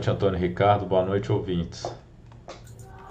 Boa 0.00 0.06
noite, 0.06 0.10
Antônio 0.10 0.40
Ricardo. 0.40 0.86
Boa 0.86 1.04
noite, 1.04 1.30
ouvintes. 1.30 1.94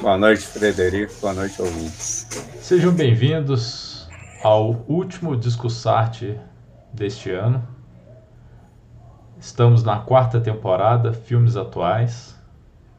Boa 0.01 0.17
noite, 0.17 0.41
Frederico. 0.41 1.13
Boa 1.21 1.33
noite, 1.33 1.61
ouvintes. 1.61 2.27
Sejam 2.61 2.91
bem-vindos 2.91 4.09
ao 4.43 4.71
último 4.87 5.37
Discussarte 5.37 6.39
deste 6.91 7.29
ano. 7.29 7.63
Estamos 9.39 9.83
na 9.83 9.99
quarta 9.99 10.41
temporada, 10.41 11.13
Filmes 11.13 11.55
Atuais. 11.55 12.35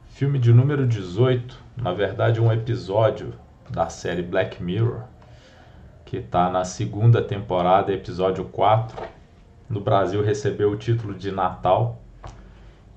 Filme 0.07 0.39
de 0.39 0.53
número 0.53 0.87
18, 0.87 1.59
na 1.75 1.91
verdade, 1.91 2.39
um 2.39 2.49
episódio 2.49 3.33
da 3.69 3.89
série 3.89 4.23
Black 4.23 4.63
Mirror, 4.63 5.01
que 6.05 6.15
está 6.15 6.49
na 6.49 6.63
segunda 6.63 7.21
temporada, 7.21 7.91
episódio 7.91 8.45
4. 8.45 8.97
No 9.69 9.81
Brasil 9.81 10.23
recebeu 10.23 10.71
o 10.71 10.77
título 10.77 11.13
de 11.13 11.29
Natal 11.29 12.00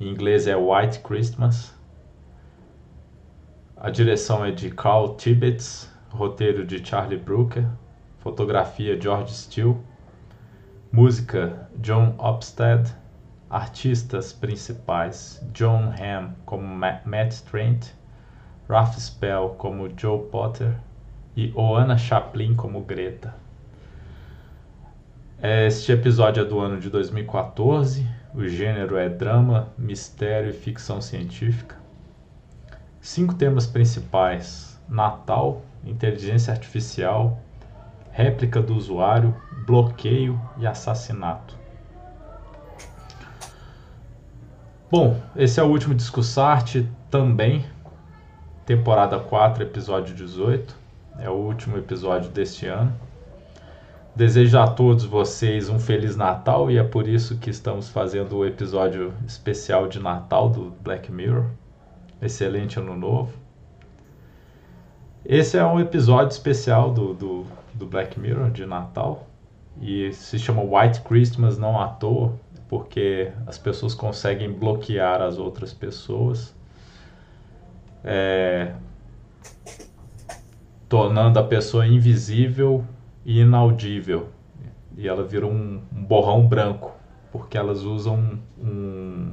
em 0.00 0.08
inglês 0.08 0.46
é 0.46 0.56
White 0.56 1.00
Christmas. 1.00 1.74
A 3.76 3.90
direção 3.90 4.44
é 4.44 4.50
de 4.50 4.70
Carl 4.70 5.14
Tibbets, 5.16 5.90
roteiro 6.10 6.66
de 6.66 6.84
Charlie 6.84 7.18
Brooker, 7.18 7.66
fotografia 8.18 9.00
George 9.00 9.32
Steele, 9.32 9.76
música 10.90 11.68
John 11.76 12.14
Opstead, 12.18 12.94
artistas 13.50 14.32
principais 14.32 15.44
John 15.52 15.92
Hamm 15.92 16.34
como 16.45 16.66
Matt 16.66 17.40
Trent, 17.50 17.88
Ralph 18.68 18.96
Spell 18.98 19.51
como 19.58 19.88
Joe 19.96 20.24
Potter 20.30 20.74
e 21.36 21.52
Oana 21.54 21.98
Chaplin 21.98 22.54
como 22.54 22.80
Greta. 22.80 23.34
Este 25.42 25.92
episódio 25.92 26.40
é 26.40 26.45
do 26.45 26.58
ano 26.58 26.80
de 26.80 26.88
2014 26.88 28.23
o 28.35 28.49
gênero 28.49 28.96
é 28.96 29.09
drama, 29.09 29.68
mistério 29.79 30.51
e 30.51 30.52
ficção 30.52 31.01
científica. 31.01 31.77
Cinco 33.01 33.35
temas 33.35 33.66
principais: 33.66 34.80
Natal, 34.88 35.63
inteligência 35.85 36.52
artificial, 36.52 37.41
réplica 38.10 38.60
do 38.60 38.74
usuário, 38.74 39.35
bloqueio 39.65 40.41
e 40.59 40.66
assassinato. 40.66 41.57
Bom, 44.91 45.21
esse 45.37 45.60
é 45.60 45.63
o 45.63 45.66
último 45.66 45.95
Discussarte 45.95 46.88
também, 47.10 47.65
temporada 48.66 49.19
4, 49.19 49.63
episódio 49.63 50.15
18. 50.15 50.85
É 51.19 51.30
o 51.30 51.35
último 51.35 51.79
episódio 51.79 52.30
deste 52.30 52.66
ano. 52.66 52.93
Desejo 54.16 54.60
a 54.60 54.68
todos 54.68 55.04
vocês 55.04 55.68
um 55.68 55.80
Feliz 55.80 56.15
Natal 56.15 56.70
e 56.70 56.79
é 56.79 56.84
por 56.84 57.09
isso 57.09 57.37
que 57.37 57.51
estamos 57.51 57.88
fazendo 57.88 58.37
o 58.37 58.46
episódio 58.46 59.12
especial 59.26 59.88
de 59.88 59.98
Natal 59.98 60.48
do 60.48 60.70
Black 60.82 61.10
Mirror. 61.10 61.46
Excelente 62.23 62.79
Ano 62.79 62.96
Novo. 62.96 63.37
Esse 65.25 65.59
é 65.59 65.66
um 65.66 65.81
episódio 65.81 66.28
especial 66.28 66.92
do, 66.92 67.12
do, 67.12 67.47
do 67.75 67.87
Black 67.87 68.20
Mirror 68.20 68.53
de 68.53 68.65
Natal 68.65 69.26
e 69.82 70.12
se 70.12 70.38
chama 70.38 70.62
White 70.62 71.00
Christmas 71.00 71.59
não 71.59 71.81
à 71.81 71.88
toa, 71.88 72.38
porque 72.69 73.32
as 73.48 73.59
pessoas 73.59 73.97
conseguem 73.97 74.53
bloquear 74.53 75.20
as 75.20 75.38
outras 75.38 75.72
pessoas. 75.72 76.54
É, 78.04 78.75
tornando 80.88 81.41
a 81.41 81.42
pessoa 81.42 81.84
invisível 81.84 82.84
e 83.24 83.40
inaudível. 83.40 84.28
E 84.96 85.08
ela 85.08 85.24
vira 85.24 85.46
um, 85.46 85.82
um 85.92 86.04
borrão 86.04 86.46
branco, 86.46 86.92
porque 87.32 87.58
elas 87.58 87.82
usam 87.82 88.38
um, 88.58 89.32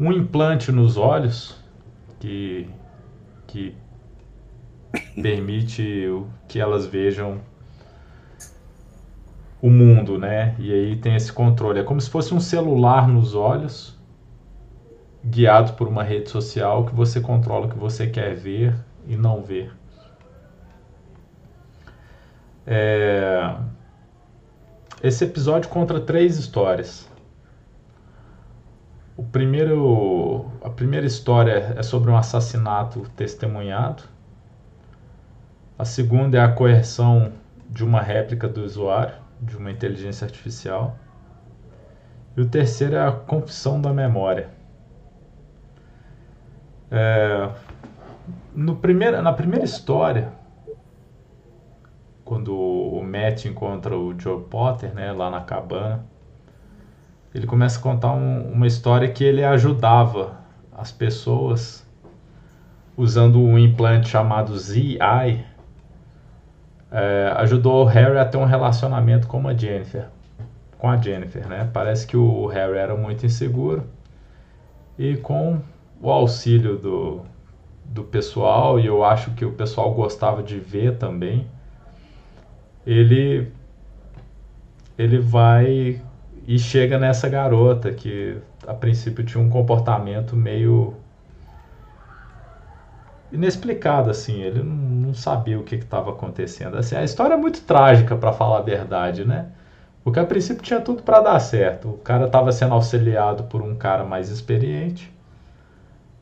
um 0.00 0.12
implante 0.12 0.72
nos 0.72 0.96
olhos 0.96 1.56
que, 2.18 2.68
que 3.46 3.74
permite 5.20 6.08
que 6.46 6.58
elas 6.60 6.86
vejam 6.86 7.40
o 9.60 9.68
mundo, 9.68 10.18
né? 10.18 10.54
E 10.58 10.72
aí 10.72 10.96
tem 10.96 11.14
esse 11.14 11.32
controle. 11.32 11.80
É 11.80 11.82
como 11.82 12.00
se 12.00 12.08
fosse 12.08 12.32
um 12.32 12.40
celular 12.40 13.08
nos 13.08 13.34
olhos, 13.34 13.98
guiado 15.24 15.72
por 15.74 15.88
uma 15.88 16.02
rede 16.02 16.30
social 16.30 16.86
que 16.86 16.94
você 16.94 17.20
controla 17.20 17.66
o 17.66 17.68
que 17.68 17.78
você 17.78 18.06
quer 18.06 18.34
ver 18.34 18.74
e 19.06 19.16
não 19.16 19.42
ver. 19.42 19.77
É... 22.70 23.56
Esse 25.02 25.24
episódio 25.24 25.70
conta 25.70 25.98
três 26.00 26.36
histórias. 26.36 27.08
O 29.16 29.22
primeiro, 29.22 30.50
a 30.62 30.68
primeira 30.68 31.06
história 31.06 31.74
é 31.76 31.82
sobre 31.82 32.10
um 32.10 32.16
assassinato 32.16 33.08
testemunhado. 33.16 34.02
A 35.78 35.84
segunda 35.86 36.36
é 36.36 36.42
a 36.42 36.52
coerção 36.52 37.32
de 37.70 37.82
uma 37.82 38.02
réplica 38.02 38.46
do 38.46 38.62
usuário, 38.62 39.14
de 39.40 39.56
uma 39.56 39.70
inteligência 39.70 40.26
artificial. 40.26 40.98
E 42.36 42.40
o 42.42 42.48
terceiro 42.48 42.96
é 42.96 43.06
a 43.06 43.12
confissão 43.12 43.80
da 43.80 43.94
memória. 43.94 44.50
É, 46.90 47.48
no 48.54 48.76
primeiro, 48.76 49.22
na 49.22 49.32
primeira 49.32 49.64
história, 49.64 50.32
quando 52.28 52.54
o 52.54 53.02
Matt 53.02 53.46
encontra 53.46 53.96
o 53.96 54.14
Joe 54.20 54.42
Potter, 54.42 54.94
né, 54.94 55.10
lá 55.12 55.30
na 55.30 55.40
cabana, 55.40 56.04
ele 57.34 57.46
começa 57.46 57.78
a 57.78 57.82
contar 57.82 58.12
um, 58.12 58.52
uma 58.52 58.66
história 58.66 59.08
que 59.08 59.24
ele 59.24 59.42
ajudava 59.42 60.36
as 60.76 60.92
pessoas 60.92 61.88
usando 62.94 63.40
um 63.40 63.58
implante 63.58 64.10
chamado 64.10 64.58
ZI, 64.58 64.98
é, 66.92 67.32
ajudou 67.38 67.84
o 67.84 67.86
Harry 67.86 68.18
a 68.18 68.26
ter 68.26 68.36
um 68.36 68.44
relacionamento 68.44 69.26
com 69.26 69.48
a 69.48 69.54
Jennifer, 69.54 70.08
com 70.76 70.90
a 70.90 70.98
Jennifer, 70.98 71.48
né? 71.48 71.70
Parece 71.72 72.06
que 72.06 72.16
o 72.16 72.46
Harry 72.46 72.76
era 72.76 72.94
muito 72.94 73.24
inseguro 73.24 73.86
e 74.98 75.16
com 75.16 75.60
o 75.98 76.10
auxílio 76.10 76.76
do, 76.76 77.22
do 77.86 78.04
pessoal 78.04 78.78
e 78.78 78.84
eu 78.84 79.02
acho 79.02 79.30
que 79.30 79.46
o 79.46 79.52
pessoal 79.52 79.94
gostava 79.94 80.42
de 80.42 80.58
ver 80.60 80.98
também 80.98 81.46
ele 82.86 83.52
ele 84.98 85.18
vai 85.18 86.02
e 86.46 86.58
chega 86.58 86.98
nessa 86.98 87.28
garota 87.28 87.92
que 87.92 88.36
a 88.66 88.74
princípio 88.74 89.24
tinha 89.24 89.42
um 89.42 89.48
comportamento 89.48 90.34
meio 90.34 90.96
inexplicado 93.30 94.10
assim, 94.10 94.40
ele 94.42 94.62
não, 94.62 95.14
sabia 95.14 95.58
o 95.58 95.62
que 95.62 95.76
estava 95.76 96.10
acontecendo. 96.10 96.76
Assim, 96.76 96.96
a 96.96 97.04
história 97.04 97.34
é 97.34 97.36
muito 97.36 97.62
trágica 97.62 98.16
para 98.16 98.32
falar 98.32 98.58
a 98.58 98.62
verdade, 98.62 99.24
né? 99.24 99.50
Porque 100.04 100.20
a 100.20 100.24
princípio 100.24 100.62
tinha 100.62 100.80
tudo 100.80 101.02
para 101.02 101.20
dar 101.20 101.38
certo. 101.40 101.88
O 101.90 101.98
cara 101.98 102.26
estava 102.26 102.52
sendo 102.52 102.74
auxiliado 102.74 103.44
por 103.44 103.62
um 103.62 103.74
cara 103.74 104.04
mais 104.04 104.28
experiente. 104.28 105.12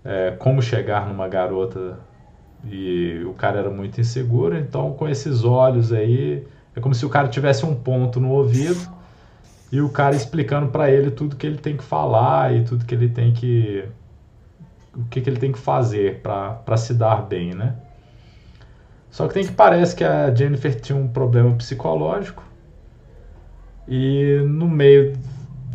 É, 0.04 0.32
como 0.38 0.62
chegar 0.62 1.08
numa 1.08 1.26
garota 1.26 1.98
e 2.70 3.22
o 3.24 3.32
cara 3.34 3.60
era 3.60 3.70
muito 3.70 4.00
inseguro, 4.00 4.56
então 4.56 4.92
com 4.92 5.08
esses 5.08 5.44
olhos 5.44 5.92
aí 5.92 6.46
é 6.74 6.80
como 6.80 6.94
se 6.94 7.06
o 7.06 7.08
cara 7.08 7.28
tivesse 7.28 7.64
um 7.64 7.74
ponto 7.74 8.20
no 8.20 8.30
ouvido 8.30 8.88
e 9.70 9.80
o 9.80 9.88
cara 9.88 10.14
explicando 10.14 10.68
para 10.68 10.90
ele 10.90 11.10
tudo 11.10 11.36
que 11.36 11.46
ele 11.46 11.58
tem 11.58 11.76
que 11.76 11.84
falar 11.84 12.54
e 12.54 12.64
tudo 12.64 12.84
que 12.84 12.94
ele 12.94 13.08
tem 13.08 13.32
que 13.32 13.84
o 14.94 15.04
que, 15.04 15.20
que 15.20 15.28
ele 15.28 15.38
tem 15.38 15.52
que 15.52 15.58
fazer 15.58 16.20
para 16.22 16.76
se 16.76 16.94
dar 16.94 17.22
bem, 17.22 17.54
né? 17.54 17.74
Só 19.10 19.28
que 19.28 19.34
tem 19.34 19.44
que 19.44 19.52
parece 19.52 19.94
que 19.94 20.04
a 20.04 20.34
Jennifer 20.34 20.78
tinha 20.80 20.96
um 20.96 21.08
problema 21.08 21.54
psicológico 21.54 22.42
e 23.86 24.42
no 24.46 24.68
meio 24.68 25.16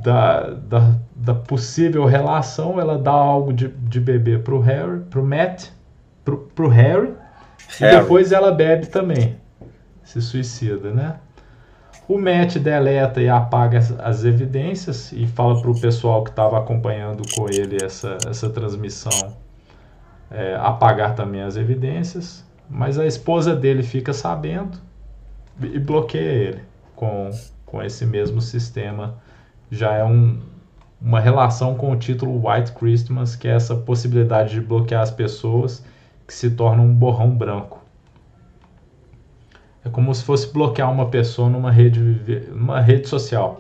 da, 0.04 0.50
da, 0.50 0.96
da 1.16 1.36
possível 1.36 2.06
relação 2.06 2.80
ela 2.80 2.98
dá 2.98 3.12
algo 3.12 3.54
de, 3.54 3.68
de 3.68 4.00
beber 4.00 4.44
pro 4.44 4.60
Harry, 4.60 5.02
pro 5.10 5.24
Matt, 5.24 5.70
pro, 6.24 6.38
pro 6.56 6.68
Harry, 6.68 7.14
Harry. 7.80 7.96
e 7.96 8.00
depois 8.00 8.32
ela 8.32 8.52
bebe 8.52 8.88
também 8.88 9.38
se 10.04 10.22
suicida, 10.22 10.92
né? 10.92 11.16
O 12.08 12.18
Matt 12.18 12.58
deleta 12.58 13.22
e 13.22 13.30
apaga 13.30 13.80
as, 14.04 14.26
evidências 14.26 15.14
e 15.14 15.26
fala 15.26 15.62
para 15.62 15.72
o 15.72 15.80
pessoal 15.80 16.24
que 16.24 16.30
estava 16.30 16.58
acompanhando 16.58 17.24
com 17.36 17.48
ele 17.50 17.78
essa, 17.82 18.18
essa 18.28 18.50
transmissão 18.50 19.34
é, 20.30 20.56
apagar 20.60 21.16
também 21.16 21.42
as 21.42 21.56
evidências, 21.56 22.44
mas 22.70 23.00
a 23.00 23.06
esposa 23.06 23.56
dele 23.56 23.84
fica 23.84 24.12
sabendo 24.12 24.78
e 25.62 25.80
bloqueia 25.80 26.32
ele 26.32 26.62
com, 26.96 27.30
com 27.66 27.82
esse 27.82 28.06
mesmo 28.06 28.42
sistema. 28.42 29.16
Já 29.70 29.94
é 29.94 30.04
um, 30.04 30.38
uma 31.02 31.20
relação 31.20 31.76
com 31.76 31.92
o 31.92 31.96
título 31.96 32.46
White 32.46 32.74
Christmas, 32.74 33.38
que 33.38 33.48
é 33.48 33.52
essa 33.52 33.76
possibilidade 33.76 34.52
de 34.52 34.62
bloquear 34.62 35.02
as 35.02 35.12
pessoas 35.12 35.84
que 36.32 36.38
se 36.38 36.50
tornam 36.52 36.86
um 36.86 36.94
borrão 36.94 37.30
branco. 37.30 37.82
É 39.84 39.90
como 39.90 40.16
se 40.16 40.24
fosse 40.24 40.52
bloquear 40.54 40.90
uma 40.90 41.08
pessoa 41.10 41.50
numa 41.50 41.70
rede, 41.70 42.00
numa 42.50 42.80
rede 42.80 43.10
social. 43.10 43.60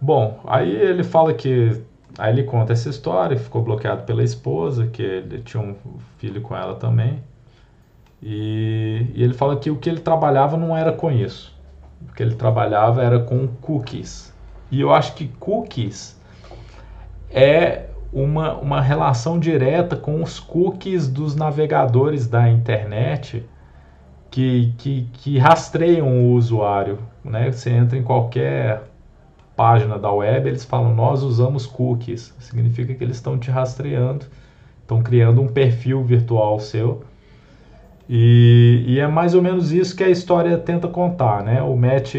Bom, 0.00 0.38
aí 0.46 0.70
ele 0.70 1.02
fala 1.02 1.34
que. 1.34 1.82
Aí 2.16 2.32
ele 2.32 2.44
conta 2.44 2.72
essa 2.72 2.88
história, 2.88 3.36
ficou 3.36 3.62
bloqueado 3.62 4.04
pela 4.04 4.22
esposa, 4.22 4.86
que 4.86 5.02
ele 5.02 5.42
tinha 5.42 5.60
um 5.60 5.74
filho 6.18 6.40
com 6.40 6.56
ela 6.56 6.76
também. 6.76 7.20
E, 8.22 9.06
e 9.14 9.22
ele 9.22 9.34
fala 9.34 9.56
que 9.56 9.70
o 9.70 9.76
que 9.76 9.88
ele 9.88 10.00
trabalhava 10.00 10.56
não 10.56 10.76
era 10.76 10.92
com 10.92 11.10
isso. 11.10 11.52
O 12.08 12.14
que 12.14 12.22
ele 12.22 12.36
trabalhava 12.36 13.02
era 13.02 13.18
com 13.18 13.48
cookies. 13.60 14.32
E 14.70 14.80
eu 14.80 14.92
acho 14.92 15.14
que 15.14 15.26
cookies 15.26 16.16
é 17.30 17.87
uma, 18.12 18.54
uma 18.54 18.80
relação 18.80 19.38
direta 19.38 19.96
com 19.96 20.22
os 20.22 20.40
cookies 20.40 21.08
dos 21.08 21.34
navegadores 21.34 22.26
da 22.26 22.48
internet 22.48 23.44
que, 24.30 24.72
que, 24.78 25.08
que 25.12 25.38
rastreiam 25.38 26.08
o 26.08 26.32
usuário. 26.32 26.98
Né? 27.24 27.50
Você 27.50 27.70
entra 27.70 27.98
em 27.98 28.02
qualquer 28.02 28.82
página 29.56 29.98
da 29.98 30.10
web, 30.10 30.48
eles 30.48 30.64
falam 30.64 30.94
nós 30.94 31.22
usamos 31.22 31.66
cookies. 31.66 32.34
Significa 32.38 32.94
que 32.94 33.04
eles 33.04 33.16
estão 33.16 33.38
te 33.38 33.50
rastreando, 33.50 34.26
estão 34.80 35.02
criando 35.02 35.40
um 35.40 35.48
perfil 35.48 36.02
virtual 36.02 36.58
seu. 36.60 37.02
E, 38.08 38.84
e, 38.86 39.00
é 39.00 39.06
mais 39.06 39.34
ou 39.34 39.42
menos 39.42 39.70
isso 39.70 39.94
que 39.94 40.02
a 40.02 40.08
história 40.08 40.56
tenta 40.56 40.88
contar, 40.88 41.42
né? 41.42 41.60
O 41.60 41.76
Matt 41.76 42.14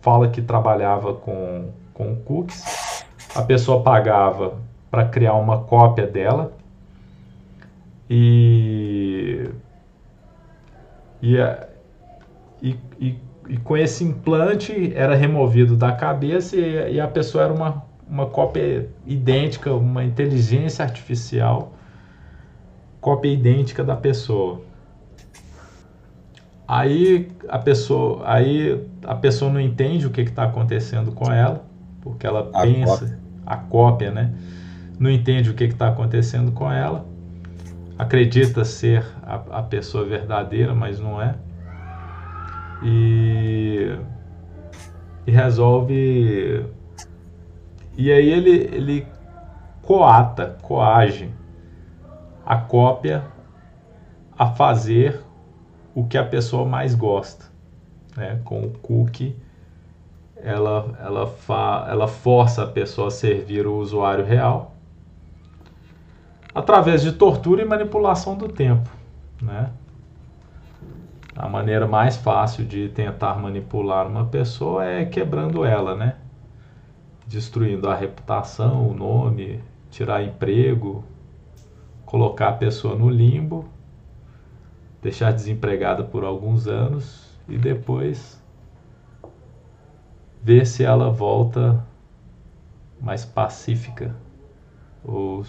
fala 0.00 0.28
que 0.28 0.42
trabalhava 0.42 1.14
com, 1.14 1.68
com 1.94 2.16
cookies, 2.16 3.04
a 3.32 3.42
pessoa 3.42 3.84
pagava 3.84 4.54
para 4.92 5.06
criar 5.06 5.32
uma 5.32 5.62
cópia 5.62 6.06
dela 6.06 6.52
e 8.10 9.48
e, 11.22 11.36
e, 12.60 12.76
e, 13.00 13.18
e, 13.48 13.56
com 13.58 13.74
esse 13.74 14.04
implante 14.04 14.92
era 14.94 15.14
removido 15.14 15.76
da 15.76 15.92
cabeça 15.92 16.56
e, 16.56 16.96
e 16.96 17.00
a 17.00 17.08
pessoa 17.08 17.44
era 17.44 17.52
uma, 17.54 17.82
uma 18.06 18.26
cópia 18.26 18.90
idêntica, 19.06 19.72
uma 19.72 20.04
inteligência 20.04 20.84
artificial, 20.84 21.72
cópia 23.00 23.30
idêntica 23.30 23.82
da 23.82 23.96
pessoa. 23.96 24.60
Aí 26.68 27.30
a 27.48 27.58
pessoa, 27.58 28.22
aí 28.26 28.84
a 29.04 29.14
pessoa 29.14 29.50
não 29.50 29.60
entende 29.60 30.06
o 30.06 30.10
que 30.10 30.20
está 30.20 30.44
acontecendo 30.44 31.12
com 31.12 31.32
ela, 31.32 31.64
porque 32.02 32.26
ela 32.26 32.50
a 32.52 32.62
pensa, 32.62 32.98
cópia. 32.98 33.18
a 33.46 33.56
cópia, 33.56 34.10
né? 34.10 34.34
Não 34.98 35.10
entende 35.10 35.50
o 35.50 35.54
que 35.54 35.64
está 35.64 35.88
acontecendo 35.88 36.52
com 36.52 36.70
ela 36.70 37.12
acredita 38.02 38.64
ser 38.64 39.04
a, 39.22 39.58
a 39.58 39.62
pessoa 39.62 40.04
verdadeira, 40.04 40.74
mas 40.74 40.98
não 40.98 41.20
é. 41.20 41.34
E, 42.82 43.96
e 45.26 45.30
resolve. 45.30 46.66
E 47.96 48.10
aí 48.10 48.30
ele, 48.30 48.50
ele 48.72 49.06
coata, 49.82 50.58
coage 50.62 51.32
a 52.44 52.56
cópia 52.56 53.24
a 54.36 54.46
fazer 54.46 55.20
o 55.94 56.04
que 56.04 56.18
a 56.18 56.24
pessoa 56.24 56.66
mais 56.66 56.94
gosta. 56.94 57.44
Né? 58.16 58.40
Com 58.44 58.62
o 58.62 58.70
cookie, 58.70 59.36
ela, 60.36 60.98
ela, 61.00 61.26
fa, 61.26 61.86
ela 61.88 62.08
força 62.08 62.64
a 62.64 62.66
pessoa 62.66 63.08
a 63.08 63.10
servir 63.12 63.66
o 63.66 63.76
usuário 63.76 64.24
real 64.24 64.71
através 66.54 67.02
de 67.02 67.12
tortura 67.12 67.62
e 67.62 67.64
manipulação 67.64 68.36
do 68.36 68.48
tempo. 68.48 68.88
Né? 69.40 69.70
A 71.34 71.48
maneira 71.48 71.86
mais 71.86 72.16
fácil 72.16 72.64
de 72.64 72.88
tentar 72.90 73.34
manipular 73.36 74.06
uma 74.06 74.26
pessoa 74.26 74.84
é 74.84 75.04
quebrando 75.04 75.64
ela, 75.64 75.96
né? 75.96 76.16
Destruindo 77.26 77.88
a 77.88 77.94
reputação, 77.94 78.86
o 78.86 78.94
nome, 78.94 79.60
tirar 79.90 80.22
emprego, 80.22 81.02
colocar 82.04 82.50
a 82.50 82.52
pessoa 82.52 82.94
no 82.94 83.08
limbo, 83.08 83.66
deixar 85.00 85.32
desempregada 85.32 86.04
por 86.04 86.22
alguns 86.22 86.66
anos 86.66 87.38
e 87.48 87.56
depois 87.56 88.42
ver 90.42 90.66
se 90.66 90.84
ela 90.84 91.10
volta 91.10 91.82
mais 93.00 93.24
pacífica 93.24 94.14
ou 95.02 95.42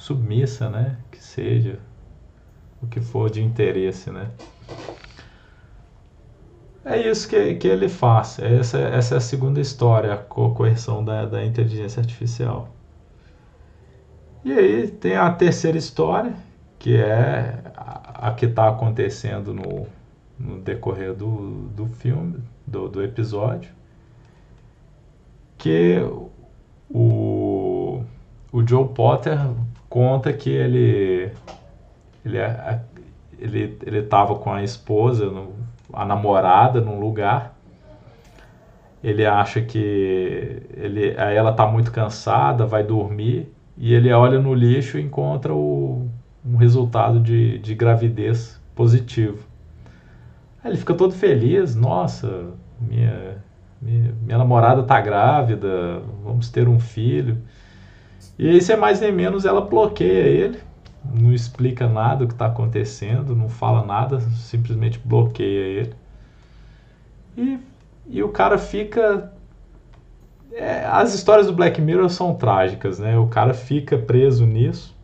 submissa, 0.00 0.70
né? 0.70 0.96
Que 1.10 1.22
seja 1.22 1.78
o 2.82 2.86
que 2.86 3.00
for 3.00 3.30
de 3.30 3.42
interesse, 3.42 4.10
né? 4.10 4.30
É 6.82 6.98
isso 6.98 7.28
que, 7.28 7.54
que 7.56 7.68
ele 7.68 7.88
faz. 7.88 8.38
Essa, 8.38 8.78
essa 8.78 9.14
é 9.14 9.18
a 9.18 9.20
segunda 9.20 9.60
história, 9.60 10.14
a 10.14 10.16
co 10.16 10.54
coerção 10.54 11.04
da, 11.04 11.26
da 11.26 11.44
inteligência 11.44 12.00
artificial. 12.00 12.70
E 14.42 14.52
aí 14.52 14.88
tem 14.88 15.16
a 15.16 15.30
terceira 15.30 15.76
história, 15.76 16.34
que 16.78 16.96
é 16.96 17.62
a, 17.76 18.28
a 18.28 18.32
que 18.32 18.46
está 18.46 18.70
acontecendo 18.70 19.52
no, 19.52 19.86
no 20.38 20.62
decorrer 20.62 21.12
do, 21.12 21.68
do 21.68 21.86
filme, 21.86 22.42
do, 22.66 22.88
do 22.88 23.02
episódio, 23.02 23.70
que 25.58 25.98
o, 26.88 28.02
o 28.50 28.66
Joe 28.66 28.88
Potter 28.88 29.38
conta 29.90 30.32
que 30.32 30.48
ele 30.48 31.30
ele 32.24 32.38
é, 32.38 32.80
ele 33.38 33.78
ele 33.84 33.98
estava 33.98 34.36
com 34.36 34.52
a 34.52 34.62
esposa, 34.62 35.26
no, 35.26 35.52
a 35.92 36.06
namorada 36.06 36.80
num 36.80 36.98
lugar. 36.98 37.58
Ele 39.02 39.26
acha 39.26 39.60
que 39.60 40.62
ele 40.74 41.14
aí 41.18 41.36
ela 41.36 41.50
está 41.50 41.66
muito 41.66 41.90
cansada, 41.90 42.64
vai 42.64 42.84
dormir 42.84 43.52
e 43.76 43.94
ele 43.94 44.12
olha 44.12 44.38
no 44.38 44.54
lixo 44.54 44.98
e 44.98 45.02
encontra 45.02 45.54
o, 45.54 46.06
um 46.44 46.56
resultado 46.56 47.18
de, 47.20 47.58
de 47.58 47.74
gravidez 47.74 48.60
positivo. 48.74 49.46
Aí 50.62 50.70
ele 50.70 50.78
fica 50.78 50.94
todo 50.94 51.14
feliz, 51.14 51.74
nossa, 51.74 52.50
minha, 52.78 53.38
minha, 53.80 54.14
minha 54.22 54.38
namorada 54.38 54.82
está 54.82 55.00
grávida, 55.00 56.02
vamos 56.22 56.50
ter 56.50 56.68
um 56.68 56.78
filho. 56.78 57.38
E 58.38 58.48
aí, 58.48 58.60
sem 58.60 58.76
mais 58.76 59.00
nem 59.00 59.12
menos, 59.12 59.44
ela 59.44 59.60
bloqueia 59.60 60.26
ele, 60.26 60.60
não 61.04 61.32
explica 61.32 61.88
nada 61.88 62.24
o 62.24 62.26
que 62.26 62.34
está 62.34 62.46
acontecendo, 62.46 63.34
não 63.34 63.48
fala 63.48 63.84
nada, 63.84 64.20
simplesmente 64.20 64.98
bloqueia 64.98 65.80
ele. 65.80 65.94
E, 67.36 67.58
e 68.08 68.22
o 68.22 68.28
cara 68.28 68.58
fica. 68.58 69.32
É, 70.52 70.84
as 70.86 71.14
histórias 71.14 71.46
do 71.46 71.52
Black 71.52 71.80
Mirror 71.80 72.08
são 72.10 72.34
trágicas, 72.34 72.98
né? 72.98 73.16
O 73.16 73.28
cara 73.28 73.54
fica 73.54 73.96
preso 73.96 74.44
nisso, 74.44 74.96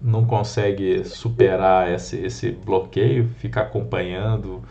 não 0.00 0.24
consegue 0.24 1.04
superar 1.04 1.90
esse, 1.92 2.16
esse 2.16 2.50
bloqueio, 2.50 3.28
fica 3.38 3.60
acompanhando, 3.60 4.62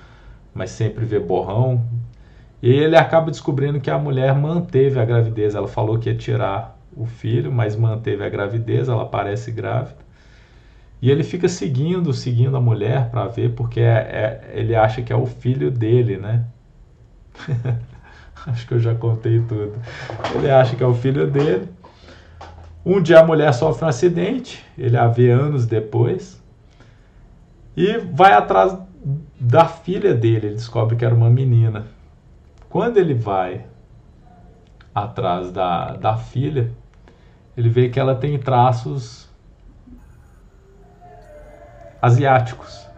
mas 0.53 0.71
sempre 0.71 1.05
vê 1.05 1.19
borrão, 1.19 1.85
e 2.61 2.69
ele 2.69 2.95
acaba 2.95 3.31
descobrindo 3.31 3.79
que 3.79 3.89
a 3.89 3.97
mulher 3.97 4.35
manteve 4.35 4.99
a 4.99 5.05
gravidez. 5.05 5.55
Ela 5.55 5.67
falou 5.67 5.97
que 5.97 6.09
ia 6.09 6.15
tirar 6.15 6.77
o 6.95 7.05
filho, 7.05 7.51
mas 7.51 7.75
manteve 7.75 8.23
a 8.23 8.29
gravidez, 8.29 8.87
ela 8.87 9.05
parece 9.05 9.51
grávida. 9.51 9.97
E 11.01 11.09
ele 11.09 11.23
fica 11.23 11.49
seguindo, 11.49 12.13
seguindo 12.13 12.55
a 12.55 12.61
mulher 12.61 13.09
para 13.09 13.27
ver, 13.27 13.53
porque 13.55 13.79
é, 13.79 13.89
é, 13.91 14.51
ele 14.53 14.75
acha 14.75 15.01
que 15.01 15.11
é 15.11 15.15
o 15.15 15.25
filho 15.25 15.71
dele, 15.71 16.17
né? 16.17 16.45
Acho 18.45 18.67
que 18.67 18.73
eu 18.73 18.79
já 18.79 18.93
contei 18.93 19.39
tudo. 19.41 19.73
Ele 20.35 20.49
acha 20.49 20.75
que 20.75 20.83
é 20.83 20.85
o 20.85 20.93
filho 20.93 21.29
dele. 21.29 21.69
Um 22.83 22.99
dia 22.99 23.19
a 23.19 23.25
mulher 23.25 23.53
sofre 23.53 23.85
um 23.85 23.87
acidente, 23.87 24.65
ele 24.75 24.97
a 24.97 25.07
vê 25.07 25.29
anos 25.29 25.67
depois, 25.67 26.41
e 27.77 27.99
vai 27.99 28.33
atrás 28.33 28.75
da 29.39 29.65
filha 29.65 30.15
dele. 30.15 30.47
Ele 30.47 30.55
descobre 30.55 30.95
que 30.95 31.05
era 31.05 31.13
uma 31.13 31.29
menina. 31.29 31.85
Quando 32.71 32.97
ele 32.97 33.13
vai 33.13 33.65
atrás 34.95 35.51
da, 35.51 35.95
da 35.97 36.17
filha, 36.17 36.71
ele 37.57 37.69
vê 37.69 37.89
que 37.89 37.99
ela 37.99 38.15
tem 38.15 38.37
traços 38.39 39.29
asiáticos. 42.01 42.89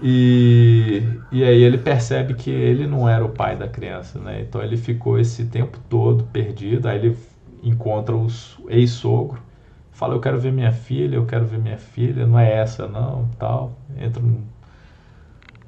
E, 0.00 1.20
e 1.30 1.42
aí 1.42 1.60
ele 1.62 1.76
percebe 1.78 2.34
que 2.34 2.50
ele 2.50 2.86
não 2.86 3.08
era 3.08 3.24
o 3.24 3.30
pai 3.30 3.56
da 3.56 3.66
criança, 3.68 4.18
né? 4.20 4.42
Então 4.42 4.62
ele 4.62 4.76
ficou 4.76 5.18
esse 5.18 5.46
tempo 5.46 5.78
todo 5.88 6.24
perdido. 6.24 6.86
Aí 6.88 6.98
ele 6.98 7.16
encontra 7.62 8.14
o 8.16 8.26
ex-sogro, 8.68 9.42
fala: 9.90 10.14
Eu 10.14 10.20
quero 10.20 10.38
ver 10.38 10.52
minha 10.52 10.70
filha, 10.72 11.16
eu 11.16 11.26
quero 11.26 11.44
ver 11.44 11.58
minha 11.58 11.78
filha, 11.78 12.26
não 12.26 12.38
é 12.38 12.52
essa, 12.60 12.86
não, 12.86 13.28
tal. 13.38 13.72
Entra 13.96 14.22
num, 14.22 14.44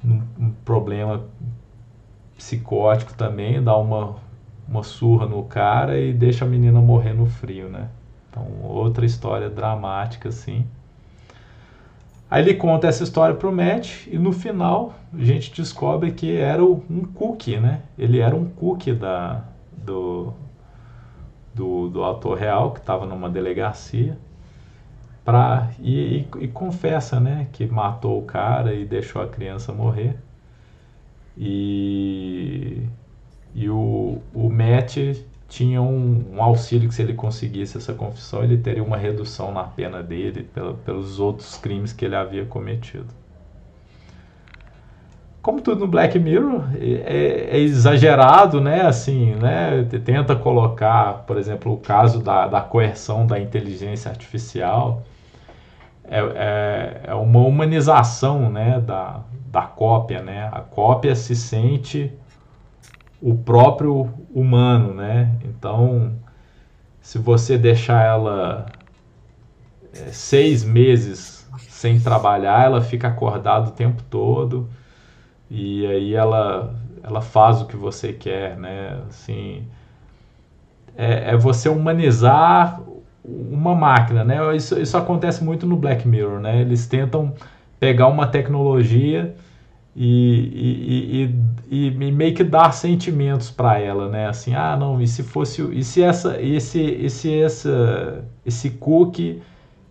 num 0.03 0.53
problema 0.65 1.25
psicótico 2.41 3.13
também, 3.13 3.63
dá 3.63 3.77
uma, 3.77 4.17
uma 4.67 4.83
surra 4.83 5.27
no 5.27 5.45
cara 5.45 6.01
e 6.01 6.11
deixa 6.11 6.47
a 6.47 6.49
menina 6.49 6.81
morrer 6.81 7.13
no 7.13 7.27
frio, 7.27 7.69
né? 7.69 7.89
Então, 8.31 8.47
outra 8.63 9.05
história 9.05 9.51
dramática, 9.51 10.31
assim. 10.31 10.65
Aí 12.31 12.43
ele 12.43 12.55
conta 12.55 12.87
essa 12.87 13.03
história 13.03 13.35
pro 13.35 13.53
Matt 13.53 14.07
e 14.07 14.17
no 14.17 14.33
final 14.33 14.95
a 15.13 15.23
gente 15.23 15.53
descobre 15.53 16.13
que 16.13 16.37
era 16.37 16.65
um 16.65 17.05
cookie, 17.15 17.59
né? 17.59 17.83
Ele 17.99 18.21
era 18.21 18.35
um 18.35 18.47
cookie 18.47 18.95
da, 18.95 19.45
do, 19.77 20.33
do, 21.53 21.89
do 21.91 22.03
autor 22.03 22.39
real 22.39 22.71
que 22.71 22.81
estava 22.81 23.05
numa 23.05 23.29
delegacia 23.29 24.17
pra, 25.25 25.69
e, 25.79 26.19
e, 26.19 26.45
e, 26.45 26.49
confessa 26.49 27.21
né, 27.21 27.49
que 27.53 27.67
matou 27.67 28.19
o 28.19 28.25
cara 28.25 28.73
e 28.75 28.87
deixou 28.87 29.21
a 29.21 29.27
criança 29.27 29.73
morrer. 29.73 30.17
E, 31.43 32.83
e 33.55 33.71
o, 33.71 34.19
o 34.35 34.51
Matt 34.51 34.99
tinha 35.49 35.81
um, 35.81 36.35
um, 36.35 36.43
auxílio 36.43 36.87
que 36.87 36.95
se 36.95 37.01
ele 37.01 37.15
conseguisse 37.15 37.79
essa 37.79 37.95
confissão, 37.95 38.45
ele 38.45 38.59
teria 38.59 38.85
uma 38.85 38.99
redução 38.99 39.51
na 39.51 39.65
pena 39.65 40.03
dele 40.03 40.43
pela, 40.43 40.75
pelos 40.75 41.19
outros 41.19 41.57
crimes 41.57 41.95
que 41.95 42.05
ele 42.05 42.15
havia 42.15 42.45
cometido. 42.45 43.07
Como 45.41 45.63
tudo 45.63 45.81
no 45.81 45.87
Black 45.87 46.19
Mirror, 46.19 46.65
é, 46.79 47.57
é 47.57 47.59
exagerado, 47.59 48.61
né? 48.61 48.83
Assim, 48.83 49.35
né? 49.37 49.89
Tenta 50.05 50.37
colocar, 50.37 51.25
por 51.27 51.39
exemplo, 51.39 51.73
o 51.73 51.79
caso 51.79 52.23
da, 52.23 52.47
da 52.47 52.61
coerção 52.61 53.27
da 53.27 53.41
inteligência 53.41 54.11
artificial. 54.11 55.03
É, 56.05 56.21
é, 56.21 57.01
é 57.05 57.15
uma 57.15 57.41
humanização, 57.41 58.51
né? 58.51 58.79
Da, 58.81 59.23
da 59.51 59.63
cópia, 59.63 60.23
né? 60.23 60.49
A 60.53 60.61
cópia 60.61 61.15
se 61.17 61.35
sente 61.35 62.13
o 63.21 63.35
próprio 63.35 64.09
humano, 64.33 64.95
né? 64.95 65.37
Então, 65.45 66.13
se 67.01 67.19
você 67.19 67.59
deixar 67.59 68.05
ela 68.05 68.73
é, 69.93 70.13
seis 70.13 70.65
meses 70.65 71.49
sem 71.69 71.99
trabalhar, 72.01 72.65
ela 72.65 72.81
fica 72.81 73.09
acordada 73.09 73.69
o 73.69 73.73
tempo 73.73 74.03
todo 74.05 74.69
e 75.51 75.85
aí 75.87 76.15
ela 76.15 76.75
ela 77.03 77.23
faz 77.23 77.63
o 77.63 77.67
que 77.67 77.77
você 77.77 78.13
quer, 78.13 78.57
né? 78.59 79.01
Assim, 79.09 79.67
é, 80.97 81.33
é 81.33 81.37
você 81.37 81.69
humanizar 81.69 82.81
uma 83.25 83.75
máquina, 83.75 84.23
né? 84.25 84.55
Isso, 84.57 84.79
isso 84.81 84.97
acontece 84.97 85.43
muito 85.43 85.67
no 85.67 85.77
Black 85.77 86.07
Mirror, 86.07 86.41
né? 86.41 86.61
Eles 86.61 86.87
tentam 86.87 87.35
pegar 87.81 88.07
uma 88.09 88.27
tecnologia 88.27 89.35
e, 89.97 91.25
e, 91.71 91.77
e, 91.77 91.87
e, 91.89 92.13
meio 92.13 92.35
que 92.35 92.45
dar 92.45 92.73
sentimentos 92.73 93.51
para 93.51 93.79
ela, 93.79 94.09
né? 94.09 94.29
Assim, 94.29 94.55
ah, 94.55 94.77
não, 94.77 95.01
e 95.01 95.09
se 95.09 95.23
fosse, 95.23 95.63
e 95.73 95.83
se 95.83 96.03
essa, 96.03 96.41
esse, 96.41 96.81
esse, 96.81 97.41
essa, 97.41 98.25
esse 98.47 98.71
cookie 98.71 99.43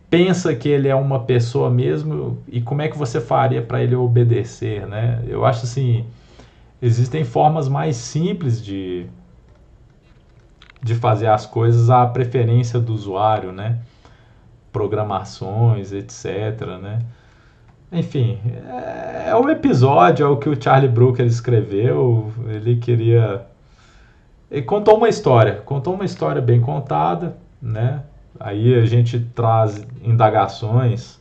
pensa 0.10 0.56
que 0.56 0.70
ele 0.70 0.88
é 0.88 0.96
uma 0.96 1.20
pessoa 1.26 1.70
mesmo 1.70 2.38
e 2.48 2.62
como 2.62 2.82
é 2.82 2.88
que 2.88 2.98
você 2.98 3.20
faria 3.20 3.62
para 3.62 3.84
ele 3.84 3.96
obedecer, 3.96 4.88
né? 4.88 5.22
Eu 5.28 5.46
acho 5.46 5.66
assim, 5.66 6.06
existem 6.82 7.24
formas 7.26 7.68
mais 7.68 7.96
simples 7.98 8.64
de 8.64 9.08
de 10.82 10.96
fazer 10.96 11.28
as 11.28 11.46
coisas 11.46 11.90
à 11.90 12.06
preferência 12.08 12.80
do 12.80 12.94
usuário, 12.94 13.52
né? 13.52 13.80
Programações, 14.72 15.92
etc, 15.92 16.80
né? 16.82 17.00
Enfim, 17.92 18.40
é, 18.68 19.30
é 19.30 19.36
o 19.36 19.50
episódio, 19.50 20.26
é 20.26 20.30
o 20.30 20.38
que 20.38 20.50
o 20.50 20.62
Charlie 20.62 20.90
Brooker 20.90 21.26
escreveu. 21.26 22.32
Ele 22.48 22.76
queria. 22.78 23.46
Ele 24.52 24.64
contou 24.64 24.98
uma 24.98 25.10
história, 25.10 25.56
contou 25.66 25.94
uma 25.94 26.06
história 26.06 26.42
bem 26.42 26.62
contada, 26.62 27.38
né? 27.62 28.04
Aí 28.40 28.76
a 28.76 28.86
gente 28.86 29.20
traz 29.20 29.86
indagações 30.04 31.20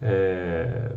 é, 0.00 0.92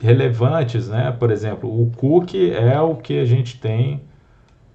relevantes, 0.00 0.88
né? 0.88 1.14
Por 1.18 1.30
exemplo, 1.30 1.68
o 1.68 1.90
cookie 1.96 2.52
é 2.52 2.80
o 2.80 2.96
que 2.96 3.18
a 3.18 3.24
gente 3.24 3.58
tem 3.58 4.02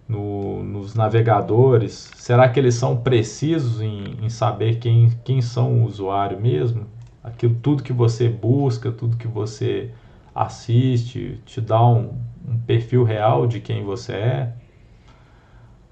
no, 0.08 0.64
nos 0.64 0.96
navegadores. 0.96 2.12
Será 2.16 2.50
que 2.50 2.60
eles 2.60 2.76
são 2.76 2.98
precisos 2.98 3.82
em, 3.82 4.18
em 4.22 4.30
saber 4.30 4.80
quem, 4.80 5.12
quem 5.24 5.42
são 5.42 5.82
o 5.82 5.86
usuário 5.86 6.40
mesmo? 6.40 6.88
Aquilo 7.26 7.56
tudo 7.56 7.82
que 7.82 7.92
você 7.92 8.30
busca, 8.30 8.92
tudo 8.92 9.18
que 9.18 9.28
você 9.28 9.92
assiste, 10.34 11.40
te 11.46 11.60
dá 11.60 11.84
um, 11.84 12.20
um 12.48 12.58
perfil 12.68 13.04
real 13.04 13.48
de 13.48 13.60
quem 13.60 13.84
você 13.84 14.14
é. 14.14 14.54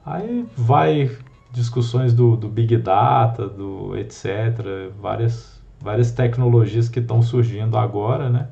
Aí 0.06 0.46
vai 0.56 1.10
discussões 1.52 2.14
do, 2.14 2.36
do 2.36 2.48
Big 2.48 2.78
Data, 2.78 3.48
do 3.48 3.98
etc., 3.98 4.92
várias, 5.00 5.62
várias 5.80 6.12
tecnologias 6.12 6.88
que 6.88 7.00
estão 7.00 7.22
surgindo 7.22 7.78
agora, 7.78 8.30
né? 8.30 8.50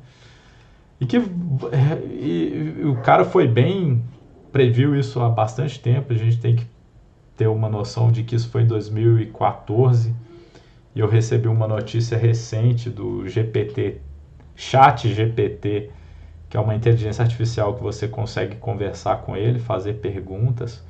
E 1.00 1.06
que 1.06 1.18
e, 1.18 2.76
e 2.80 2.84
o 2.84 2.96
cara 3.02 3.24
foi 3.24 3.46
bem, 3.46 4.02
previu 4.50 4.96
isso 4.96 5.20
há 5.20 5.28
bastante 5.28 5.78
tempo, 5.80 6.12
a 6.12 6.16
gente 6.16 6.38
tem 6.38 6.56
que 6.56 6.66
ter 7.36 7.46
uma 7.48 7.68
noção 7.68 8.10
de 8.10 8.22
que 8.22 8.34
isso 8.34 8.48
foi 8.48 8.62
em 8.62 8.66
2014, 8.66 10.14
e 10.94 11.00
eu 11.00 11.08
recebi 11.08 11.48
uma 11.48 11.66
notícia 11.66 12.18
recente 12.18 12.90
do 12.90 13.26
GPT, 13.26 14.00
Chat 14.54 15.08
GPT, 15.12 15.90
que 16.50 16.56
é 16.56 16.60
uma 16.60 16.74
inteligência 16.74 17.22
artificial 17.22 17.74
que 17.74 17.82
você 17.82 18.06
consegue 18.06 18.56
conversar 18.56 19.22
com 19.22 19.34
ele, 19.34 19.58
fazer 19.58 19.94
perguntas. 19.94 20.84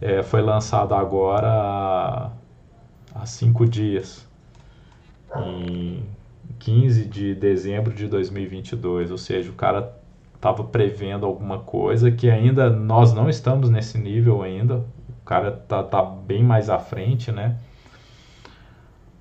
É, 0.00 0.22
foi 0.22 0.40
lançado 0.40 0.94
agora 0.94 2.30
há 3.14 3.26
cinco 3.26 3.66
dias, 3.66 4.26
em 5.36 6.02
15 6.58 7.04
de 7.04 7.34
dezembro 7.34 7.92
de 7.92 8.08
2022. 8.08 9.10
Ou 9.10 9.18
seja, 9.18 9.50
o 9.50 9.54
cara 9.54 9.94
estava 10.34 10.64
prevendo 10.64 11.26
alguma 11.26 11.58
coisa 11.58 12.10
que 12.10 12.30
ainda 12.30 12.70
nós 12.70 13.12
não 13.12 13.28
estamos 13.28 13.68
nesse 13.68 13.98
nível 13.98 14.42
ainda. 14.42 14.76
O 14.76 15.24
cara 15.26 15.52
tá, 15.52 15.82
tá 15.82 16.02
bem 16.02 16.42
mais 16.42 16.70
à 16.70 16.78
frente, 16.78 17.30
né? 17.30 17.58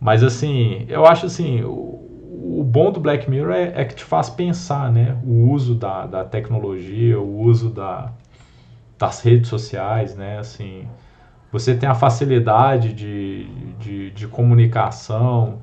Mas 0.03 0.21
assim, 0.21 0.85
eu 0.89 1.05
acho 1.05 1.27
assim, 1.27 1.63
o, 1.63 2.59
o 2.59 2.61
bom 2.61 2.91
do 2.91 2.99
Black 2.99 3.29
Mirror 3.29 3.53
é, 3.53 3.71
é, 3.73 3.85
que 3.85 3.95
te 3.95 4.03
faz 4.03 4.29
pensar, 4.29 4.91
né? 4.91 5.17
O 5.23 5.49
uso 5.49 5.75
da, 5.75 6.05
da 6.05 6.25
tecnologia, 6.25 7.17
o 7.17 7.39
uso 7.39 7.69
da, 7.69 8.11
das 8.99 9.21
redes 9.21 9.47
sociais, 9.47 10.13
né? 10.13 10.39
Assim, 10.39 10.85
você 11.53 11.73
tem 11.73 11.87
a 11.87 11.95
facilidade 11.95 12.91
de, 12.91 13.47
de, 13.79 14.11
de 14.11 14.27
comunicação, 14.27 15.59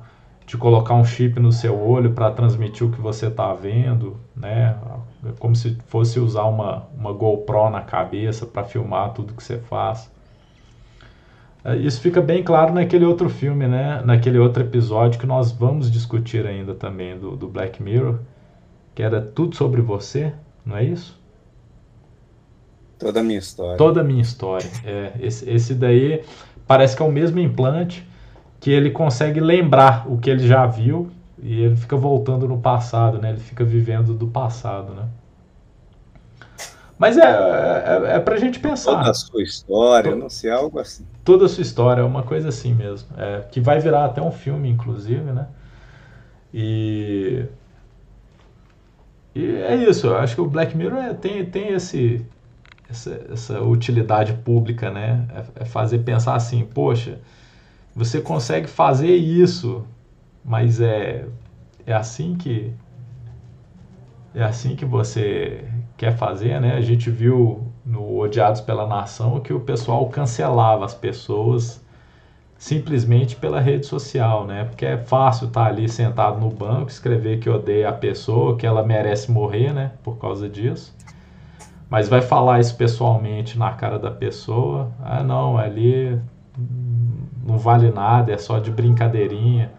de 0.47 0.57
colocar 0.57 0.95
um 0.95 1.05
chip 1.05 1.39
no 1.39 1.51
seu 1.51 1.79
olho 1.79 2.13
para 2.13 2.31
transmitir 2.31 2.87
o 2.87 2.91
que 2.91 2.99
você 2.99 3.27
está 3.27 3.53
vendo, 3.53 4.19
né? 4.35 4.75
É 5.23 5.33
como 5.37 5.55
se 5.55 5.77
fosse 5.85 6.19
usar 6.19 6.45
uma, 6.45 6.87
uma 6.97 7.13
GoPro 7.13 7.69
na 7.69 7.81
cabeça 7.81 8.47
para 8.47 8.63
filmar 8.63 9.13
tudo 9.13 9.35
que 9.35 9.43
você 9.43 9.59
faz. 9.59 10.11
É, 11.63 11.75
isso 11.75 12.01
fica 12.01 12.21
bem 12.21 12.43
claro 12.43 12.73
naquele 12.73 13.05
outro 13.05 13.29
filme, 13.29 13.67
né? 13.67 14.01
Naquele 14.03 14.39
outro 14.39 14.63
episódio 14.63 15.19
que 15.19 15.27
nós 15.27 15.51
vamos 15.51 15.91
discutir 15.91 16.45
ainda 16.45 16.73
também 16.73 17.17
do, 17.17 17.35
do 17.35 17.47
Black 17.47 17.81
Mirror, 17.81 18.19
que 18.95 19.03
era 19.03 19.21
tudo 19.21 19.55
sobre 19.55 19.81
você, 19.81 20.33
não 20.65 20.77
é 20.77 20.83
isso? 20.83 21.19
Toda 22.97 23.19
a 23.19 23.23
minha 23.23 23.39
história. 23.39 23.77
Toda 23.77 24.01
a 24.01 24.03
minha 24.03 24.21
história. 24.21 24.69
É, 24.83 25.13
esse, 25.19 25.49
esse 25.49 25.73
daí 25.73 26.23
parece 26.67 26.95
que 26.95 27.01
é 27.01 27.05
o 27.05 27.11
mesmo 27.11 27.39
implante 27.39 28.07
que 28.59 28.69
ele 28.69 28.91
consegue 28.91 29.39
lembrar 29.39 30.07
o 30.07 30.19
que 30.19 30.29
ele 30.29 30.47
já 30.47 30.65
viu 30.67 31.09
e 31.41 31.61
ele 31.61 31.75
fica 31.75 31.95
voltando 31.95 32.47
no 32.47 32.59
passado, 32.59 33.17
né? 33.17 33.31
Ele 33.31 33.39
fica 33.39 33.65
vivendo 33.65 34.13
do 34.13 34.27
passado, 34.27 34.93
né? 34.93 35.07
Mas 37.01 37.17
é, 37.17 37.23
é, 37.23 38.15
é 38.17 38.19
pra 38.19 38.37
gente 38.37 38.59
pensar. 38.59 38.97
Toda 38.97 39.09
a 39.09 39.13
sua 39.15 39.41
história, 39.41 40.15
não 40.15 40.29
sei, 40.29 40.51
algo 40.51 40.77
assim. 40.77 41.03
Toda 41.25 41.45
a 41.45 41.49
sua 41.49 41.63
história, 41.63 42.01
é 42.01 42.03
uma 42.03 42.21
coisa 42.21 42.49
assim 42.49 42.75
mesmo. 42.75 43.09
É, 43.17 43.39
que 43.51 43.59
vai 43.59 43.79
virar 43.79 44.05
até 44.05 44.21
um 44.21 44.31
filme, 44.31 44.69
inclusive, 44.69 45.31
né? 45.31 45.47
E. 46.53 47.47
E 49.33 49.43
é 49.43 49.75
isso, 49.77 50.05
eu 50.05 50.17
acho 50.17 50.35
que 50.35 50.41
o 50.41 50.47
Black 50.47 50.77
Mirror 50.77 50.99
é, 50.99 51.13
tem, 51.15 51.43
tem 51.43 51.69
esse, 51.69 52.23
essa, 52.87 53.25
essa 53.31 53.61
utilidade 53.63 54.33
pública, 54.33 54.91
né? 54.91 55.25
É, 55.57 55.63
é 55.63 55.65
fazer 55.65 55.99
pensar 56.03 56.35
assim, 56.35 56.63
poxa, 56.63 57.17
você 57.95 58.21
consegue 58.21 58.67
fazer 58.67 59.15
isso, 59.15 59.87
mas 60.45 60.79
é, 60.79 61.25
é 61.83 61.93
assim 61.93 62.35
que 62.35 62.71
é 64.35 64.43
assim 64.43 64.75
que 64.75 64.85
você 64.85 65.65
quer 66.01 66.17
fazer, 66.17 66.59
né? 66.59 66.73
A 66.73 66.81
gente 66.81 67.11
viu 67.11 67.67
no 67.85 68.17
Odiados 68.17 68.59
pela 68.59 68.87
Nação 68.87 69.39
que 69.39 69.53
o 69.53 69.59
pessoal 69.59 70.09
cancelava 70.09 70.83
as 70.83 70.95
pessoas 70.95 71.79
simplesmente 72.57 73.35
pela 73.35 73.59
rede 73.59 73.85
social, 73.85 74.47
né? 74.47 74.63
Porque 74.63 74.83
é 74.83 74.97
fácil 74.97 75.45
estar 75.45 75.67
ali 75.67 75.87
sentado 75.87 76.39
no 76.39 76.49
banco, 76.49 76.89
escrever 76.89 77.37
que 77.37 77.47
odeia 77.47 77.89
a 77.89 77.93
pessoa, 77.93 78.57
que 78.57 78.65
ela 78.65 78.83
merece 78.83 79.31
morrer, 79.31 79.73
né? 79.73 79.91
Por 80.01 80.17
causa 80.17 80.49
disso. 80.49 80.91
Mas 81.87 82.09
vai 82.09 82.21
falar 82.21 82.59
isso 82.59 82.75
pessoalmente 82.75 83.55
na 83.59 83.71
cara 83.73 83.99
da 83.99 84.09
pessoa. 84.09 84.91
Ah, 85.03 85.21
não, 85.21 85.55
ali 85.55 86.19
não 87.45 87.59
vale 87.59 87.91
nada, 87.91 88.31
é 88.31 88.39
só 88.39 88.57
de 88.57 88.71
brincadeirinha. 88.71 89.71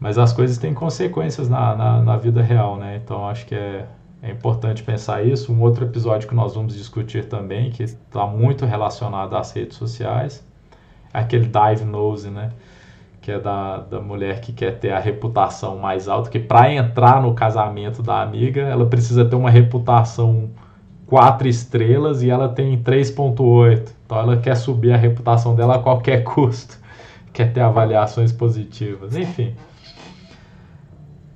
Mas 0.00 0.16
as 0.16 0.32
coisas 0.32 0.56
têm 0.56 0.72
consequências 0.72 1.50
na, 1.50 1.76
na, 1.76 2.02
na 2.02 2.16
vida 2.16 2.40
real, 2.40 2.78
né? 2.78 2.98
Então 3.04 3.28
acho 3.28 3.44
que 3.44 3.54
é, 3.54 3.86
é 4.24 4.30
importante 4.30 4.82
pensar 4.82 5.22
isso. 5.22 5.52
Um 5.52 5.60
outro 5.60 5.84
episódio 5.84 6.26
que 6.26 6.34
nós 6.34 6.54
vamos 6.54 6.74
discutir 6.74 7.26
também, 7.26 7.70
que 7.70 7.82
está 7.82 8.26
muito 8.26 8.64
relacionado 8.64 9.36
às 9.36 9.52
redes 9.52 9.76
sociais, 9.76 10.42
é 11.12 11.18
aquele 11.18 11.44
dive 11.44 11.84
nose, 11.84 12.30
né? 12.30 12.50
Que 13.20 13.32
é 13.32 13.38
da, 13.38 13.80
da 13.80 14.00
mulher 14.00 14.40
que 14.40 14.50
quer 14.50 14.78
ter 14.78 14.92
a 14.92 14.98
reputação 14.98 15.76
mais 15.76 16.08
alta, 16.08 16.30
que 16.30 16.38
para 16.38 16.72
entrar 16.72 17.20
no 17.20 17.34
casamento 17.34 18.02
da 18.02 18.22
amiga, 18.22 18.62
ela 18.62 18.86
precisa 18.86 19.26
ter 19.26 19.36
uma 19.36 19.50
reputação 19.50 20.48
quatro 21.06 21.46
estrelas 21.46 22.22
e 22.22 22.30
ela 22.30 22.48
tem 22.48 22.82
3.8. 22.82 23.90
Então 24.06 24.18
ela 24.18 24.38
quer 24.38 24.56
subir 24.56 24.92
a 24.94 24.96
reputação 24.96 25.54
dela 25.54 25.74
a 25.74 25.78
qualquer 25.80 26.24
custo. 26.24 26.78
Quer 27.30 27.52
ter 27.52 27.60
avaliações 27.60 28.32
positivas. 28.32 29.14
Enfim. 29.14 29.54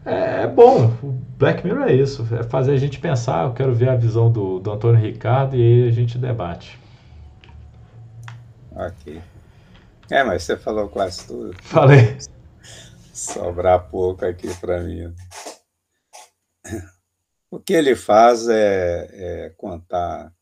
É, 0.09 0.45
é 0.45 0.47
bom, 0.47 0.87
o 1.03 1.13
Black 1.37 1.63
Mirror 1.63 1.83
é 1.83 1.93
isso, 1.93 2.27
é 2.35 2.43
fazer 2.43 2.73
a 2.73 2.77
gente 2.79 2.99
pensar. 2.99 3.45
Eu 3.45 3.53
quero 3.53 3.75
ver 3.75 3.91
a 3.91 3.95
visão 3.95 4.33
do, 4.33 4.59
do 4.59 4.73
Antônio 4.73 4.99
Ricardo 4.99 5.55
e 5.55 5.61
aí 5.61 5.89
a 5.89 5.93
gente 5.93 6.17
debate. 6.17 6.81
Ok. 8.75 9.21
É, 10.11 10.25
mas 10.25 10.45
você 10.45 10.57
falou 10.57 10.89
quase 10.89 11.27
tudo. 11.27 11.55
Falei. 11.63 12.17
Sobrar 13.13 13.91
pouco 13.91 14.25
aqui 14.25 14.49
para 14.59 14.81
mim. 14.81 15.13
O 17.51 17.59
que 17.59 17.75
ele 17.75 17.95
faz 17.95 18.49
é, 18.49 19.09
é 19.13 19.51
contar 19.51 20.33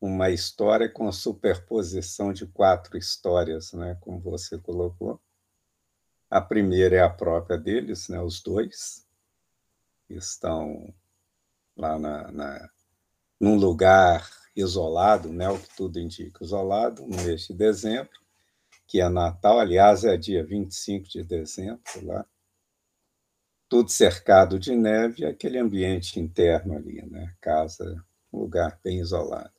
uma 0.00 0.28
história 0.28 0.88
com 0.88 1.10
superposição 1.10 2.32
de 2.32 2.46
quatro 2.46 2.98
histórias, 2.98 3.72
né, 3.72 3.96
como 4.00 4.20
você 4.20 4.58
colocou. 4.58 5.20
A 6.28 6.40
primeira 6.40 6.96
é 6.96 7.00
a 7.00 7.10
própria 7.10 7.56
deles, 7.56 8.08
né, 8.08 8.20
os 8.20 8.42
dois 8.42 9.06
estão 10.08 10.92
lá 11.76 11.98
na, 11.98 12.32
na, 12.32 12.70
num 13.40 13.56
lugar 13.56 14.28
isolado, 14.54 15.32
né, 15.32 15.48
o 15.48 15.58
que 15.58 15.76
tudo 15.76 16.00
indica, 16.00 16.44
isolado, 16.44 17.02
no 17.02 17.16
mês 17.22 17.42
de 17.46 17.54
dezembro, 17.54 18.18
que 18.86 19.00
é 19.00 19.08
Natal, 19.08 19.60
aliás, 19.60 20.04
é 20.04 20.16
dia 20.16 20.44
25 20.44 21.08
de 21.08 21.22
dezembro 21.22 21.82
lá, 22.02 22.24
tudo 23.68 23.90
cercado 23.90 24.58
de 24.58 24.74
neve, 24.74 25.24
aquele 25.24 25.58
ambiente 25.58 26.18
interno 26.18 26.76
ali, 26.76 27.04
né, 27.06 27.34
casa, 27.40 28.04
um 28.32 28.40
lugar 28.40 28.80
bem 28.82 29.00
isolado. 29.00 29.52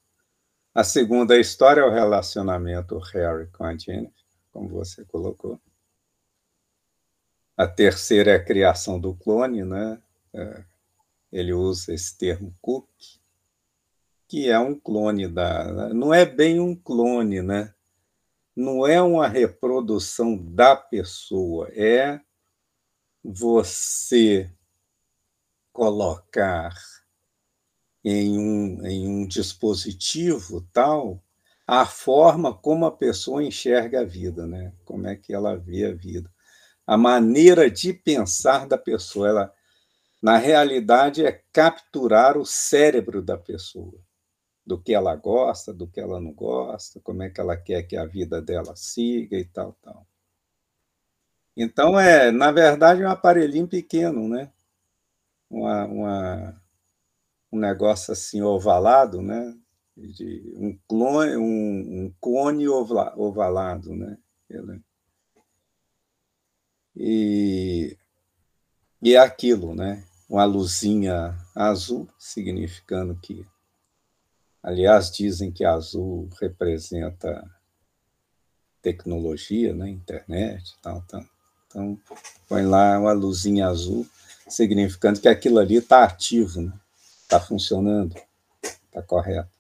A 0.74 0.84
segunda 0.84 1.38
história 1.38 1.82
é 1.82 1.84
o 1.84 1.92
relacionamento 1.92 2.98
Harry 3.00 3.48
com 3.48 3.64
a 3.64 3.76
Jennifer, 3.76 4.14
como 4.52 4.70
você 4.70 5.04
colocou. 5.06 5.60
A 7.58 7.68
terceira 7.68 8.34
é 8.34 8.36
a 8.36 8.44
criação 8.44 9.00
do 9.00 9.16
clone, 9.16 9.64
né? 9.66 10.00
É, 10.32 10.64
ele 11.32 11.54
usa 11.54 11.92
esse 11.92 12.16
termo 12.16 12.56
Cook, 12.62 12.88
que 14.28 14.48
é 14.48 14.60
um 14.60 14.80
clone 14.80 15.28
da. 15.28 15.92
Não 15.92 16.14
é 16.14 16.24
bem 16.24 16.60
um 16.60 16.76
clone, 16.76 17.42
né? 17.42 17.74
Não 18.56 18.86
é 18.86 19.02
uma 19.02 19.28
reprodução 19.28 20.38
da 20.38 20.76
pessoa, 20.76 21.68
é 21.74 22.22
você 23.24 24.52
colocar 25.74 26.76
em 28.04 28.38
um, 28.38 28.86
em 28.86 29.08
um 29.08 29.28
dispositivo 29.28 30.62
tal 30.72 31.24
a 31.66 31.86
forma 31.88 32.54
como 32.54 32.86
a 32.86 32.92
pessoa 32.92 33.44
enxerga 33.44 34.02
a 34.02 34.06
vida, 34.06 34.46
né? 34.46 34.74
Como 34.86 35.08
é 35.08 35.16
que 35.16 35.34
ela 35.34 35.58
vê 35.58 35.86
a 35.86 35.94
vida 35.94 36.32
a 36.88 36.98
maneira 36.98 37.70
de 37.70 37.92
pensar 37.94 38.66
da 38.66 38.78
pessoa. 38.78 39.28
Ela, 39.28 39.54
na 40.24 40.38
realidade, 40.38 41.26
é 41.26 41.44
capturar 41.52 42.38
o 42.38 42.46
cérebro 42.46 43.22
da 43.22 43.38
pessoa, 43.38 44.00
do 44.66 44.82
que 44.82 44.94
ela 44.94 45.14
gosta, 45.16 45.74
do 45.74 45.86
que 45.86 46.00
ela 46.00 46.22
não 46.22 46.32
gosta, 46.32 47.02
como 47.02 47.24
é 47.24 47.30
que 47.30 47.42
ela 47.42 47.58
quer 47.58 47.84
que 47.84 47.98
a 47.98 48.06
vida 48.06 48.42
dela 48.42 48.74
siga 48.76 49.38
e 49.38 49.44
tal, 49.46 49.74
tal. 49.82 50.08
Então, 51.56 52.00
é, 52.00 52.32
na 52.32 52.52
verdade, 52.52 53.04
um 53.04 53.10
aparelhinho 53.10 53.68
pequeno, 53.68 54.30
né? 54.30 54.52
Uma, 55.50 55.86
uma, 55.86 56.62
um 57.52 57.60
negócio 57.60 58.14
assim 58.14 58.42
ovalado, 58.42 59.22
né? 59.22 59.54
De 59.96 60.54
um 60.56 60.78
clone, 60.88 61.36
um, 61.36 62.06
um 62.06 62.14
cone 62.22 62.68
ovalado, 62.70 63.96
né? 63.96 64.18
Ele, 64.50 64.82
e, 67.00 67.96
e 69.02 69.14
é 69.16 69.20
aquilo, 69.20 69.76
né? 69.76 70.04
Uma 70.28 70.46
luzinha 70.46 71.38
azul, 71.56 72.10
significando 72.18 73.16
que. 73.16 73.46
Aliás, 74.64 75.12
dizem 75.12 75.52
que 75.52 75.64
azul 75.64 76.28
representa 76.42 77.50
tecnologia, 78.82 79.74
né? 79.74 79.90
internet, 79.90 80.76
tal, 80.82 81.04
tal. 81.08 81.24
Então, 81.68 82.00
põe 82.50 82.64
lá 82.66 83.00
uma 83.00 83.14
luzinha 83.14 83.68
azul, 83.68 84.06
significando 84.50 85.20
que 85.20 85.28
aquilo 85.28 85.60
ali 85.60 85.76
está 85.76 86.04
ativo, 86.04 86.60
está 86.60 86.62
né? 86.62 86.80
Tá 87.30 87.40
funcionando, 87.40 88.16
está 88.64 89.02
correto. 89.04 89.58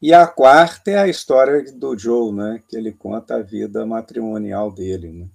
E 0.00 0.14
a 0.14 0.26
quarta 0.26 0.92
é 0.92 0.98
a 0.98 1.08
história 1.08 1.72
do 1.72 1.98
Joe, 1.98 2.32
né? 2.32 2.62
que 2.68 2.76
ele 2.76 2.92
conta 2.92 3.36
a 3.36 3.42
vida 3.42 3.84
matrimonial 3.84 4.70
dele. 4.70 5.10
Né? 5.10 5.28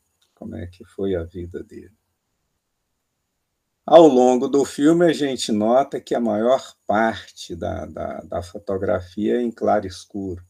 Como 0.43 0.57
é 0.57 0.67
que 0.67 0.83
foi 0.83 1.15
a 1.15 1.23
vida 1.23 1.63
dele. 1.63 1.95
Ao 3.85 4.05
longo 4.05 4.49
do 4.49 4.65
filme, 4.65 5.05
a 5.05 5.13
gente 5.13 5.53
nota 5.53 6.01
que 6.01 6.13
a 6.13 6.19
maior 6.19 6.75
parte 6.85 7.55
da, 7.55 7.85
da, 7.85 8.19
da 8.21 8.41
fotografia 8.41 9.37
é 9.37 9.41
em 9.41 9.49
claro 9.49 9.87
escuro. 9.87 10.43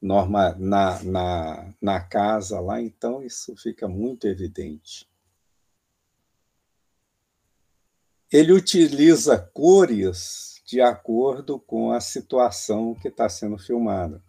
Norma, 0.00 0.54
na, 0.58 1.02
na, 1.02 1.74
na 1.82 2.00
casa 2.00 2.60
lá, 2.60 2.80
então 2.80 3.20
isso 3.22 3.54
fica 3.56 3.88
muito 3.88 4.28
evidente. 4.28 5.08
Ele 8.32 8.52
utiliza 8.52 9.36
cores 9.38 10.62
de 10.64 10.80
acordo 10.80 11.58
com 11.58 11.90
a 11.90 12.00
situação 12.00 12.94
que 12.94 13.08
está 13.08 13.28
sendo 13.28 13.58
filmada. 13.58 14.22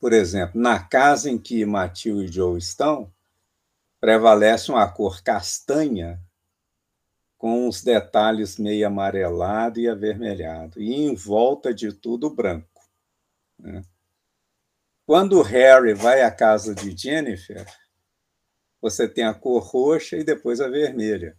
Por 0.00 0.12
exemplo, 0.12 0.60
na 0.60 0.80
casa 0.80 1.30
em 1.30 1.38
que 1.38 1.64
Matil 1.64 2.22
e 2.22 2.28
Joe 2.28 2.58
estão, 2.58 3.12
prevalece 4.00 4.70
uma 4.70 4.90
cor 4.90 5.22
castanha 5.22 6.20
com 7.36 7.68
os 7.68 7.82
detalhes 7.82 8.58
meio 8.58 8.86
amarelado 8.86 9.78
e 9.78 9.88
avermelhado, 9.88 10.80
e 10.80 10.92
em 10.94 11.14
volta 11.14 11.72
de 11.72 11.92
tudo 11.92 12.28
branco. 12.28 12.82
Né? 13.58 13.82
Quando 15.06 15.40
Harry 15.40 15.94
vai 15.94 16.22
à 16.22 16.30
casa 16.30 16.74
de 16.74 16.96
Jennifer, 16.96 17.64
você 18.80 19.08
tem 19.08 19.24
a 19.24 19.32
cor 19.32 19.62
roxa 19.62 20.16
e 20.16 20.24
depois 20.24 20.60
a 20.60 20.68
vermelha. 20.68 21.38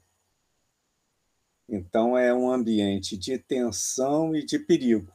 Então 1.67 2.17
é 2.17 2.33
um 2.33 2.51
ambiente 2.51 3.17
de 3.17 3.37
tensão 3.37 4.35
e 4.35 4.43
de 4.43 4.57
perigo 4.57 5.13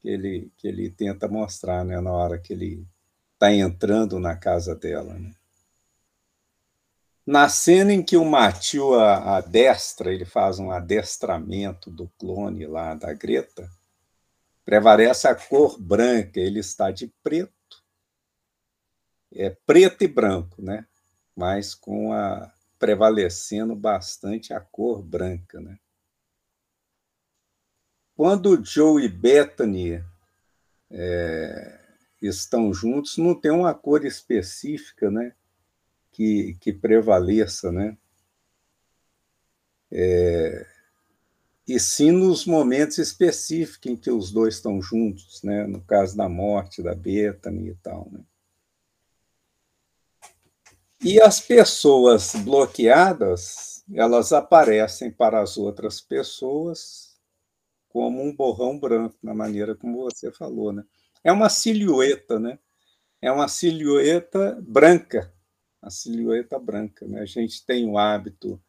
que 0.00 0.08
ele, 0.08 0.52
que 0.56 0.68
ele 0.68 0.90
tenta 0.90 1.26
mostrar 1.26 1.84
né, 1.84 2.00
na 2.00 2.12
hora 2.12 2.38
que 2.38 2.52
ele 2.52 2.86
está 3.32 3.52
entrando 3.52 4.18
na 4.18 4.36
casa 4.36 4.74
dela. 4.74 5.14
Né? 5.14 5.32
Na 7.26 7.48
cena 7.48 7.92
em 7.92 8.04
que 8.04 8.16
o 8.16 8.24
Matil 8.24 8.94
adestra, 9.00 10.14
ele 10.14 10.24
faz 10.24 10.60
um 10.60 10.70
adestramento 10.70 11.90
do 11.90 12.08
clone 12.10 12.66
lá 12.66 12.94
da 12.94 13.12
Greta, 13.12 13.68
prevalece 14.64 15.26
a 15.26 15.34
cor 15.34 15.76
branca, 15.80 16.38
ele 16.38 16.60
está 16.60 16.92
de 16.92 17.12
preto. 17.24 17.52
É 19.32 19.50
preto 19.50 20.04
e 20.04 20.08
branco, 20.08 20.62
né? 20.62 20.86
Mas 21.34 21.74
com 21.74 22.12
a 22.12 22.52
prevalecendo 22.78 23.74
bastante 23.74 24.52
a 24.52 24.60
cor 24.60 25.02
branca, 25.02 25.60
né? 25.60 25.78
Quando 28.14 28.64
Joe 28.64 29.04
e 29.04 29.08
Bethany 29.08 30.02
é, 30.90 31.80
estão 32.22 32.72
juntos, 32.72 33.18
não 33.18 33.34
tem 33.34 33.50
uma 33.50 33.74
cor 33.74 34.04
específica, 34.04 35.10
né? 35.10 35.34
Que, 36.16 36.56
que 36.58 36.72
prevaleça, 36.72 37.70
né? 37.70 37.94
É, 39.92 40.66
e 41.68 41.78
sim 41.78 42.10
nos 42.10 42.46
momentos 42.46 42.96
específicos 42.96 43.90
em 43.90 43.96
que 43.96 44.10
os 44.10 44.32
dois 44.32 44.54
estão 44.54 44.80
juntos, 44.80 45.42
né? 45.42 45.66
No 45.66 45.82
caso 45.82 46.16
da 46.16 46.26
morte 46.26 46.82
da 46.82 46.94
Bethany 46.94 47.68
e 47.68 47.74
tal, 47.74 48.08
né? 48.10 48.20
E 51.04 51.20
as 51.20 51.38
pessoas 51.38 52.34
bloqueadas, 52.34 53.84
elas 53.92 54.32
aparecem 54.32 55.10
para 55.10 55.42
as 55.42 55.58
outras 55.58 56.00
pessoas 56.00 57.14
como 57.90 58.22
um 58.22 58.34
borrão 58.34 58.78
branco, 58.78 59.16
na 59.22 59.34
maneira 59.34 59.76
como 59.76 60.02
você 60.02 60.32
falou, 60.32 60.72
né? 60.72 60.82
É 61.22 61.30
uma 61.30 61.50
silhueta, 61.50 62.40
né? 62.40 62.58
É 63.20 63.30
uma 63.30 63.48
silhueta 63.48 64.58
branca 64.62 65.35
a 65.86 65.90
silhueta 65.90 66.58
branca. 66.58 67.06
Né? 67.06 67.20
A 67.20 67.26
gente 67.26 67.64
tem 67.64 67.88
o 67.88 67.96
hábito 67.96 68.60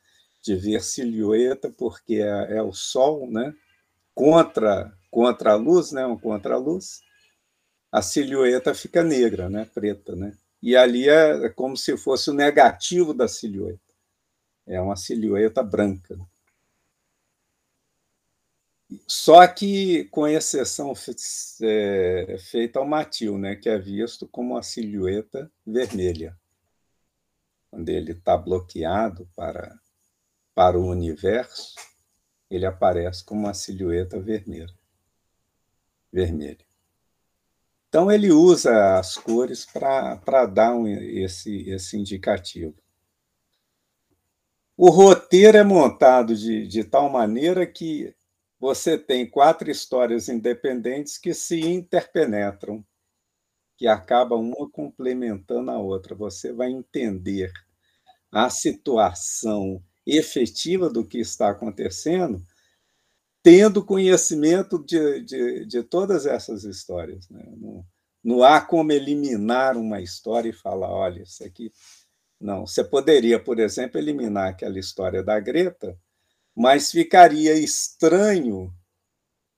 de 0.42 0.56
ver 0.56 0.84
silhueta 0.84 1.74
porque 1.76 2.16
é, 2.16 2.58
é 2.58 2.62
o 2.62 2.72
sol, 2.72 3.30
né? 3.30 3.54
Contra 4.14 4.96
contra 5.10 5.54
a 5.54 5.56
luz, 5.56 5.92
né? 5.92 6.06
Um 6.06 6.18
contra 6.18 6.54
a 6.54 6.58
luz, 6.58 7.02
a 7.92 8.02
silhueta 8.04 8.74
fica 8.76 9.04
negra, 9.04 9.50
né? 9.50 9.66
Preta, 9.66 10.16
né? 10.16 10.38
E 10.62 10.76
ali 10.76 11.10
é 11.10 11.50
como 11.50 11.76
se 11.76 11.98
fosse 11.98 12.30
o 12.30 12.34
negativo 12.34 13.14
da 13.14 13.28
silhueta. 13.28 13.80
É 14.68 14.80
uma 14.80 14.96
silhueta 14.96 15.64
branca. 15.64 16.18
Só 19.08 19.46
que 19.48 20.06
com 20.06 20.28
exceção 20.28 20.94
é, 21.62 22.38
feita 22.40 22.80
ao 22.80 22.88
Matil, 22.88 23.38
né, 23.38 23.56
que 23.56 23.70
é 23.70 23.78
visto 23.78 24.28
como 24.28 24.54
uma 24.54 24.64
silhueta 24.64 25.52
vermelha. 25.66 26.38
Quando 27.70 27.90
ele 27.90 28.12
está 28.12 28.38
bloqueado 28.38 29.30
para, 29.36 29.78
para 30.56 30.80
o 30.80 30.88
universo, 30.88 31.76
ele 32.50 32.66
aparece 32.66 33.24
como 33.24 33.42
uma 33.42 33.54
silhueta 33.54 34.20
vermelha. 34.20 34.74
vermelha. 36.12 36.66
Então, 37.90 38.12
ele 38.12 38.32
usa 38.32 38.98
as 38.98 39.16
cores 39.16 39.66
para 39.66 40.46
dar 40.46 40.74
um, 40.74 40.88
esse, 40.88 41.70
esse 41.70 41.98
indicativo. 41.98 42.76
O 44.76 44.90
roteiro 44.90 45.58
é 45.58 45.64
montado 45.64 46.36
de, 46.36 46.68
de 46.68 46.84
tal 46.84 47.10
maneira 47.10 47.66
que 47.66 48.14
você 48.60 48.98
tem 48.98 49.30
quatro 49.30 49.72
histórias 49.72 50.30
independentes 50.30 51.18
que 51.18 51.34
se 51.34 51.60
interpenetram, 51.62 52.86
que 53.78 53.88
acabam 53.88 54.42
uma 54.42 54.70
complementando 54.70 55.72
a 55.72 55.78
outra. 55.78 56.16
Você 56.16 56.52
vai 56.52 56.72
entender 56.72 57.52
a 58.32 58.50
situação 58.50 59.82
efetiva 60.06 60.90
do 60.90 61.06
que 61.06 61.20
está 61.20 61.50
acontecendo, 61.50 62.42
tendo 63.44 63.86
conhecimento 63.86 64.84
de, 64.84 65.22
de, 65.22 65.66
de 65.66 65.84
todas 65.84 66.26
essas 66.26 66.64
histórias. 66.64 67.30
Né? 67.30 67.44
Não, 67.56 67.86
não 68.24 68.44
há 68.44 68.60
como 68.60 68.92
eliminar 68.92 69.78
uma 69.78 70.02
história 70.02 70.50
e 70.50 70.54
falar: 70.54 70.90
olha, 70.90 71.22
isso 71.22 71.44
aqui. 71.44 71.72
Não, 72.40 72.68
você 72.68 72.84
poderia, 72.84 73.40
por 73.40 73.60
exemplo, 73.60 74.00
eliminar 74.00 74.50
aquela 74.50 74.78
história 74.78 75.24
da 75.24 75.40
Greta 75.40 75.98
mas 76.58 76.90
ficaria 76.90 77.54
estranho 77.54 78.74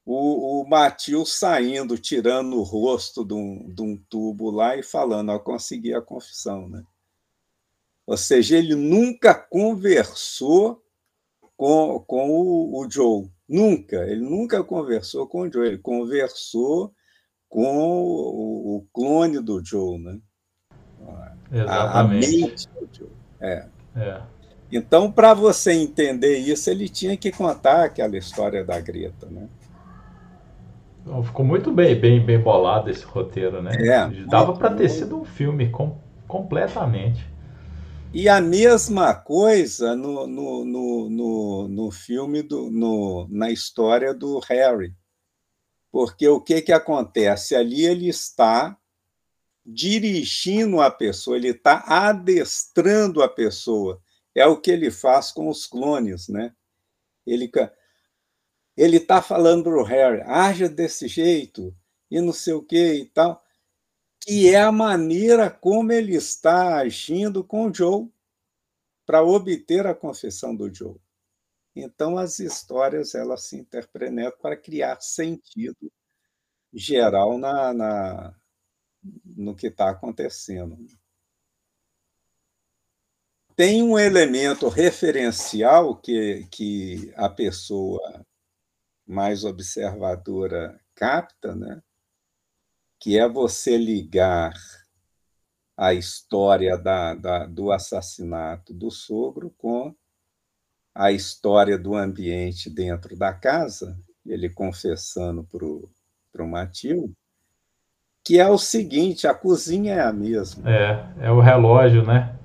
o, 0.05 0.61
o 0.61 0.67
Matil 0.67 1.25
saindo, 1.25 1.97
tirando 1.97 2.57
o 2.57 2.63
rosto 2.63 3.23
de 3.23 3.33
um, 3.33 3.69
de 3.73 3.81
um 3.81 3.97
tubo 4.09 4.49
lá 4.49 4.75
e 4.75 4.83
falando, 4.83 5.29
ó, 5.29 5.39
consegui 5.39 5.93
a 5.93 6.01
confissão, 6.01 6.67
né? 6.67 6.83
Ou 8.07 8.17
seja, 8.17 8.57
ele 8.57 8.73
nunca 8.73 9.35
conversou 9.35 10.83
com, 11.55 11.99
com 12.07 12.29
o, 12.29 12.79
o 12.79 12.89
Joe, 12.89 13.29
nunca, 13.47 13.97
ele 14.07 14.21
nunca 14.21 14.63
conversou 14.63 15.27
com 15.27 15.41
o 15.41 15.51
Joe, 15.51 15.67
ele 15.67 15.77
conversou 15.77 16.93
com 17.47 17.77
o, 17.77 18.77
o 18.77 18.87
clone 18.93 19.39
do 19.39 19.63
Joe, 19.63 19.99
né? 19.99 20.19
Exatamente. 21.51 21.69
A, 21.69 21.99
a 21.99 22.03
mente 22.03 22.67
do 22.69 22.89
Joe. 22.91 23.09
É. 23.39 23.65
é. 23.95 24.21
Então, 24.71 25.11
para 25.11 25.33
você 25.33 25.71
entender 25.71 26.37
isso, 26.37 26.69
ele 26.69 26.87
tinha 26.87 27.17
que 27.17 27.31
contar 27.31 27.85
aquela 27.85 28.17
história 28.17 28.63
da 28.63 28.79
Greta, 28.79 29.27
né? 29.27 29.49
Ficou 31.23 31.45
muito 31.45 31.71
bem, 31.71 31.99
bem, 31.99 32.23
bem 32.23 32.39
bolado 32.39 32.89
esse 32.89 33.03
roteiro, 33.03 33.61
né? 33.61 33.71
É, 33.79 34.07
Dava 34.25 34.53
para 34.53 34.73
ter 34.73 34.89
sido 34.89 35.19
um 35.19 35.25
filme 35.25 35.69
com, 35.69 35.97
completamente. 36.27 37.25
E 38.13 38.27
a 38.27 38.41
mesma 38.41 39.13
coisa 39.13 39.95
no, 39.95 40.27
no, 40.27 40.65
no, 40.65 41.09
no, 41.09 41.67
no 41.67 41.91
filme, 41.91 42.41
do, 42.41 42.69
no, 42.71 43.27
na 43.29 43.49
história 43.49 44.13
do 44.13 44.39
Harry. 44.47 44.93
Porque 45.91 46.27
o 46.27 46.39
que, 46.39 46.61
que 46.61 46.71
acontece? 46.71 47.55
Ali 47.55 47.85
ele 47.85 48.07
está 48.07 48.77
dirigindo 49.65 50.81
a 50.81 50.89
pessoa, 50.89 51.37
ele 51.37 51.49
está 51.49 51.83
adestrando 51.87 53.21
a 53.21 53.27
pessoa 53.27 54.01
é 54.39 54.45
o 54.45 54.59
que 54.59 54.71
ele 54.71 54.91
faz 54.91 55.31
com 55.31 55.49
os 55.49 55.65
clones, 55.65 56.27
né? 56.27 56.53
Ele 57.25 57.49
ele 58.79 58.97
está 58.97 59.21
falando 59.21 59.63
para 59.65 59.77
o 59.77 59.83
Harry, 59.83 60.21
haja 60.21 60.69
desse 60.69 61.07
jeito 61.07 61.75
e 62.09 62.21
não 62.21 62.31
sei 62.31 62.53
o 62.53 62.63
que 62.63 62.93
e 62.93 63.05
tal, 63.07 63.43
que 64.21 64.49
é 64.49 64.61
a 64.61 64.71
maneira 64.71 65.49
como 65.49 65.91
ele 65.91 66.15
está 66.15 66.77
agindo 66.77 67.43
com 67.43 67.67
o 67.67 67.73
Joe 67.73 68.09
para 69.05 69.21
obter 69.23 69.85
a 69.85 69.93
confissão 69.93 70.55
do 70.55 70.73
Joe. 70.73 70.95
Então 71.75 72.17
as 72.17 72.39
histórias 72.39 73.13
elas 73.15 73.43
se 73.43 73.57
interpretam 73.57 74.31
para 74.41 74.55
criar 74.55 75.01
sentido 75.01 75.91
geral 76.73 77.37
na, 77.37 77.73
na 77.73 78.35
no 79.25 79.55
que 79.55 79.67
está 79.67 79.89
acontecendo 79.89 80.77
tem 83.59 83.83
um 83.83 83.99
elemento 83.99 84.69
referencial 84.69 85.97
que, 85.97 86.47
que 86.49 87.11
a 87.17 87.27
pessoa 87.27 88.25
mais 89.09 89.43
observadora 89.43 90.79
capta, 90.93 91.55
né? 91.55 91.81
que 92.99 93.17
é 93.17 93.27
você 93.27 93.75
ligar 93.75 94.53
a 95.75 95.93
história 95.93 96.77
da, 96.77 97.15
da, 97.15 97.45
do 97.47 97.71
assassinato 97.71 98.71
do 98.71 98.91
sogro 98.91 99.51
com 99.57 99.95
a 100.93 101.11
história 101.11 101.77
do 101.77 101.95
ambiente 101.95 102.69
dentro 102.69 103.17
da 103.17 103.33
casa, 103.33 103.97
ele 104.25 104.49
confessando 104.49 105.43
para 105.43 106.43
o 106.43 106.47
Matil, 106.47 107.11
que 108.23 108.39
é 108.39 108.47
o 108.47 108.57
seguinte: 108.59 109.25
a 109.25 109.33
cozinha 109.33 109.95
é 109.95 110.01
a 110.01 110.13
mesma. 110.13 110.69
É, 110.69 111.13
é 111.21 111.31
o 111.31 111.39
relógio, 111.39 112.05
né? 112.05 112.37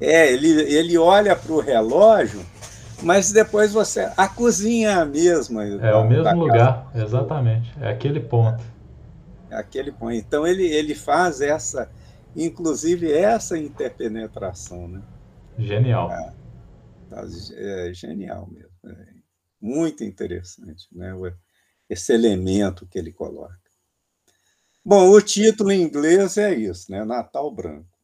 É, 0.00 0.32
ele, 0.32 0.48
ele 0.72 0.96
olha 0.96 1.34
para 1.34 1.52
o 1.52 1.60
relógio, 1.60 2.40
mas 3.02 3.32
depois 3.32 3.72
você. 3.72 4.10
A 4.16 4.28
cozinha 4.28 4.90
é 4.90 4.94
a 4.94 5.04
mesma. 5.04 5.64
É 5.64 5.94
o 5.94 6.08
mesmo 6.08 6.34
lugar, 6.34 6.90
exatamente. 6.94 7.72
É 7.80 7.90
aquele 7.90 8.20
ponto. 8.20 8.62
É 9.50 9.56
aquele 9.56 9.92
ponto. 9.92 10.12
Então 10.12 10.46
ele, 10.46 10.64
ele 10.64 10.94
faz 10.94 11.40
essa, 11.40 11.90
inclusive 12.36 13.12
essa 13.12 13.56
interpenetração, 13.56 14.88
né? 14.88 15.02
Genial. 15.58 16.10
É, 16.12 16.32
tá, 17.10 17.24
é 17.56 17.92
genial 17.92 18.48
mesmo. 18.50 18.70
É 18.84 19.18
muito 19.60 20.04
interessante, 20.04 20.86
né? 20.92 21.12
Esse 21.88 22.12
elemento 22.12 22.86
que 22.86 22.98
ele 22.98 23.12
coloca. 23.12 23.58
Bom, 24.84 25.10
o 25.10 25.20
título 25.20 25.70
em 25.70 25.82
inglês 25.82 26.36
é 26.38 26.54
isso, 26.54 26.90
né? 26.90 27.04
Natal 27.04 27.50
Branco 27.50 27.97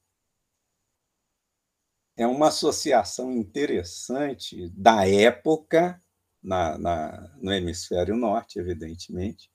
é 2.16 2.26
uma 2.26 2.48
associação 2.48 3.32
interessante 3.32 4.70
da 4.70 5.08
época, 5.08 6.00
na, 6.42 6.78
na, 6.78 7.36
no 7.40 7.52
hemisfério 7.52 8.16
norte, 8.16 8.58
evidentemente, 8.58 9.50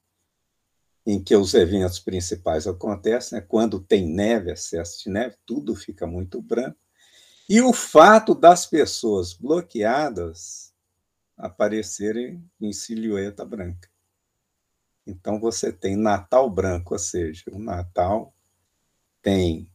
em 1.06 1.24
que 1.24 1.36
os 1.36 1.54
eventos 1.54 2.00
principais 2.00 2.68
acontecem, 2.68 3.40
né? 3.40 3.46
quando 3.48 3.80
tem 3.80 4.08
neve, 4.08 4.52
excesso 4.52 5.04
de 5.04 5.10
neve, 5.10 5.36
tudo 5.46 5.76
fica 5.76 6.06
muito 6.06 6.42
branco. 6.42 6.78
E 7.48 7.62
o 7.62 7.74
fato 7.74 8.36
das 8.36 8.66
pessoas 8.66 9.34
bloqueadas 9.34 10.74
aparecerem 11.38 12.44
em 12.60 12.74
silhueta 12.74 13.46
branca. 13.46 13.90
Então 15.08 15.40
você 15.40 15.72
tem 15.72 15.96
Natal 15.96 16.50
branco, 16.50 16.94
ou 16.94 17.00
seja, 17.00 17.46
o 17.52 17.58
Natal 17.58 18.34
tem 19.22 19.69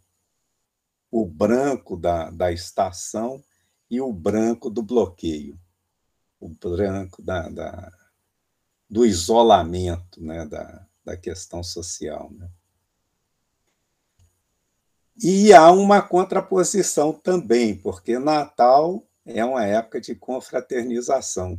o 1.14 1.24
branco 1.24 1.96
da, 1.96 2.28
da 2.28 2.50
estação 2.50 3.40
e 3.88 4.00
o 4.00 4.12
branco 4.12 4.68
do 4.68 4.82
bloqueio, 4.82 5.56
o 6.40 6.48
branco 6.48 7.22
da, 7.22 7.48
da 7.48 7.92
do 8.90 9.06
isolamento 9.06 10.20
né, 10.20 10.44
da, 10.44 10.84
da 11.04 11.16
questão 11.16 11.62
social. 11.62 12.32
Né? 12.32 12.50
E 15.22 15.52
há 15.52 15.70
uma 15.70 16.02
contraposição 16.02 17.12
também, 17.12 17.78
porque 17.78 18.18
Natal 18.18 19.06
é 19.24 19.44
uma 19.44 19.64
época 19.64 20.00
de 20.00 20.16
confraternização. 20.16 21.56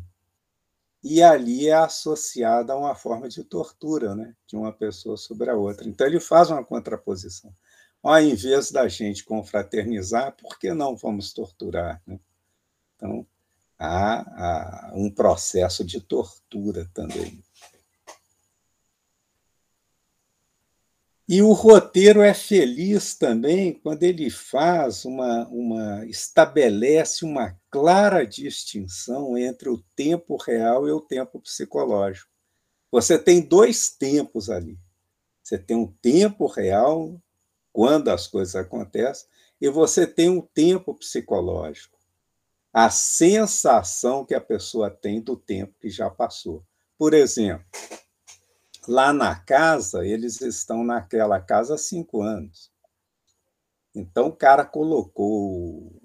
E 1.02 1.24
ali 1.24 1.70
é 1.70 1.76
associada 1.76 2.74
a 2.74 2.78
uma 2.78 2.94
forma 2.94 3.30
de 3.30 3.42
tortura 3.42 4.16
né, 4.16 4.36
de 4.46 4.58
uma 4.58 4.74
pessoa 4.74 5.16
sobre 5.16 5.50
a 5.50 5.56
outra. 5.56 5.88
Então, 5.88 6.06
ele 6.06 6.20
faz 6.20 6.50
uma 6.50 6.64
contraposição 6.64 7.54
ao 8.10 8.22
invés 8.22 8.72
da 8.72 8.88
gente 8.88 9.24
confraternizar, 9.24 10.36
por 10.36 10.60
que 10.60 10.74
não 10.74 10.96
vamos 10.96 11.34
torturar? 11.34 12.02
Né? 12.06 12.20
Então, 12.96 13.26
há, 13.80 14.90
há 14.90 14.94
um 14.96 15.10
processo 15.10 15.84
de 15.84 16.00
tortura 16.00 16.90
também. 16.94 17.44
E 21.28 21.42
o 21.42 21.54
roteiro 21.54 22.22
é 22.22 22.36
feliz 22.36 23.16
também 23.16 23.74
quando 23.74 24.04
ele 24.04 24.30
faz 24.30 25.06
uma, 25.06 25.48
uma 25.48 26.06
estabelece 26.06 27.26
uma 27.26 27.60
clara 27.72 28.24
distinção 28.24 29.36
entre 29.36 29.68
o 29.68 29.84
tempo 29.96 30.38
real 30.38 30.88
e 30.88 30.92
o 30.92 31.02
tempo 31.02 31.40
psicológico. 31.40 32.30
Você 32.92 33.18
tem 33.18 33.42
dois 33.42 33.90
tempos 33.90 34.52
ali. 34.52 34.78
Você 35.42 35.58
tem 35.58 35.76
um 35.76 35.88
tempo 36.00 36.46
real, 36.46 37.20
quando 37.76 38.08
as 38.08 38.26
coisas 38.26 38.56
acontecem, 38.56 39.28
e 39.60 39.68
você 39.68 40.08
tem 40.08 40.30
um 40.30 40.40
tempo 40.40 40.96
psicológico. 40.96 42.00
A 42.72 42.90
sensação 42.90 44.24
que 44.24 44.34
a 44.34 44.40
pessoa 44.40 44.90
tem 44.90 45.20
do 45.20 45.36
tempo 45.36 45.76
que 45.82 45.90
já 45.90 46.10
passou. 46.10 46.64
Por 46.98 47.14
exemplo, 47.14 47.66
lá 48.88 49.12
na 49.12 49.36
casa, 49.36 50.08
eles 50.08 50.40
estão 50.40 50.86
naquela 50.86 51.38
casa 51.42 51.76
há 51.76 51.78
cinco 51.78 52.22
anos. 52.22 52.72
Então, 53.94 54.28
o 54.28 54.36
cara 54.38 54.64
colocou, 54.64 56.02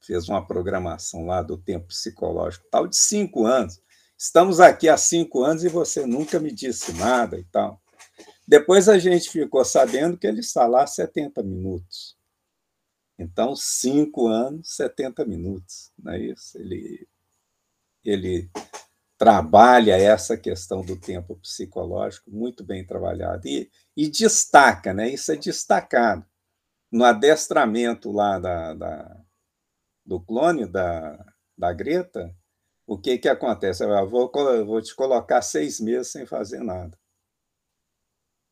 fez 0.00 0.26
uma 0.26 0.46
programação 0.46 1.26
lá 1.26 1.42
do 1.42 1.58
tempo 1.58 1.88
psicológico 1.88 2.64
tal 2.70 2.86
de 2.86 2.96
cinco 2.96 3.44
anos. 3.44 3.78
Estamos 4.16 4.58
aqui 4.58 4.88
há 4.88 4.96
cinco 4.96 5.42
anos 5.42 5.64
e 5.64 5.68
você 5.68 6.06
nunca 6.06 6.40
me 6.40 6.50
disse 6.50 6.94
nada 6.94 7.38
e 7.38 7.44
tal. 7.44 7.78
Depois 8.50 8.88
a 8.88 8.98
gente 8.98 9.30
ficou 9.30 9.64
sabendo 9.64 10.18
que 10.18 10.26
ele 10.26 10.40
está 10.40 10.66
lá 10.66 10.84
70 10.84 11.40
minutos. 11.40 12.16
Então, 13.16 13.54
cinco 13.54 14.26
anos, 14.26 14.74
70 14.74 15.24
minutos, 15.24 15.92
não 15.96 16.14
é 16.14 16.18
isso? 16.18 16.58
Ele, 16.58 17.06
ele 18.04 18.50
trabalha 19.16 19.96
essa 19.96 20.36
questão 20.36 20.84
do 20.84 20.96
tempo 20.96 21.36
psicológico 21.36 22.28
muito 22.28 22.64
bem 22.64 22.84
trabalhado 22.84 23.46
e, 23.46 23.70
e 23.96 24.08
destaca, 24.08 24.92
né? 24.92 25.08
Isso 25.10 25.30
é 25.30 25.36
destacado 25.36 26.26
no 26.90 27.04
adestramento 27.04 28.10
lá 28.10 28.40
da, 28.40 28.74
da 28.74 29.20
do 30.04 30.20
clone 30.20 30.66
da, 30.66 31.24
da 31.56 31.72
Greta. 31.72 32.34
O 32.84 32.98
que 32.98 33.16
que 33.16 33.28
acontece? 33.28 33.84
Eu 33.84 34.10
vou, 34.10 34.28
vou 34.66 34.82
te 34.82 34.92
colocar 34.96 35.40
seis 35.40 35.78
meses 35.78 36.10
sem 36.10 36.26
fazer 36.26 36.58
nada. 36.64 36.99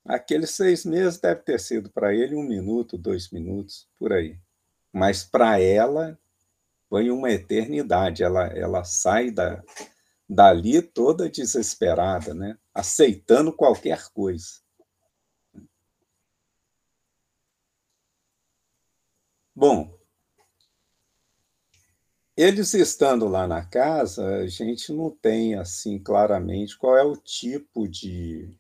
Aqueles 0.09 0.51
seis 0.51 0.87
meses 0.87 1.21
deve 1.21 1.43
ter 1.43 1.61
sido 1.61 1.91
para 1.91 2.15
ele 2.15 2.35
um 2.35 2.43
minuto, 2.43 2.97
dois 2.97 3.31
minutos, 3.31 3.87
por 3.99 4.13
aí. 4.13 4.39
Mas 4.91 5.23
para 5.23 5.61
ela 5.61 6.19
foi 6.89 7.11
uma 7.11 7.31
eternidade. 7.31 8.23
Ela, 8.23 8.47
ela 8.47 8.85
sai 8.85 9.31
da, 9.31 9.63
dali 10.27 10.81
toda 10.81 11.29
desesperada, 11.29 12.33
né? 12.33 12.57
aceitando 12.79 13.53
qualquer 13.53 14.09
coisa. 14.15 14.63
Bom, 19.55 19.93
eles 22.37 22.73
estando 22.73 23.27
lá 23.27 23.49
na 23.49 23.65
casa, 23.65 24.25
a 24.37 24.47
gente 24.47 24.93
não 24.93 25.11
tem 25.11 25.57
assim 25.57 25.99
claramente 25.99 26.79
qual 26.79 26.97
é 26.97 27.03
o 27.03 27.17
tipo 27.17 27.89
de, 27.89 28.57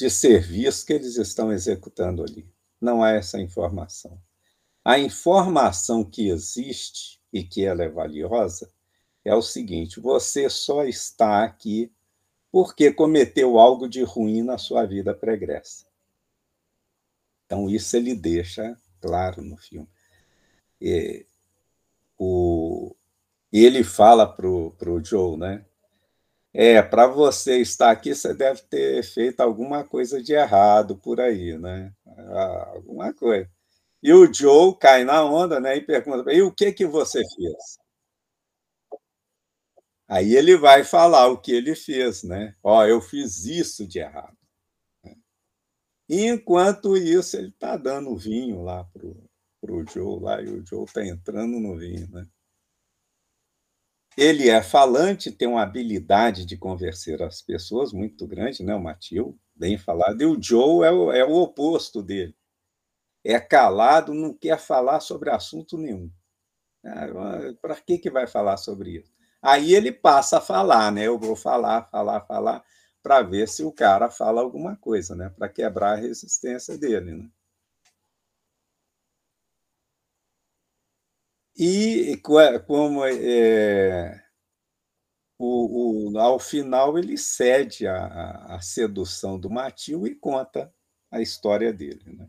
de 0.00 0.08
serviço 0.08 0.86
que 0.86 0.94
eles 0.94 1.16
estão 1.16 1.52
executando 1.52 2.24
ali. 2.24 2.50
Não 2.80 3.02
há 3.02 3.10
essa 3.10 3.38
informação. 3.38 4.18
A 4.82 4.98
informação 4.98 6.02
que 6.02 6.30
existe 6.30 7.20
e 7.30 7.44
que 7.44 7.66
ela 7.66 7.84
é 7.84 7.88
valiosa 7.88 8.72
é 9.22 9.34
o 9.34 9.42
seguinte: 9.42 10.00
você 10.00 10.48
só 10.48 10.84
está 10.84 11.44
aqui 11.44 11.92
porque 12.50 12.90
cometeu 12.90 13.58
algo 13.58 13.86
de 13.86 14.02
ruim 14.02 14.42
na 14.42 14.56
sua 14.56 14.86
vida 14.86 15.14
pregressa. 15.14 15.86
Então, 17.44 17.68
isso 17.68 17.94
ele 17.94 18.14
deixa 18.14 18.74
claro 19.02 19.42
no 19.42 19.58
filme. 19.58 19.88
E, 20.80 21.26
o, 22.18 22.96
ele 23.52 23.84
fala 23.84 24.26
para 24.26 24.48
o 24.48 25.04
Joe, 25.04 25.36
né? 25.36 25.66
É, 26.52 26.82
para 26.82 27.06
você 27.06 27.58
estar 27.60 27.90
aqui, 27.92 28.12
você 28.14 28.34
deve 28.34 28.62
ter 28.62 29.02
feito 29.04 29.40
alguma 29.40 29.84
coisa 29.84 30.20
de 30.22 30.32
errado 30.32 30.96
por 30.96 31.20
aí, 31.20 31.56
né? 31.56 31.92
Ah, 32.06 32.70
alguma 32.74 33.12
coisa. 33.14 33.48
E 34.02 34.12
o 34.12 34.32
Joe 34.32 34.76
cai 34.78 35.04
na 35.04 35.24
onda, 35.24 35.60
né? 35.60 35.76
E 35.76 35.82
pergunta: 35.82 36.32
e 36.32 36.42
o 36.42 36.52
que 36.52 36.72
que 36.72 36.86
você 36.86 37.20
fez? 37.36 37.78
Aí 40.08 40.34
ele 40.36 40.56
vai 40.58 40.84
falar 40.84 41.28
o 41.28 41.38
que 41.40 41.52
ele 41.52 41.74
fez, 41.74 42.22
né? 42.22 42.54
Ó, 42.62 42.84
eu 42.84 43.00
fiz 43.00 43.44
isso 43.46 43.86
de 43.86 43.98
errado. 44.00 44.36
E 46.08 46.26
enquanto 46.26 46.96
isso, 46.96 47.36
ele 47.38 47.48
está 47.48 47.76
dando 47.76 48.14
vinho 48.16 48.62
lá 48.62 48.84
pro, 48.84 49.16
pro 49.60 49.84
Joe 49.86 50.20
lá, 50.20 50.42
e 50.42 50.48
o 50.48 50.66
Joe 50.66 50.84
está 50.84 51.06
entrando 51.06 51.58
no 51.60 51.76
vinho, 51.78 52.08
né? 52.10 52.26
Ele 54.16 54.48
é 54.48 54.62
falante, 54.62 55.30
tem 55.32 55.48
uma 55.48 55.62
habilidade 55.62 56.44
de 56.44 56.56
convencer 56.56 57.22
as 57.22 57.40
pessoas 57.42 57.92
muito 57.92 58.26
grande, 58.26 58.62
né? 58.62 58.74
O 58.74 58.80
Matil, 58.80 59.38
bem 59.54 59.78
falado. 59.78 60.20
E 60.20 60.26
o 60.26 60.40
Joe 60.40 60.86
é 60.86 60.90
o, 60.92 61.12
é 61.12 61.24
o 61.24 61.32
oposto 61.36 62.02
dele. 62.02 62.34
É 63.24 63.40
calado, 63.40 64.14
não 64.14 64.34
quer 64.34 64.58
falar 64.58 65.00
sobre 65.00 65.30
assunto 65.30 65.78
nenhum. 65.78 66.10
Ah, 66.84 67.08
Para 67.62 67.76
que, 67.76 67.98
que 67.98 68.10
vai 68.10 68.26
falar 68.26 68.56
sobre 68.58 68.98
isso? 68.98 69.12
Aí 69.42 69.74
ele 69.74 69.92
passa 69.92 70.38
a 70.38 70.42
falar, 70.42 70.92
né? 70.92 71.06
Eu 71.06 71.18
vou 71.18 71.36
falar, 71.36 71.88
falar, 71.90 72.22
falar, 72.22 72.64
para 73.02 73.22
ver 73.22 73.48
se 73.48 73.64
o 73.64 73.72
cara 73.72 74.10
fala 74.10 74.42
alguma 74.42 74.76
coisa, 74.76 75.14
né? 75.16 75.30
Para 75.30 75.48
quebrar 75.48 75.92
a 75.94 75.96
resistência 76.00 76.78
dele, 76.78 77.14
né? 77.14 77.30
E 81.62 82.16
como 82.66 83.04
é, 83.04 84.24
o, 85.38 86.10
o, 86.10 86.18
ao 86.18 86.38
final 86.38 86.98
ele 86.98 87.18
cede 87.18 87.86
a, 87.86 88.58
sedução 88.62 89.38
do 89.38 89.50
Matil 89.50 90.06
e 90.06 90.14
conta 90.14 90.72
a 91.10 91.20
história 91.20 91.70
dele. 91.70 92.02
Né? 92.06 92.26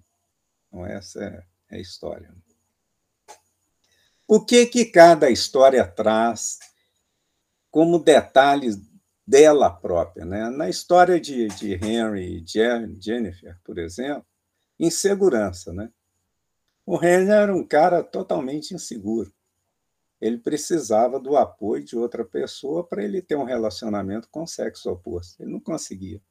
Então, 0.67 0.86
essa 0.86 1.24
é, 1.24 1.46
é 1.70 1.78
a 1.78 1.80
história. 1.80 2.30
O 4.28 4.44
que, 4.44 4.65
que 4.65 4.84
cada 4.84 5.30
história 5.30 5.88
traz 5.88 6.60
como 7.72 8.00
detalhes 8.00 8.78
dela 9.26 9.70
própria. 9.70 10.26
Né? 10.26 10.50
Na 10.50 10.70
história 10.70 11.17
de, 11.22 11.48
de 11.48 11.76
Henry 11.76 12.44
e 12.44 13.02
Jennifer, 13.02 13.58
por 13.63 13.78
exemplo, 13.80 14.26
insegurança. 14.78 15.72
Né? 15.72 15.89
O 16.94 16.98
Henry 16.98 17.32
era 17.32 17.56
um 17.56 17.66
cara 17.66 18.04
totalmente 18.04 18.74
inseguro. 18.74 19.34
Ele 20.20 20.38
precisava 20.38 21.22
do 21.22 21.38
apoio 21.38 21.86
de 21.86 21.96
outra 21.96 22.26
pessoa 22.26 22.86
para 22.86 23.02
ele 23.02 23.22
ter 23.22 23.38
um 23.38 23.46
relacionamento 23.46 24.28
com 24.30 24.44
o 24.44 24.48
sexo 24.48 24.92
oposto. 24.92 25.42
Ele 25.42 25.54
não 25.54 25.62
conseguia. 25.62 26.22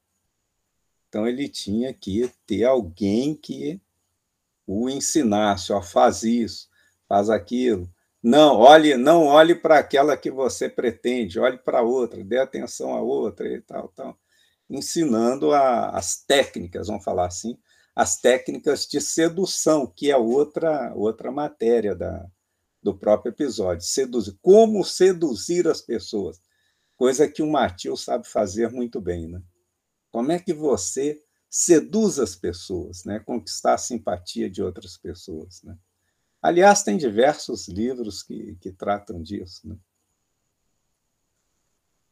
Então 1.08 1.26
ele 1.26 1.48
tinha 1.48 1.94
que 1.94 2.30
ter 2.46 2.64
alguém 2.64 3.34
que 3.34 3.80
o 4.66 4.90
ensinasse, 4.90 5.72
ó, 5.72 5.80
faz 5.80 6.24
isso, 6.24 6.68
faz 7.08 7.30
aquilo, 7.30 7.90
não, 8.22 8.58
olhe, 8.58 8.98
não 8.98 9.28
olhe 9.28 9.54
para 9.54 9.78
aquela 9.78 10.14
que 10.14 10.30
você 10.30 10.68
pretende, 10.68 11.40
olhe 11.40 11.56
para 11.56 11.80
outra, 11.80 12.22
dê 12.22 12.36
atenção 12.36 12.92
à 12.92 13.00
outra 13.00 13.48
e 13.48 13.62
tal, 13.62 13.88
tal. 13.88 14.14
Ensinando 14.68 15.52
a, 15.54 15.88
as 15.88 16.22
técnicas, 16.22 16.88
vamos 16.88 17.02
falar 17.02 17.28
assim, 17.28 17.58
as 17.94 18.20
técnicas 18.20 18.86
de 18.86 19.00
sedução, 19.00 19.86
que 19.86 20.10
é 20.10 20.16
outra 20.16 20.94
outra 20.94 21.30
matéria 21.30 21.94
da, 21.94 22.26
do 22.82 22.96
próprio 22.96 23.30
episódio. 23.30 23.84
Seduzir, 23.86 24.36
como 24.40 24.84
seduzir 24.84 25.68
as 25.68 25.80
pessoas, 25.80 26.40
coisa 26.96 27.28
que 27.28 27.42
o 27.42 27.50
Matil 27.50 27.96
sabe 27.96 28.26
fazer 28.26 28.70
muito 28.70 29.00
bem, 29.00 29.28
né? 29.28 29.42
Como 30.10 30.32
é 30.32 30.38
que 30.38 30.52
você 30.52 31.22
seduz 31.48 32.18
as 32.18 32.34
pessoas, 32.34 33.04
né? 33.04 33.18
Conquistar 33.20 33.74
a 33.74 33.78
simpatia 33.78 34.48
de 34.50 34.62
outras 34.62 34.96
pessoas, 34.96 35.62
né? 35.62 35.76
Aliás, 36.42 36.82
tem 36.82 36.96
diversos 36.96 37.68
livros 37.68 38.22
que, 38.22 38.56
que 38.60 38.72
tratam 38.72 39.22
disso. 39.22 39.68
Né? 39.68 39.76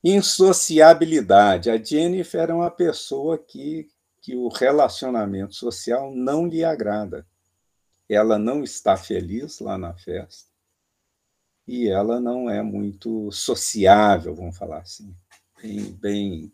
Insociabilidade. 0.04 1.70
A 1.70 1.82
Jennifer 1.82 2.50
é 2.50 2.54
uma 2.54 2.70
pessoa 2.70 3.38
que, 3.38 3.88
que 4.28 4.36
o 4.36 4.48
relacionamento 4.48 5.54
social 5.54 6.14
não 6.14 6.46
lhe 6.46 6.62
agrada. 6.62 7.26
Ela 8.06 8.38
não 8.38 8.62
está 8.62 8.94
feliz 8.94 9.58
lá 9.58 9.78
na 9.78 9.94
festa 9.94 10.50
e 11.66 11.88
ela 11.88 12.20
não 12.20 12.50
é 12.50 12.60
muito 12.60 13.32
sociável, 13.32 14.34
vamos 14.34 14.58
falar 14.58 14.80
assim, 14.80 15.16
bem, 15.62 15.92
bem 15.92 16.52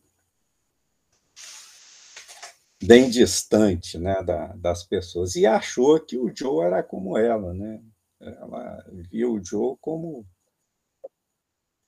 bem 2.81 3.11
distante 3.11 3.99
né, 3.99 4.23
da, 4.23 4.55
das 4.55 4.85
pessoas, 4.85 5.35
e 5.35 5.45
achou 5.45 5.99
que 5.99 6.17
o 6.17 6.33
Joe 6.33 6.65
era 6.65 6.81
como 6.81 7.19
ela. 7.19 7.53
Né? 7.53 7.83
Ela 8.21 8.87
viu 9.11 9.33
o 9.33 9.45
Joe 9.45 9.77
como 9.81 10.25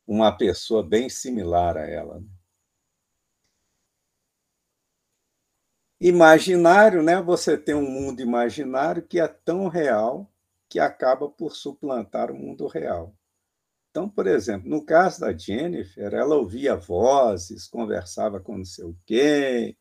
uma 0.04 0.36
pessoa 0.36 0.82
bem 0.82 1.08
similar 1.08 1.76
a 1.76 1.86
ela. 1.88 2.18
Né? 2.18 2.26
Imaginário, 6.00 7.02
né? 7.02 7.20
Você 7.22 7.56
tem 7.56 7.74
um 7.74 7.88
mundo 7.88 8.20
imaginário 8.20 9.02
que 9.02 9.20
é 9.20 9.28
tão 9.28 9.68
real 9.68 10.30
que 10.68 10.78
acaba 10.78 11.28
por 11.28 11.54
suplantar 11.54 12.30
o 12.30 12.34
mundo 12.34 12.66
real. 12.66 13.14
Então, 13.90 14.08
por 14.08 14.26
exemplo, 14.26 14.68
no 14.68 14.84
caso 14.84 15.20
da 15.20 15.32
Jennifer, 15.32 16.12
ela 16.12 16.36
ouvia 16.36 16.76
vozes, 16.76 17.66
conversava 17.66 18.38
com 18.40 18.58
não 18.58 18.64
sei 18.64 18.84
o 18.84 18.96
quê, 19.06 19.76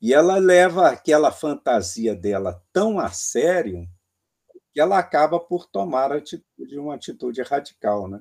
e 0.00 0.12
ela 0.12 0.36
leva 0.38 0.88
aquela 0.88 1.30
fantasia 1.30 2.14
dela 2.14 2.60
tão 2.72 2.98
a 2.98 3.10
sério 3.10 3.86
que 4.72 4.80
ela 4.80 4.98
acaba 4.98 5.38
por 5.40 5.66
tomar 5.66 6.12
atitude, 6.12 6.78
uma 6.78 6.96
atitude 6.96 7.40
radical. 7.42 8.08
Né? 8.08 8.20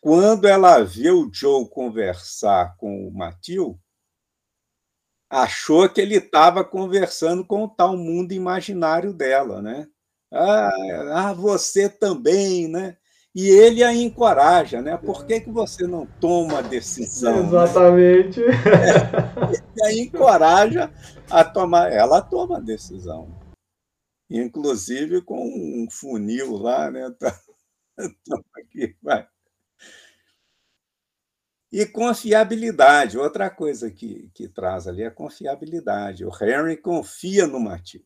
Quando 0.00 0.46
ela 0.46 0.82
vê 0.84 1.10
o 1.10 1.28
Joe 1.32 1.68
conversar 1.68 2.76
com 2.76 3.08
o 3.08 3.12
Matil, 3.12 3.78
achou 5.34 5.88
que 5.88 6.00
ele 6.00 6.16
estava 6.16 6.64
conversando 6.64 7.44
com 7.44 7.64
o 7.64 7.68
tal 7.68 7.96
mundo 7.96 8.32
imaginário 8.32 9.12
dela, 9.12 9.60
né? 9.60 9.88
Ah, 10.32 10.70
ah, 11.12 11.32
você 11.32 11.88
também, 11.88 12.68
né? 12.68 12.96
E 13.34 13.48
ele 13.48 13.82
a 13.82 13.92
encoraja, 13.92 14.80
né? 14.80 14.96
Por 14.96 15.26
que, 15.26 15.40
que 15.40 15.50
você 15.50 15.88
não 15.88 16.06
toma 16.20 16.62
decisão? 16.62 17.42
Né? 17.42 17.48
Exatamente. 17.48 18.40
Né? 18.40 18.54
É, 19.52 19.80
e 19.80 19.84
a 19.86 19.92
encoraja 19.92 20.92
a 21.28 21.44
tomar. 21.44 21.92
Ela 21.92 22.22
toma 22.22 22.58
a 22.58 22.60
decisão. 22.60 23.28
Inclusive 24.30 25.20
com 25.22 25.44
um 25.44 25.88
funil 25.90 26.56
lá, 26.56 26.90
né? 26.90 27.12
Tá, 27.96 28.40
aqui, 28.56 28.96
vai. 29.00 29.24
E 31.74 31.84
confiabilidade, 31.84 33.18
outra 33.18 33.50
coisa 33.50 33.90
que, 33.90 34.30
que 34.32 34.46
traz 34.46 34.86
ali 34.86 35.02
é 35.02 35.10
confiabilidade. 35.10 36.24
O 36.24 36.30
Henry 36.30 36.76
confia 36.76 37.48
no 37.48 37.58
Matheus. 37.58 38.04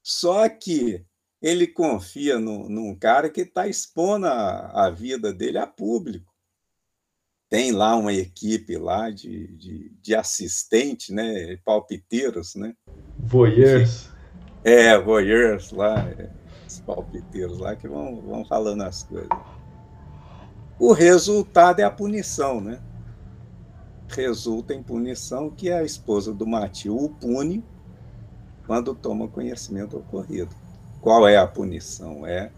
Só 0.00 0.48
que 0.48 1.04
ele 1.42 1.66
confia 1.66 2.38
no, 2.38 2.68
num 2.68 2.94
cara 2.94 3.28
que 3.28 3.40
está 3.40 3.66
expondo 3.66 4.28
a, 4.28 4.86
a, 4.86 4.88
vida 4.88 5.32
dele 5.32 5.58
a 5.58 5.66
público. 5.66 6.32
Tem 7.50 7.72
lá 7.72 7.96
uma 7.96 8.12
equipe 8.12 8.76
lá 8.76 9.10
de, 9.10 9.48
de, 9.56 9.88
de 10.00 10.14
assistente, 10.14 11.12
né? 11.12 11.56
palpiteiros, 11.64 12.54
né? 12.54 12.72
Voyeurs. 13.18 14.10
É, 14.62 14.96
voyeurs 14.96 15.72
lá, 15.72 16.08
é, 16.08 16.30
os 16.68 16.78
palpiteiros 16.78 17.58
lá 17.58 17.74
que 17.74 17.88
vão, 17.88 18.20
vão 18.20 18.44
falando 18.44 18.82
as 18.82 19.02
coisas. 19.02 19.28
O 20.80 20.92
resultado 20.92 21.80
é 21.80 21.82
a 21.82 21.90
punição, 21.90 22.60
né? 22.60 22.80
Resulta 24.06 24.72
em 24.72 24.80
punição 24.80 25.50
que 25.50 25.72
a 25.72 25.82
esposa 25.82 26.32
do 26.32 26.46
Matil 26.46 26.96
o 26.96 27.08
pune 27.08 27.64
quando 28.64 28.94
toma 28.94 29.26
conhecimento 29.26 29.90
do 29.90 29.98
ocorrido. 29.98 30.54
Qual 31.00 31.26
é 31.26 31.36
a 31.36 31.48
punição? 31.48 32.24
É 32.24 32.52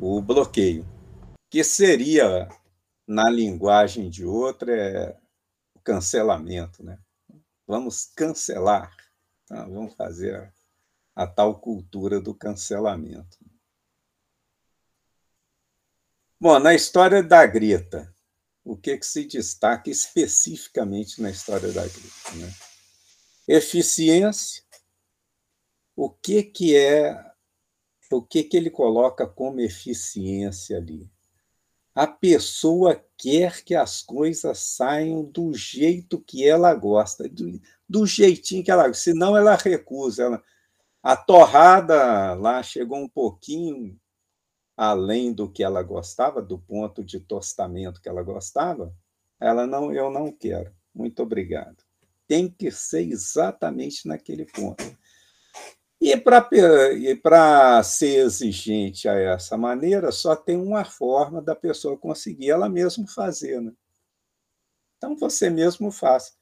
o 0.00 0.22
bloqueio, 0.22 0.86
que 1.50 1.62
seria, 1.62 2.48
na 3.06 3.28
linguagem 3.28 4.08
de 4.08 4.24
outra, 4.24 4.74
é 4.74 5.16
o 5.76 5.80
cancelamento, 5.80 6.82
né? 6.82 6.98
Vamos 7.66 8.06
cancelar, 8.16 8.90
tá? 9.46 9.64
vamos 9.64 9.94
fazer 9.94 10.34
a, 10.34 11.24
a 11.24 11.26
tal 11.26 11.58
cultura 11.58 12.20
do 12.20 12.34
cancelamento. 12.34 13.43
Bom, 16.44 16.58
na 16.58 16.74
história 16.74 17.22
da 17.22 17.46
Greta, 17.46 18.14
o 18.62 18.76
que, 18.76 18.98
que 18.98 19.06
se 19.06 19.24
destaca 19.24 19.88
especificamente 19.88 21.22
na 21.22 21.30
história 21.30 21.72
da 21.72 21.80
Greta? 21.80 22.34
Né? 22.36 22.52
Eficiência. 23.48 24.62
O 25.96 26.10
que, 26.10 26.42
que 26.42 26.76
é. 26.76 27.18
O 28.12 28.20
que, 28.20 28.42
que 28.42 28.58
ele 28.58 28.68
coloca 28.68 29.26
como 29.26 29.58
eficiência 29.58 30.76
ali? 30.76 31.10
A 31.94 32.06
pessoa 32.06 33.02
quer 33.16 33.64
que 33.64 33.74
as 33.74 34.02
coisas 34.02 34.58
saiam 34.58 35.24
do 35.24 35.54
jeito 35.54 36.20
que 36.20 36.46
ela 36.46 36.74
gosta, 36.74 37.26
do, 37.26 37.58
do 37.88 38.04
jeitinho 38.04 38.62
que 38.62 38.70
ela 38.70 38.86
gosta, 38.86 39.02
senão 39.02 39.34
ela 39.34 39.56
recusa. 39.56 40.24
Ela, 40.24 40.42
a 41.02 41.16
torrada 41.16 42.34
lá 42.34 42.62
chegou 42.62 42.98
um 42.98 43.08
pouquinho 43.08 43.98
além 44.76 45.32
do 45.32 45.50
que 45.50 45.62
ela 45.62 45.82
gostava, 45.82 46.42
do 46.42 46.58
ponto 46.58 47.04
de 47.04 47.20
tostamento 47.20 48.00
que 48.00 48.08
ela 48.08 48.22
gostava, 48.22 48.94
ela 49.40 49.66
não, 49.66 49.92
eu 49.92 50.10
não 50.10 50.32
quero. 50.32 50.74
Muito 50.94 51.22
obrigado. 51.22 51.84
Tem 52.26 52.48
que 52.48 52.70
ser 52.70 53.02
exatamente 53.02 54.08
naquele 54.08 54.46
ponto. 54.46 54.84
E 56.00 56.16
para 57.16 57.82
ser 57.82 58.26
exigente 58.26 59.08
a 59.08 59.14
essa 59.14 59.56
maneira, 59.56 60.12
só 60.12 60.36
tem 60.36 60.56
uma 60.56 60.84
forma 60.84 61.40
da 61.40 61.54
pessoa 61.54 61.96
conseguir 61.96 62.50
ela 62.50 62.68
mesma 62.68 63.06
fazer. 63.06 63.60
Né? 63.60 63.72
Então, 64.96 65.16
você 65.16 65.48
mesmo 65.48 65.90
faz. 65.90 66.36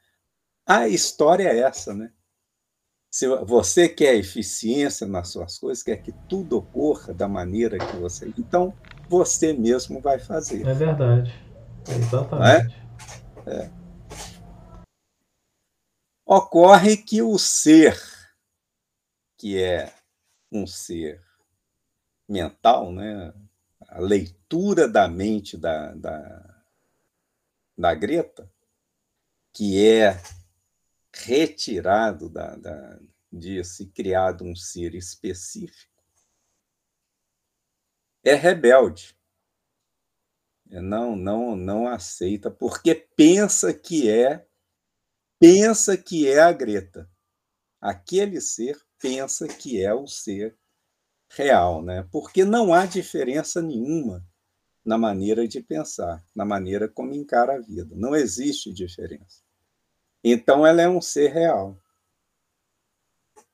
A 0.67 0.89
história 0.89 1.45
é 1.45 1.59
essa, 1.59 1.95
né? 1.95 2.13
Se 3.13 3.29
você 3.45 3.91
quer 3.91 4.15
eficiência 4.15 5.07
nas 5.07 5.29
suas 5.29 5.59
coisas, 5.59 5.83
quer 5.83 5.97
que 5.99 6.13
tudo 6.27 6.57
ocorra 6.57 7.13
da 7.13 7.29
maneira 7.29 7.77
que 7.79 7.97
você. 7.97 8.33
Então, 8.39 8.73
você 9.07 9.53
mesmo 9.53 10.01
vai 10.01 10.19
fazer. 10.19 10.67
É 10.67 10.73
verdade. 10.73 11.31
Exatamente. 11.87 12.75
É? 13.47 13.65
É. 13.65 13.71
Ocorre 16.25 16.97
que 16.97 17.21
o 17.21 17.39
ser, 17.39 18.01
que 19.37 19.63
é 19.63 19.93
um 20.51 20.67
ser 20.67 21.21
mental, 22.27 22.91
né? 22.91 23.35
a 23.89 24.01
leitura 24.01 24.89
da 24.89 25.07
mente 25.07 25.59
da, 25.59 25.93
da, 25.93 26.63
da 27.77 27.95
Greta, 27.95 28.51
que 29.53 29.87
é 29.87 30.19
retirado 31.15 32.29
da, 32.29 32.57
da, 32.57 33.01
disso 33.31 33.83
e 33.83 33.87
criado 33.87 34.45
um 34.45 34.55
ser 34.55 34.95
específico, 34.95 35.93
é 38.25 38.35
rebelde. 38.35 39.17
É, 40.71 40.81
não, 40.81 41.15
não, 41.17 41.57
não 41.57 41.87
aceita 41.87 42.51
porque 42.51 42.95
pensa 42.95 43.75
que 43.75 44.09
é 44.09 44.47
pensa 45.39 45.97
que 45.97 46.29
é 46.29 46.41
a 46.41 46.53
Greta. 46.53 47.11
Aquele 47.81 48.41
ser 48.41 48.81
pensa 48.99 49.49
que 49.49 49.83
é 49.83 49.93
o 49.93 50.07
ser 50.07 50.57
real, 51.29 51.83
né? 51.83 52.09
Porque 52.13 52.45
não 52.45 52.73
há 52.73 52.87
diferença 52.87 53.61
nenhuma 53.61 54.25
na 54.85 54.97
maneira 54.97 55.47
de 55.47 55.61
pensar, 55.61 56.25
na 56.35 56.45
maneira 56.45 56.89
como 56.89 57.13
encara 57.13 57.57
a 57.57 57.61
vida. 57.61 57.95
Não 57.97 58.15
existe 58.15 58.73
diferença. 58.73 59.43
Então 60.23 60.67
ela 60.67 60.83
é 60.83 60.89
um 60.89 61.01
ser 61.01 61.33
real. 61.33 61.77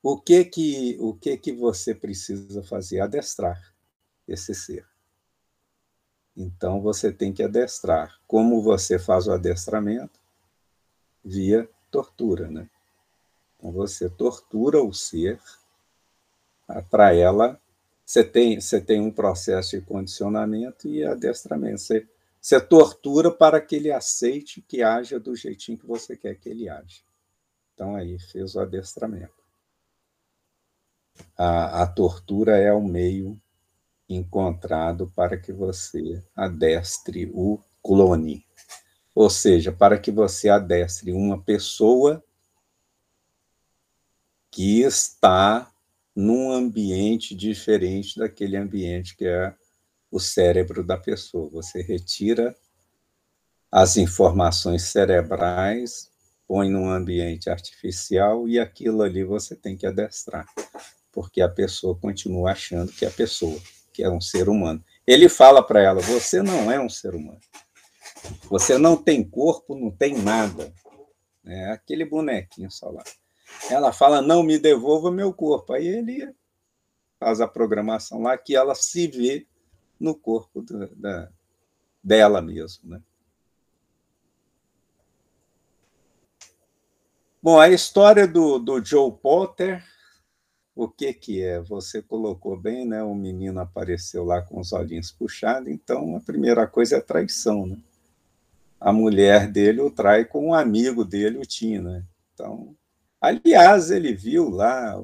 O 0.01 0.19
que 0.19 0.45
que 0.45 0.97
o 0.99 1.13
que 1.13 1.37
que 1.37 1.51
você 1.51 1.93
precisa 1.93 2.63
fazer? 2.63 3.01
Adestrar 3.01 3.73
esse 4.27 4.53
ser. 4.53 4.85
Então 6.37 6.81
você 6.81 7.11
tem 7.11 7.33
que 7.33 7.43
adestrar. 7.43 8.17
Como 8.25 8.61
você 8.61 8.97
faz 8.97 9.27
o 9.27 9.31
adestramento? 9.31 10.19
Via 11.23 11.69
tortura, 11.91 12.49
né? 12.49 12.69
Então 13.57 13.71
você 13.73 14.09
tortura 14.09 14.81
o 14.81 14.93
ser 14.93 15.41
para 16.89 17.13
ela. 17.13 17.59
Você 18.05 18.23
tem, 18.23 18.59
você 18.59 18.79
tem 18.79 19.01
um 19.01 19.11
processo 19.11 19.77
de 19.77 19.85
condicionamento 19.85 20.87
e 20.87 21.05
adestramento. 21.05 21.81
Você 21.81 22.07
você 22.49 22.59
tortura 22.59 23.29
para 23.29 23.61
que 23.61 23.75
ele 23.75 23.91
aceite 23.91 24.59
que 24.59 24.81
haja 24.81 25.19
do 25.19 25.35
jeitinho 25.35 25.77
que 25.77 25.85
você 25.85 26.17
quer 26.17 26.33
que 26.33 26.49
ele 26.49 26.67
haja. 26.67 27.03
Então, 27.75 27.95
aí 27.95 28.17
fez 28.17 28.55
o 28.55 28.59
adestramento. 28.59 29.43
A, 31.37 31.83
a 31.83 31.87
tortura 31.87 32.57
é 32.57 32.73
o 32.73 32.81
meio 32.81 33.39
encontrado 34.09 35.11
para 35.15 35.37
que 35.37 35.53
você 35.53 36.23
adestre 36.35 37.29
o 37.35 37.59
clone. 37.83 38.43
Ou 39.13 39.29
seja, 39.29 39.71
para 39.71 39.99
que 39.99 40.09
você 40.09 40.49
adestre 40.49 41.11
uma 41.11 41.39
pessoa 41.39 42.23
que 44.49 44.81
está 44.81 45.71
num 46.15 46.51
ambiente 46.51 47.35
diferente 47.35 48.17
daquele 48.17 48.57
ambiente 48.57 49.15
que 49.15 49.27
é 49.27 49.55
o 50.11 50.19
cérebro 50.19 50.83
da 50.83 50.97
pessoa. 50.97 51.49
Você 51.51 51.81
retira 51.81 52.55
as 53.71 53.97
informações 53.97 54.83
cerebrais, 54.83 56.09
põe 56.47 56.69
num 56.69 56.89
ambiente 56.89 57.49
artificial 57.49 58.47
e 58.47 58.59
aquilo 58.59 59.03
ali 59.03 59.23
você 59.23 59.55
tem 59.55 59.77
que 59.77 59.85
adestrar, 59.85 60.47
porque 61.11 61.41
a 61.41 61.49
pessoa 61.49 61.95
continua 61.95 62.51
achando 62.51 62.91
que 62.91 63.05
é 63.05 63.07
a 63.07 63.11
pessoa, 63.11 63.59
que 63.93 64.03
é 64.03 64.09
um 64.09 64.21
ser 64.21 64.49
humano. 64.49 64.83
Ele 65.05 65.29
fala 65.29 65.61
para 65.61 65.81
ela: 65.81 66.01
você 66.01 66.41
não 66.41 66.71
é 66.71 66.79
um 66.79 66.89
ser 66.89 67.13
humano. 67.13 67.39
Você 68.49 68.77
não 68.77 68.97
tem 68.97 69.23
corpo, 69.23 69.75
não 69.75 69.91
tem 69.91 70.17
nada. 70.17 70.73
É 71.45 71.71
aquele 71.71 72.05
bonequinho 72.05 72.69
só 72.69 72.89
lá. 72.89 73.03
Ela 73.69 73.91
fala, 73.91 74.21
não, 74.21 74.43
me 74.43 74.59
devolva 74.59 75.11
meu 75.11 75.33
corpo. 75.33 75.73
Aí 75.73 75.87
ele 75.87 76.33
faz 77.19 77.41
a 77.41 77.47
programação 77.47 78.21
lá 78.21 78.37
que 78.37 78.55
ela 78.55 78.75
se 78.75 79.07
vê 79.07 79.47
no 79.99 80.15
corpo 80.15 80.61
da, 80.61 80.87
da 80.95 81.29
dela 82.03 82.41
mesmo. 82.41 82.89
Né? 82.89 83.01
Bom, 87.41 87.59
a 87.59 87.69
história 87.69 88.27
do, 88.27 88.59
do 88.59 88.83
Joe 88.83 89.11
Potter, 89.11 89.83
o 90.75 90.87
que, 90.87 91.13
que 91.13 91.41
é? 91.41 91.59
Você 91.61 92.01
colocou 92.01 92.57
bem, 92.57 92.85
né? 92.85 93.03
O 93.03 93.13
menino 93.13 93.59
apareceu 93.59 94.23
lá 94.23 94.41
com 94.41 94.59
os 94.59 94.71
olhinhos 94.71 95.11
puxados, 95.11 95.69
então 95.69 96.15
a 96.15 96.21
primeira 96.21 96.67
coisa 96.67 96.97
é 96.97 97.01
traição, 97.01 97.65
né? 97.65 97.77
A 98.79 98.93
mulher 98.93 99.51
dele 99.51 99.81
o 99.81 99.91
trai 99.91 100.23
com 100.23 100.47
um 100.47 100.53
amigo 100.53 101.03
dele, 101.03 101.37
o 101.37 101.45
Tim, 101.45 101.79
né? 101.79 102.03
Então, 102.33 102.75
aliás, 103.19 103.91
ele 103.91 104.13
viu 104.13 104.49
lá 104.49 104.97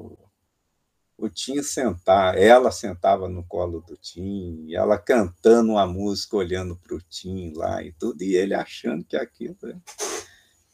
o, 1.18 1.28
Tim 1.28 1.62
sentar, 1.62 2.36
ela 2.38 2.70
sentava 2.70 3.28
no 3.28 3.44
colo 3.44 3.80
do 3.80 3.96
Tim, 3.96 4.72
ela 4.72 4.98
cantando 4.98 5.72
uma 5.72 5.86
música, 5.86 6.36
olhando 6.36 6.76
para 6.76 6.94
o 6.94 7.00
Tim 7.00 7.52
lá 7.54 7.82
e 7.82 7.92
tudo, 7.92 8.22
e 8.22 8.34
ele 8.36 8.54
achando 8.54 9.04
que 9.04 9.16
aquilo. 9.16 9.56
Né? 9.62 9.80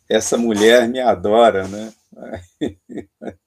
Essa 0.09 0.36
mulher 0.36 0.88
me 0.88 1.01
adora, 1.01 1.66
né? 1.68 1.93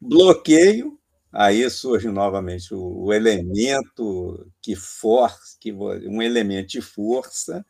Bloqueio, 0.00 0.98
aí 1.30 1.68
surge 1.70 2.08
novamente 2.08 2.74
o, 2.74 3.04
o 3.04 3.12
elemento 3.12 4.50
que 4.60 4.74
força, 4.74 5.56
que, 5.60 5.72
um 5.72 6.22
elemento 6.22 6.68
de 6.68 6.80
força 6.80 7.64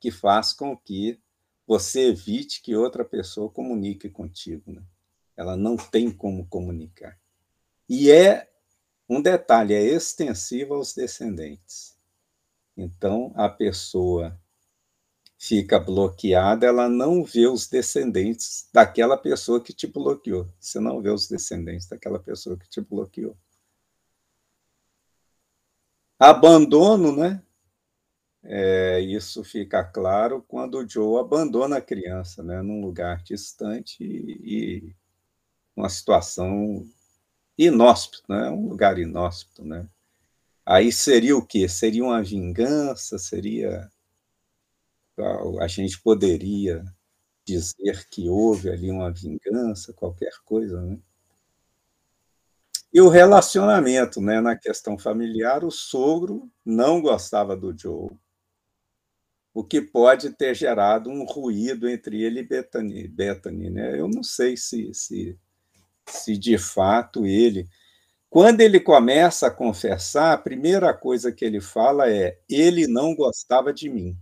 que 0.00 0.10
faz 0.10 0.52
com 0.52 0.76
que 0.76 1.18
você 1.66 2.08
evite 2.08 2.62
que 2.62 2.74
outra 2.74 3.04
pessoa 3.04 3.50
comunique 3.50 4.08
contigo. 4.08 4.72
Né? 4.72 4.82
Ela 5.38 5.56
não 5.56 5.76
tem 5.76 6.10
como 6.10 6.44
comunicar. 6.48 7.16
E 7.88 8.10
é 8.10 8.50
um 9.08 9.22
detalhe, 9.22 9.72
é 9.72 9.80
extensivo 9.80 10.74
aos 10.74 10.92
descendentes. 10.92 11.96
Então, 12.76 13.32
a 13.36 13.48
pessoa 13.48 14.36
fica 15.38 15.78
bloqueada, 15.78 16.66
ela 16.66 16.88
não 16.88 17.22
vê 17.22 17.46
os 17.46 17.68
descendentes 17.68 18.68
daquela 18.72 19.16
pessoa 19.16 19.62
que 19.62 19.72
te 19.72 19.86
bloqueou. 19.86 20.52
Você 20.58 20.80
não 20.80 21.00
vê 21.00 21.10
os 21.10 21.28
descendentes 21.28 21.88
daquela 21.88 22.18
pessoa 22.18 22.58
que 22.58 22.68
te 22.68 22.80
bloqueou. 22.80 23.36
Abandono, 26.18 27.16
né? 27.16 27.40
É, 28.42 29.00
isso 29.00 29.44
fica 29.44 29.84
claro 29.84 30.44
quando 30.48 30.78
o 30.78 30.88
Joe 30.88 31.20
abandona 31.20 31.76
a 31.76 31.80
criança, 31.80 32.42
né, 32.42 32.62
num 32.62 32.80
lugar 32.80 33.22
distante 33.22 34.02
e, 34.02 34.88
e 34.88 34.96
uma 35.78 35.88
situação 35.88 36.84
inóspita, 37.56 38.22
né? 38.28 38.50
um 38.50 38.68
lugar 38.68 38.98
inóspito. 38.98 39.64
Né? 39.64 39.88
Aí 40.66 40.92
seria 40.92 41.36
o 41.36 41.44
quê? 41.44 41.68
Seria 41.68 42.04
uma 42.04 42.22
vingança? 42.22 43.18
Seria. 43.18 43.90
A 45.60 45.66
gente 45.66 46.00
poderia 46.00 46.84
dizer 47.44 48.06
que 48.10 48.28
houve 48.28 48.70
ali 48.70 48.90
uma 48.90 49.10
vingança, 49.10 49.92
qualquer 49.92 50.32
coisa, 50.44 50.80
né? 50.80 50.98
E 52.92 53.00
o 53.00 53.08
relacionamento, 53.08 54.20
né? 54.20 54.40
Na 54.40 54.56
questão 54.56 54.96
familiar, 54.96 55.64
o 55.64 55.70
sogro 55.70 56.48
não 56.64 57.02
gostava 57.02 57.56
do 57.56 57.76
Joe, 57.76 58.10
o 59.52 59.64
que 59.64 59.80
pode 59.80 60.30
ter 60.30 60.54
gerado 60.54 61.10
um 61.10 61.24
ruído 61.24 61.88
entre 61.88 62.22
ele 62.22 62.40
e 62.40 62.46
Bethany. 62.46 63.08
Bethany 63.08 63.70
né? 63.70 63.98
Eu 63.98 64.08
não 64.08 64.22
sei 64.22 64.56
se, 64.56 64.94
se 64.94 65.36
se 66.10 66.36
de 66.36 66.58
fato 66.58 67.26
ele. 67.26 67.66
Quando 68.30 68.60
ele 68.60 68.78
começa 68.78 69.46
a 69.46 69.50
confessar, 69.50 70.34
a 70.34 70.38
primeira 70.38 70.92
coisa 70.92 71.32
que 71.32 71.44
ele 71.44 71.60
fala 71.60 72.10
é: 72.10 72.38
ele 72.48 72.86
não 72.86 73.14
gostava 73.14 73.72
de 73.72 73.88
mim. 73.88 74.16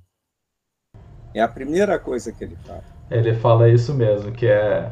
É 1.35 1.41
a 1.41 1.49
primeira 1.49 1.99
coisa 1.99 2.33
que 2.33 2.45
ele 2.45 2.57
fala. 2.65 2.85
Ele 3.11 3.35
fala 3.35 3.69
isso 3.69 3.93
mesmo, 3.95 4.33
que 4.33 4.47
é, 4.47 4.91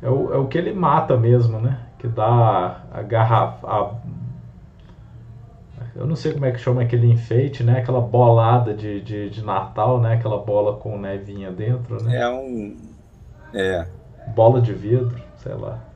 é, 0.00 0.08
o, 0.08 0.32
é 0.32 0.36
o 0.38 0.48
que 0.48 0.56
ele 0.56 0.72
mata 0.72 1.16
mesmo, 1.16 1.60
né? 1.60 1.78
Que 1.98 2.08
dá 2.08 2.84
a 2.90 3.02
garrafa. 3.02 3.66
A, 3.66 3.94
eu 5.94 6.06
não 6.06 6.16
sei 6.16 6.32
como 6.32 6.46
é 6.46 6.52
que 6.52 6.58
chama 6.58 6.82
aquele 6.82 7.06
enfeite, 7.08 7.62
né? 7.62 7.80
Aquela 7.80 8.00
bolada 8.00 8.72
de, 8.72 9.00
de, 9.02 9.30
de 9.30 9.44
Natal, 9.44 10.00
né? 10.00 10.14
Aquela 10.14 10.38
bola 10.38 10.76
com 10.78 10.96
nevinha 10.96 11.50
dentro, 11.50 12.02
né? 12.02 12.18
É 12.18 12.28
um. 12.28 12.76
É. 13.52 13.86
Bola 14.34 14.60
de 14.60 14.72
vidro, 14.72 15.20
sei 15.36 15.54
lá. 15.54 15.91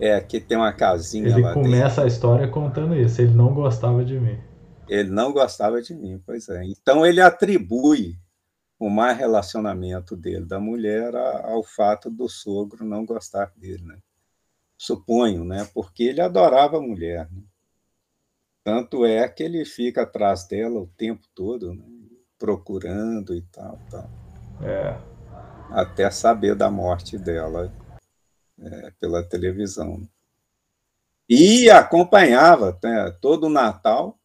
É, 0.00 0.20
que 0.20 0.40
tem 0.40 0.56
uma 0.56 0.72
casinha 0.72 1.28
ele 1.28 1.40
lá 1.40 1.52
Ele 1.52 1.54
começa 1.54 1.88
dentro. 1.88 2.02
a 2.02 2.06
história 2.06 2.48
contando 2.48 2.96
isso, 2.96 3.20
ele 3.22 3.34
não 3.34 3.54
gostava 3.54 4.04
de 4.04 4.18
mim. 4.18 4.38
Ele 4.88 5.10
não 5.10 5.32
gostava 5.32 5.80
de 5.80 5.94
mim, 5.94 6.20
pois 6.24 6.48
é. 6.48 6.64
Então 6.64 7.06
ele 7.06 7.20
atribui 7.20 8.18
o 8.78 8.90
má 8.90 9.12
relacionamento 9.12 10.16
dele 10.16 10.44
da 10.44 10.60
mulher 10.60 11.14
ao 11.16 11.62
fato 11.62 12.10
do 12.10 12.28
sogro 12.28 12.84
não 12.84 13.06
gostar 13.06 13.52
dele, 13.56 13.82
né? 13.84 13.98
Suponho, 14.76 15.44
né? 15.44 15.66
Porque 15.72 16.02
ele 16.02 16.20
adorava 16.20 16.78
a 16.78 16.82
mulher. 16.82 17.28
Né? 17.30 17.42
Tanto 18.62 19.06
é 19.06 19.26
que 19.28 19.42
ele 19.42 19.64
fica 19.64 20.02
atrás 20.02 20.46
dela 20.46 20.80
o 20.80 20.90
tempo 20.96 21.26
todo, 21.34 21.72
né? 21.72 21.84
procurando 22.38 23.34
e 23.34 23.42
tal, 23.42 23.78
tal. 23.90 24.10
É. 24.62 24.98
Até 25.70 26.10
saber 26.10 26.54
da 26.54 26.70
morte 26.70 27.16
dela 27.16 27.72
é, 28.58 28.90
pela 29.00 29.22
televisão. 29.22 30.08
E 31.28 31.70
acompanhava 31.70 32.78
né, 32.82 33.10
todo 33.20 33.44
o 33.44 33.50
Natal, 33.50 34.18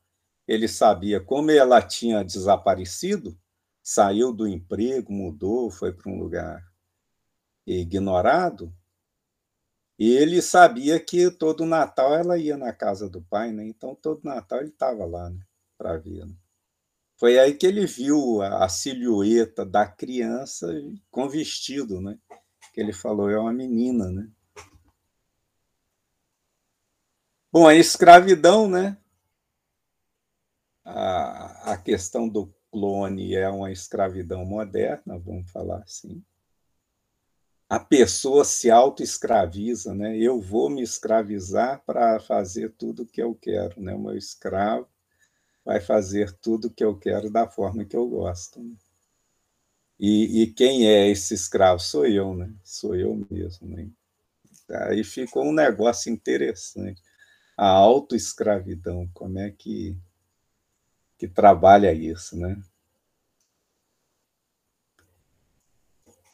ele 0.47 0.67
sabia 0.67 1.19
como 1.19 1.51
ela 1.51 1.81
tinha 1.81 2.23
desaparecido, 2.23 3.37
saiu 3.81 4.33
do 4.33 4.47
emprego, 4.47 5.11
mudou, 5.11 5.71
foi 5.71 5.93
para 5.93 6.11
um 6.11 6.19
lugar 6.19 6.63
ignorado, 7.65 8.73
e 9.99 10.15
ele 10.15 10.41
sabia 10.41 10.97
que 10.97 11.29
todo 11.29 11.65
Natal 11.65 12.15
ela 12.15 12.37
ia 12.37 12.55
na 12.55 12.71
casa 12.71 13.09
do 13.09 13.21
pai, 13.21 13.51
né? 13.51 13.65
Então 13.67 13.93
todo 13.93 14.23
Natal 14.23 14.59
ele 14.59 14.69
estava 14.69 15.05
lá, 15.05 15.29
né? 15.29 15.41
Para 15.77 15.97
ver. 15.97 16.25
Né? 16.25 16.33
Foi 17.17 17.37
aí 17.37 17.53
que 17.53 17.67
ele 17.67 17.85
viu 17.85 18.41
a, 18.41 18.63
a 18.63 18.69
silhueta 18.69 19.65
da 19.65 19.85
criança 19.85 20.67
com 21.11 21.27
vestido, 21.27 21.99
né? 21.99 22.17
Que 22.71 22.79
ele 22.79 22.93
falou 22.93 23.29
é 23.29 23.39
uma 23.39 23.53
menina, 23.53 24.09
né? 24.09 24.29
Bom, 27.51 27.67
a 27.67 27.75
escravidão, 27.75 28.69
né? 28.69 28.97
A, 30.85 31.73
a 31.73 31.77
questão 31.77 32.29
do 32.29 32.53
clone 32.71 33.35
é 33.35 33.49
uma 33.49 33.71
escravidão 33.71 34.45
moderna, 34.45 35.17
vamos 35.17 35.51
falar 35.51 35.81
assim. 35.83 36.23
A 37.67 37.79
pessoa 37.79 38.43
se 38.45 38.71
auto-escraviza, 38.71 39.93
né? 39.93 40.17
Eu 40.17 40.41
vou 40.41 40.69
me 40.69 40.81
escravizar 40.81 41.83
para 41.85 42.19
fazer 42.19 42.71
tudo 42.73 43.03
o 43.03 43.05
que 43.05 43.21
eu 43.21 43.35
quero, 43.35 43.81
né? 43.81 43.93
O 43.93 43.99
meu 43.99 44.17
escravo 44.17 44.87
vai 45.63 45.79
fazer 45.79 46.31
tudo 46.39 46.67
o 46.67 46.71
que 46.71 46.83
eu 46.83 46.97
quero 46.97 47.29
da 47.31 47.47
forma 47.47 47.85
que 47.85 47.95
eu 47.95 48.07
gosto. 48.07 48.59
Né? 48.59 48.75
E, 49.99 50.43
e, 50.43 50.53
quem 50.53 50.87
é 50.87 51.09
esse 51.09 51.33
escravo? 51.33 51.79
Sou 51.79 52.05
eu, 52.05 52.33
né? 52.33 52.49
Sou 52.63 52.95
eu 52.95 53.27
mesmo, 53.29 53.67
né? 53.67 53.89
Aí 54.87 55.03
ficou 55.03 55.43
um 55.45 55.51
negócio 55.51 56.11
interessante. 56.11 57.01
A 57.57 57.67
autoescravidão, 57.67 59.09
como 59.13 59.39
é 59.39 59.51
que, 59.51 59.97
que 61.17 61.27
trabalha 61.27 61.93
isso, 61.93 62.37
né? 62.37 62.61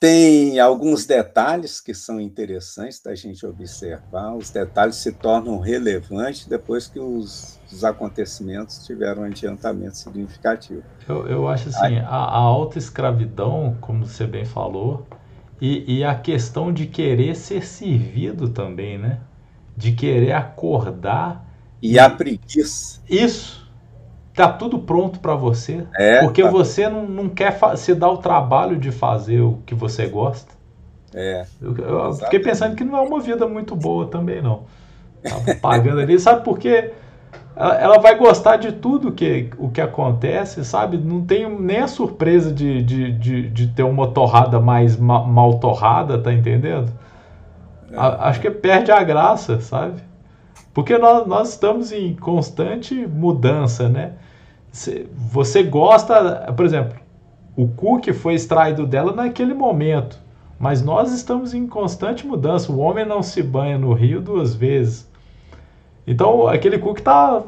Tem 0.06 0.60
alguns 0.60 1.08
detalhes 1.08 1.82
que 1.82 1.92
são 1.92 2.22
interessantes 2.22 3.02
da 3.02 3.16
gente 3.16 3.44
observar. 3.44 4.36
Os 4.36 4.52
detalhes 4.52 4.98
se 4.98 5.12
tornam 5.12 5.58
relevantes 5.58 6.46
depois 6.46 6.88
que 6.88 7.00
os, 7.00 7.60
os 7.74 7.84
acontecimentos 7.84 8.86
tiveram 8.86 9.24
um 9.24 9.26
adiantamento 9.26 9.98
significativo. 9.98 10.84
Eu, 11.10 11.28
eu 11.28 11.48
acho 11.48 11.70
assim, 11.70 11.98
a, 11.98 12.08
a 12.08 12.38
autoescravidão, 12.38 13.76
como 13.82 14.06
você 14.06 14.28
bem 14.28 14.46
falou, 14.46 15.08
e, 15.60 15.98
e 15.98 16.04
a 16.04 16.14
questão 16.14 16.72
de 16.72 16.86
querer 16.86 17.36
ser 17.36 17.66
servido 17.66 18.50
também, 18.50 19.00
né? 19.00 19.22
De 19.76 19.92
querer 19.92 20.34
acordar. 20.34 21.52
E, 21.82 21.94
e... 21.94 22.00
a 22.00 22.12
preguiça. 22.12 23.02
Isso 23.10 23.65
tá 24.36 24.50
tudo 24.50 24.80
pronto 24.80 25.20
para 25.20 25.36
você. 25.36 25.86
É, 25.96 26.20
porque 26.22 26.44
tá. 26.44 26.50
você 26.50 26.90
não, 26.90 27.08
não 27.08 27.30
quer 27.30 27.58
se 27.78 27.96
dar 27.96 28.10
o 28.10 28.18
trabalho 28.18 28.78
de 28.78 28.92
fazer 28.92 29.42
o 29.42 29.60
que 29.66 29.74
você 29.74 30.08
gosta. 30.08 30.54
É. 31.14 31.46
Eu, 31.62 31.76
eu 31.78 32.14
fiquei 32.14 32.40
pensando 32.40 32.76
que 32.76 32.84
não 32.84 32.98
é 32.98 33.02
uma 33.02 33.20
vida 33.20 33.48
muito 33.48 33.76
boa 33.76 34.08
também, 34.08 34.42
não. 34.42 34.64
Tá 35.24 35.56
pagando 35.62 36.02
ali. 36.02 36.20
Sabe 36.20 36.44
por 36.44 36.60
quê? 36.60 36.92
ela, 37.56 37.76
ela, 37.76 38.00
vai 38.00 38.16
gostar 38.18 38.58
de 38.58 38.74
tudo 38.74 39.14
que, 39.14 39.50
o 39.58 39.70
que 39.70 39.80
acontece, 39.80 40.64
sabe? 40.66 40.98
Não 40.98 41.26
tem 41.26 41.50
nem 41.50 41.80
a 41.80 41.88
surpresa 41.88 42.52
de, 42.52 42.84
de, 42.84 43.12
de, 43.14 43.50
de 43.50 43.68
ter 43.68 43.84
uma 43.84 44.08
torrada 44.08 44.60
mais 44.60 44.98
ma, 44.98 45.24
mal 45.24 45.58
torrada, 45.60 46.18
tá 46.18 46.34
entendendo? 46.34 46.92
É. 47.92 47.98
A, 47.98 48.28
acho 48.28 48.42
que 48.42 48.52
perde 48.52 48.92
a 48.92 49.02
graça, 49.02 49.62
sabe? 49.62 50.02
Porque 50.74 50.98
nós, 50.98 51.26
nós 51.26 51.50
estamos 51.52 51.94
em 51.94 52.14
constante 52.14 53.08
mudança, 53.08 53.88
né? 53.88 54.14
Você 55.32 55.64
gosta, 55.64 56.52
por 56.56 56.66
exemplo, 56.66 57.00
o 57.56 57.68
Cook 57.68 58.12
foi 58.14 58.34
extraído 58.34 58.86
dela 58.86 59.14
naquele 59.14 59.54
momento, 59.54 60.20
mas 60.60 60.82
nós 60.82 61.14
estamos 61.14 61.54
em 61.54 61.66
constante 61.66 62.28
mudança. 62.28 62.72
O 62.72 62.80
homem 62.80 63.06
não 63.06 63.24
se 63.24 63.42
banha 63.42 63.78
no 63.78 63.94
rio 63.94 64.20
duas 64.22 64.54
vezes. 64.54 65.10
Então, 66.06 66.48
aquele 66.48 66.78
Cook 66.78 67.00
tá, 67.00 67.42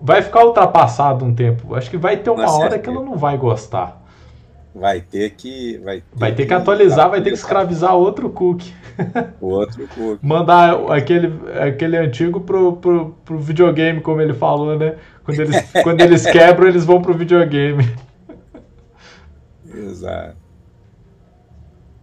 vai 0.00 0.20
ficar 0.22 0.44
ultrapassado 0.44 1.24
um 1.24 1.34
tempo. 1.34 1.74
Acho 1.74 1.88
que 1.88 1.96
vai 1.96 2.16
ter 2.16 2.30
uma 2.30 2.50
hora 2.50 2.78
que 2.78 2.88
ela 2.88 3.02
não 3.02 3.16
vai 3.16 3.38
gostar. 3.38 4.02
Vai 4.74 5.00
ter 5.02 5.30
que. 5.30 5.78
Vai 5.78 6.00
ter, 6.00 6.04
vai 6.14 6.30
ter 6.34 6.42
que, 6.42 6.48
que 6.48 6.54
atualizar, 6.54 7.10
vai 7.10 7.20
ter 7.20 7.30
que 7.30 7.36
escravizar 7.36 7.94
outro 7.94 8.30
Cook. 8.30 8.62
Outro 9.40 9.86
Cook. 9.94 10.18
Mandar 10.22 10.90
aquele, 10.90 11.30
aquele 11.60 11.96
antigo 11.96 12.40
pro, 12.40 12.74
pro, 12.76 13.14
pro 13.22 13.38
videogame, 13.38 14.00
como 14.00 14.20
ele 14.20 14.32
falou, 14.32 14.78
né? 14.78 14.96
Quando 15.24 15.40
eles, 15.40 15.72
quando 15.82 16.00
eles 16.00 16.24
quebram, 16.24 16.68
eles 16.68 16.84
vão 16.84 17.00
pro 17.00 17.16
videogame. 17.16 17.84
Exato. 19.64 20.36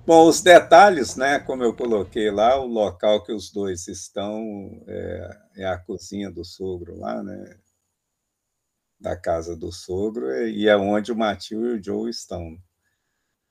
Bom, 0.05 0.27
os 0.27 0.41
detalhes, 0.41 1.15
né? 1.15 1.37
Como 1.37 1.63
eu 1.63 1.71
coloquei 1.71 2.31
lá, 2.31 2.59
o 2.59 2.65
local 2.65 3.23
que 3.23 3.31
os 3.31 3.51
dois 3.51 3.87
estão 3.87 4.81
é, 4.87 5.37
é 5.57 5.65
a 5.67 5.77
cozinha 5.77 6.31
do 6.31 6.43
sogro 6.43 6.97
lá, 6.97 7.21
né? 7.21 7.57
Da 8.99 9.15
casa 9.15 9.55
do 9.55 9.71
sogro, 9.71 10.31
e 10.47 10.67
é 10.67 10.75
onde 10.75 11.11
o 11.11 11.15
Matheus 11.15 11.63
e 11.63 11.79
o 11.79 11.83
Joe 11.83 12.09
estão. 12.09 12.57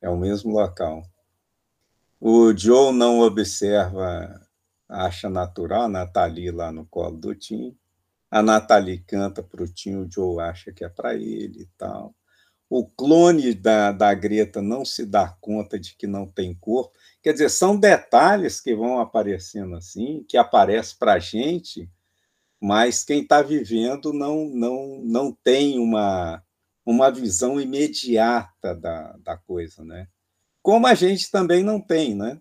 É 0.00 0.08
o 0.08 0.16
mesmo 0.16 0.50
local. 0.50 1.02
O 2.20 2.52
Joe 2.56 2.92
não 2.92 3.20
observa, 3.20 4.44
acha 4.88 5.30
natural 5.30 5.82
a 5.82 5.88
Nathalie 5.88 6.50
lá 6.50 6.72
no 6.72 6.84
colo 6.86 7.16
do 7.16 7.34
Tim. 7.36 7.76
A 8.30 8.42
Nathalie 8.42 8.98
canta 9.00 9.42
para 9.42 9.62
o 9.62 9.68
Tim, 9.68 9.96
o 9.96 10.10
Joe 10.10 10.40
acha 10.40 10.72
que 10.72 10.84
é 10.84 10.88
para 10.88 11.14
ele 11.14 11.62
e 11.62 11.66
tal 11.78 12.14
o 12.70 12.86
clone 12.86 13.54
da, 13.54 13.92
da 13.92 14.12
Greta 14.12 14.60
não 14.60 14.84
se 14.84 15.06
dá 15.06 15.28
conta 15.40 15.78
de 15.78 15.96
que 15.96 16.06
não 16.06 16.26
tem 16.26 16.54
corpo. 16.54 16.96
Quer 17.22 17.32
dizer, 17.32 17.48
são 17.48 17.78
detalhes 17.78 18.60
que 18.60 18.74
vão 18.74 19.00
aparecendo 19.00 19.74
assim, 19.74 20.24
que 20.28 20.36
aparecem 20.36 20.96
para 20.98 21.14
a 21.14 21.18
gente, 21.18 21.90
mas 22.60 23.04
quem 23.04 23.22
está 23.22 23.40
vivendo 23.40 24.12
não, 24.12 24.48
não, 24.50 25.00
não 25.02 25.32
tem 25.32 25.78
uma, 25.78 26.42
uma 26.84 27.10
visão 27.10 27.58
imediata 27.58 28.74
da, 28.74 29.16
da 29.18 29.36
coisa, 29.36 29.82
né? 29.82 30.06
Como 30.60 30.86
a 30.86 30.94
gente 30.94 31.30
também 31.30 31.62
não 31.62 31.80
tem, 31.80 32.14
né? 32.14 32.38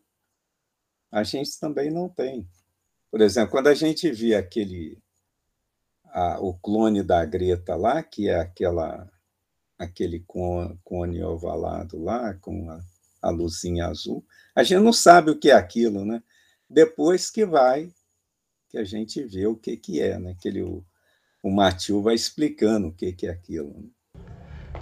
A 1.09 1.23
gente 1.23 1.57
também 1.57 1.89
não 1.89 2.09
tem. 2.09 2.45
Por 3.09 3.21
exemplo, 3.21 3.51
quando 3.51 3.67
a 3.67 3.73
gente 3.73 4.11
vê 4.11 4.35
aquele 4.35 4.97
a, 6.14 6.39
o 6.39 6.53
clone 6.53 7.03
da 7.03 7.24
Greta 7.26 7.76
lá, 7.76 8.03
que 8.03 8.30
é 8.30 8.39
aquela 8.39 9.10
aquele 9.78 10.24
cone 10.84 11.24
ovalado 11.24 12.01
lá, 12.01 12.34
com 12.41 12.70
a, 12.72 12.80
a 13.22 13.30
luzinha 13.30 13.86
azul. 13.86 14.26
A 14.55 14.64
gente 14.64 14.82
não 14.82 14.93
sabe 14.93 15.30
o 15.30 15.38
que 15.38 15.51
é 15.51 15.53
aquilo, 15.53 16.03
né? 16.03 16.24
Depois 16.68 17.30
que 17.30 17.45
vai, 17.45 17.89
que 18.70 18.78
a 18.78 18.84
gente 18.84 19.24
vê 19.24 19.45
o 19.45 19.55
que, 19.55 19.78
que 19.78 20.01
é, 20.01 20.18
né? 20.18 20.36
Que 20.41 20.47
ele, 20.47 20.64
o, 20.64 20.84
o 21.43 21.51
Matil 21.51 22.01
vai 22.01 22.16
explicando 22.16 22.88
o 22.88 22.91
que, 22.91 23.14
que 23.14 23.28
é 23.28 23.30
aquilo. 23.30 23.74
Né? 23.80 23.89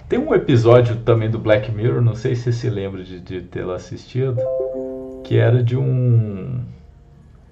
Tem 0.08 0.18
um 0.18 0.34
episódio 0.34 1.02
também 1.04 1.30
do 1.30 1.38
Black 1.38 1.70
Mirror, 1.70 2.00
não 2.00 2.14
sei 2.14 2.34
se 2.34 2.44
você 2.44 2.52
se 2.52 2.70
lembra 2.70 3.04
de, 3.04 3.20
de 3.20 3.42
tê-lo 3.42 3.72
assistido, 3.72 4.36
que 5.24 5.36
era 5.36 5.62
de 5.62 5.76
um, 5.76 6.64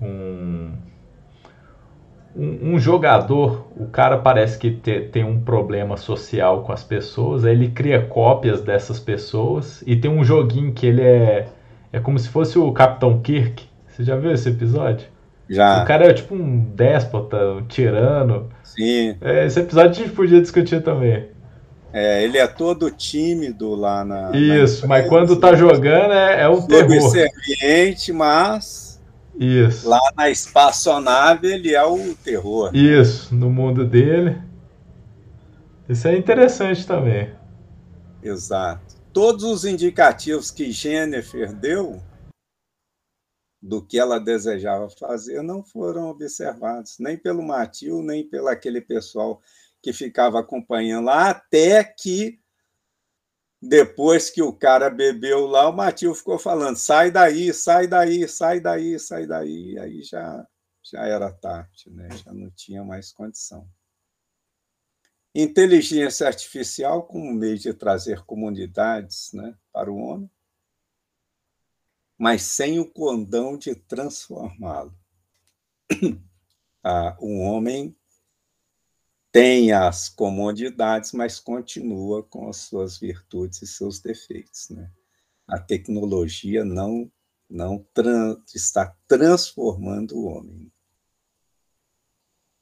um 0.01 0.73
um, 2.37 2.75
um, 2.75 2.79
jogador, 2.79 3.67
o 3.77 3.87
cara 3.87 4.19
parece 4.19 4.59
que 4.59 4.71
te, 4.71 5.01
tem 5.01 5.25
um 5.25 5.41
problema 5.41 5.97
social 5.97 6.63
com 6.63 6.73
as 6.73 6.83
pessoas, 6.83 7.45
aí 7.45 7.53
ele 7.53 7.69
cria 7.69 8.03
cópias 8.03 8.61
dessas 8.61 8.99
pessoas 8.99 9.83
e 9.87 9.97
tem 9.97 10.11
um 10.11 10.25
joguinho 10.25 10.73
que 10.73 10.87
ele 10.87 11.03
é 11.03 11.49
é 11.95 12.01
como 12.01 12.19
se 12.19 12.29
fosse 12.29 12.59
o 12.59 12.73
Capitão 12.73 13.21
Kirk. 13.21 13.69
Você 13.87 14.03
já 14.03 14.17
viu 14.17 14.33
esse 14.33 14.49
episódio? 14.49 15.07
Já. 15.49 15.81
O 15.81 15.87
cara 15.87 16.07
é 16.07 16.13
tipo 16.13 16.35
um 16.35 16.59
déspota, 16.59 17.37
um 17.53 17.65
tirano. 17.67 18.49
Sim. 18.65 19.17
É, 19.21 19.47
esse 19.47 19.61
episódio 19.61 19.91
a 19.91 19.95
gente 19.95 20.11
podia 20.11 20.41
discutir 20.41 20.83
também. 20.83 21.29
É, 21.93 22.25
ele 22.25 22.37
é 22.37 22.49
todo 22.49 22.91
tímido 22.91 23.77
lá 23.77 24.05
na. 24.05 24.33
Isso, 24.35 24.83
na 24.83 24.89
mas 24.89 25.09
quando 25.09 25.37
tá 25.37 25.55
jogando 25.55 26.13
é, 26.13 26.43
é 26.43 26.49
um 26.49 26.67
terror. 26.67 27.01
Subserviente, 27.01 28.13
mas 28.13 28.94
isso. 29.39 29.89
Lá 29.89 30.01
na 30.17 30.31
espaçonave 30.31 31.47
ele 31.53 31.75
é 31.75 31.85
o 31.85 32.15
terror. 32.15 32.75
Isso, 32.75 33.35
no 33.35 33.51
mundo 33.51 33.87
dele. 33.87 34.41
Isso 35.89 36.09
é 36.09 36.17
interessante 36.17 36.87
também. 36.87 37.35
Exato. 38.23 38.95
Todos 39.13 39.45
os 39.45 39.65
indicativos 39.65 40.51
que 40.51 40.73
Jennifer 40.73 41.53
deu 41.53 42.03
do 43.61 43.85
que 43.85 43.99
ela 43.99 44.19
desejava 44.19 44.89
fazer 44.91 45.43
não 45.43 45.63
foram 45.63 46.09
observados, 46.09 46.97
nem 46.99 47.17
pelo 47.17 47.43
Matil, 47.43 48.03
nem 48.03 48.29
pelo 48.29 48.49
aquele 48.49 48.81
pessoal 48.81 49.41
que 49.83 49.93
ficava 49.93 50.41
acompanhando 50.41 51.07
lá, 51.07 51.31
até 51.31 51.83
que 51.85 52.39
depois 53.69 54.31
que 54.31 54.43
o 54.43 54.53
cara 54.53 54.91
bebeu 54.91 55.47
lá, 55.47 55.69
o 55.69 55.73
Matil 55.73 56.15
ficou 56.15 56.39
falando: 56.39 56.77
sai 56.77 57.11
daí, 57.11 57.53
sai 57.53 57.87
daí, 57.87 58.29
sai 58.29 58.61
daí, 58.61 58.99
sai 58.99 59.27
daí. 59.27 59.79
Aí 59.79 60.03
já, 60.03 60.47
já 60.83 61.07
era 61.07 61.33
tarde, 61.33 61.91
né? 61.91 62.09
já 62.25 62.33
não 62.33 62.51
tinha 62.51 62.85
mais 62.85 63.13
condição. 63.13 63.69
Inteligência 65.35 66.27
artificial 66.27 67.05
como 67.05 67.33
meio 67.33 67.59
de 67.59 67.75
trazer 67.75 68.23
comunidades 68.25 69.33
né, 69.33 69.57
para 69.73 69.91
o 69.91 69.97
homem, 69.97 70.31
mas 72.17 72.43
sem 72.43 72.79
o 72.79 72.89
condão 72.89 73.57
de 73.59 73.75
transformá-lo. 73.75 74.95
Ah, 76.87 77.17
o 77.19 77.39
homem 77.39 77.97
tem 79.35 79.73
as 79.73 80.09
comodidades, 80.09 81.11
mas 81.11 81.41
continua 81.41 82.23
com 82.23 82.49
as 82.49 82.59
suas 82.59 83.01
virtudes 83.01 83.63
e 83.63 83.67
seus 83.67 83.99
defeitos. 83.99 84.71
Né? 84.71 84.89
A 85.49 85.59
tecnologia 85.59 86.65
não, 86.65 87.11
não 87.51 87.85
está 88.55 88.97
transformando 89.09 90.17
o 90.17 90.27
homem. 90.27 90.73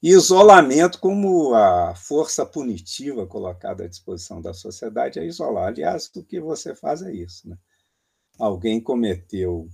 isolamento 0.01 0.99
como 0.99 1.53
a 1.53 1.93
força 1.93 2.43
punitiva 2.43 3.27
colocada 3.27 3.83
à 3.83 3.87
disposição 3.87 4.41
da 4.41 4.51
sociedade 4.51 5.19
é 5.19 5.25
isolar. 5.27 5.67
Aliás, 5.67 6.09
o 6.15 6.23
que 6.23 6.39
você 6.39 6.73
faz 6.73 7.03
é 7.03 7.13
isso. 7.13 7.47
Né? 7.47 7.55
Alguém 8.39 8.81
cometeu 8.81 9.69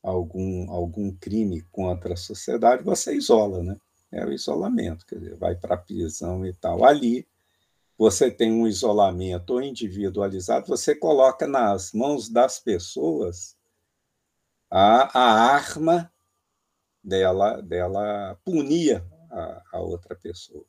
algum, 0.00 0.70
algum 0.70 1.12
crime 1.16 1.62
contra 1.62 2.14
a 2.14 2.16
sociedade, 2.16 2.84
você 2.84 3.12
isola, 3.12 3.60
né? 3.60 3.76
É 4.12 4.24
o 4.24 4.32
isolamento, 4.32 5.06
quer 5.06 5.18
dizer, 5.18 5.36
vai 5.36 5.56
para 5.56 5.74
a 5.74 5.78
prisão 5.78 6.46
e 6.46 6.52
tal. 6.52 6.84
Ali, 6.84 7.26
você 7.96 8.30
tem 8.30 8.52
um 8.52 8.66
isolamento 8.66 9.60
individualizado, 9.60 10.66
você 10.66 10.94
coloca 10.94 11.46
nas 11.46 11.92
mãos 11.92 12.28
das 12.28 12.58
pessoas 12.58 13.56
a, 14.70 15.18
a 15.18 15.54
arma 15.54 16.12
dela, 17.02 17.60
dela 17.62 18.38
punir 18.44 19.02
a, 19.30 19.62
a 19.72 19.80
outra 19.80 20.14
pessoa. 20.14 20.64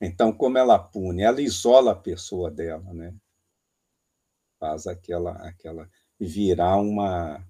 Então, 0.00 0.32
como 0.32 0.58
ela 0.58 0.78
pune? 0.78 1.22
Ela 1.22 1.40
isola 1.40 1.92
a 1.92 1.96
pessoa 1.96 2.50
dela, 2.50 2.92
né? 2.92 3.14
Faz 4.58 4.86
aquela, 4.86 5.32
aquela 5.46 5.88
virar 6.20 6.76
uma, 6.76 7.46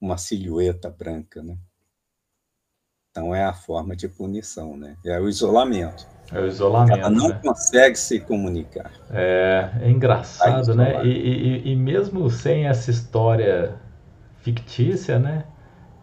uma 0.00 0.16
silhueta 0.16 0.88
branca, 0.88 1.42
né? 1.42 1.58
Então 3.16 3.34
é 3.34 3.42
a 3.42 3.52
forma 3.54 3.96
de 3.96 4.08
punição, 4.08 4.76
né? 4.76 4.94
É 5.02 5.18
o 5.18 5.26
isolamento. 5.26 6.06
É 6.30 6.38
o 6.38 6.46
isolamento. 6.46 6.98
Ela 6.98 7.08
não 7.08 7.28
né? 7.30 7.40
consegue 7.42 7.96
se 7.96 8.20
comunicar. 8.20 8.92
É, 9.10 9.70
é 9.80 9.90
engraçado, 9.90 10.74
né? 10.74 11.02
E, 11.02 11.08
e, 11.08 11.72
e, 11.72 11.76
mesmo 11.76 12.28
sem 12.28 12.66
essa 12.66 12.90
história 12.90 13.74
fictícia, 14.42 15.18
né? 15.18 15.46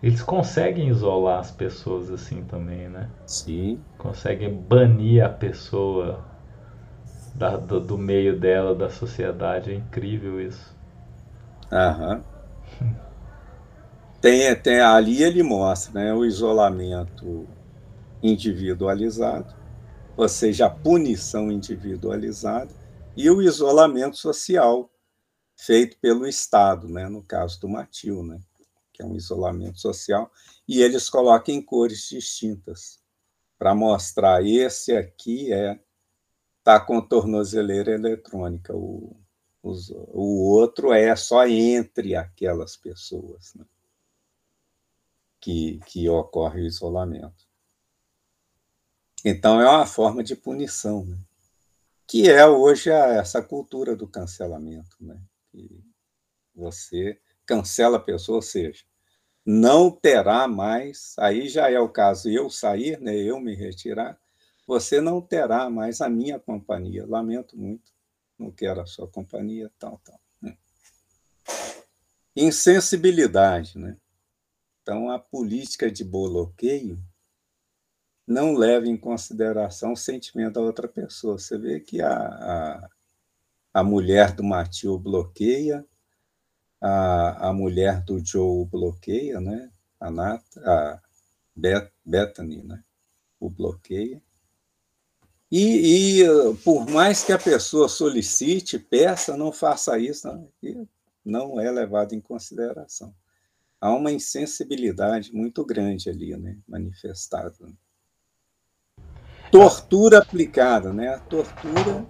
Eles 0.02 0.24
conseguem 0.24 0.90
isolar 0.90 1.40
as 1.40 1.52
pessoas 1.52 2.10
assim 2.10 2.44
também, 2.46 2.90
né? 2.90 3.08
Sim. 3.28 3.80
Conseguem 4.00 4.52
banir 4.52 5.24
a 5.24 5.30
pessoa 5.30 6.26
da, 7.36 7.58
do, 7.58 7.80
do 7.80 7.96
meio 7.96 8.40
dela, 8.40 8.74
da 8.74 8.90
sociedade. 8.90 9.72
É 9.72 9.76
incrível 9.76 10.42
isso. 10.42 10.76
Aham. 11.72 12.24
Tem, 14.24 14.56
tem, 14.56 14.80
ali 14.80 15.22
ele 15.22 15.44
mostra 15.44 15.94
né, 15.94 16.14
o 16.14 16.26
isolamento 16.26 17.46
individualizado 18.24 19.54
ou 20.16 20.30
seja, 20.30 20.68
a 20.68 20.70
punição 20.70 21.52
individualizada, 21.52 22.72
e 23.16 23.30
o 23.30 23.42
isolamento 23.42 24.18
social 24.18 24.90
feito 25.56 25.98
pelo 26.00 26.28
Estado, 26.28 26.88
né? 26.88 27.08
no 27.08 27.24
caso 27.24 27.60
do 27.60 27.70
Matil, 27.70 28.24
né? 28.24 28.40
que 28.92 29.02
é 29.02 29.06
um 29.06 29.16
isolamento 29.16 29.80
social, 29.80 30.32
e 30.68 30.82
eles 30.82 31.10
colocam 31.10 31.54
em 31.54 31.62
cores 31.62 32.08
distintas 32.10 33.02
para 33.58 33.74
mostrar 33.74 34.46
esse 34.46 34.96
aqui 34.96 35.52
é 35.52 35.80
tá 36.64 36.80
com 36.80 37.02
tornozeleira 37.02 37.92
eletrônica, 37.92 38.74
o, 38.76 39.16
os, 39.62 39.90
o 39.90 40.50
outro 40.50 40.94
é 40.94 41.16
só 41.16 41.46
entre 41.46 42.16
aquelas 42.16 42.78
pessoas 42.78 43.54
né? 43.56 43.66
Que, 45.44 45.82
que 45.88 46.08
ocorre 46.08 46.62
o 46.62 46.66
isolamento. 46.66 47.46
Então, 49.26 49.60
é 49.60 49.70
uma 49.70 49.86
forma 49.86 50.24
de 50.24 50.38
punição, 50.38 51.06
né? 51.06 51.20
que 52.08 52.30
é 52.30 52.48
hoje 52.48 52.90
a, 52.90 53.08
essa 53.16 53.42
cultura 53.42 53.94
do 53.94 54.08
cancelamento. 54.08 54.96
Né? 55.02 55.20
Que 55.52 55.84
você 56.56 57.20
cancela 57.46 57.98
a 57.98 58.00
pessoa, 58.00 58.38
ou 58.38 58.42
seja, 58.42 58.86
não 59.46 59.92
terá 59.92 60.48
mais, 60.48 61.14
aí 61.20 61.50
já 61.50 61.70
é 61.70 61.78
o 61.78 61.90
caso 61.90 62.30
eu 62.30 62.50
sair, 62.50 62.98
né, 63.02 63.14
eu 63.14 63.38
me 63.38 63.54
retirar, 63.54 64.18
você 64.66 65.02
não 65.02 65.22
terá 65.22 65.70
mais 65.70 66.00
a 66.00 66.10
minha 66.10 66.40
companhia. 66.40 67.06
Lamento 67.06 67.58
muito, 67.58 67.92
não 68.40 68.50
quero 68.50 68.80
a 68.80 68.86
sua 68.86 69.10
companhia, 69.10 69.70
tal, 69.78 70.00
tal. 70.06 70.22
Né? 70.42 70.58
Insensibilidade, 72.34 73.78
né? 73.78 73.98
Então, 74.84 75.10
a 75.10 75.18
política 75.18 75.90
de 75.90 76.04
bloqueio 76.04 77.02
não 78.28 78.54
leva 78.54 78.86
em 78.86 78.98
consideração 78.98 79.94
o 79.94 79.98
sentimento 79.98 80.56
da 80.56 80.62
outra 80.62 80.90
pessoa. 80.90 81.40
Você 81.40 81.58
vê 81.58 81.80
que 81.80 82.02
a, 82.02 82.12
a, 82.12 82.90
a 83.74 83.84
mulher 83.84 84.34
do 84.34 84.44
Matil 84.44 85.00
bloqueia, 85.00 85.86
a, 86.82 87.50
a 87.50 87.54
mulher 87.54 88.04
do 88.04 88.24
Joe 88.24 88.66
bloqueia, 88.66 89.40
né? 89.40 89.72
a, 90.02 90.12
Nat, 90.12 90.44
a 90.58 91.02
Beth, 91.56 91.90
Bethany 92.06 92.62
né? 92.62 92.84
o 93.40 93.50
bloqueia. 93.50 94.22
E, 95.50 96.22
e, 96.22 96.56
por 96.64 96.90
mais 96.90 97.24
que 97.24 97.32
a 97.32 97.38
pessoa 97.38 97.88
solicite, 97.88 98.78
peça, 98.78 99.38
não 99.38 99.52
faça 99.52 99.98
isso, 99.98 100.28
não, 100.28 100.90
não 101.24 101.62
é 101.62 101.72
levado 101.72 102.14
em 102.14 102.20
consideração. 102.20 103.16
Há 103.84 103.94
uma 103.94 104.14
insensibilidade 104.14 105.34
muito 105.34 105.66
grande 105.66 106.10
ali, 106.10 106.38
né, 106.38 106.56
manifestada. 106.66 107.52
Tortura 109.52 110.20
aplicada, 110.20 110.94
né? 110.94 111.10
A 111.10 111.20
tortura 111.20 112.06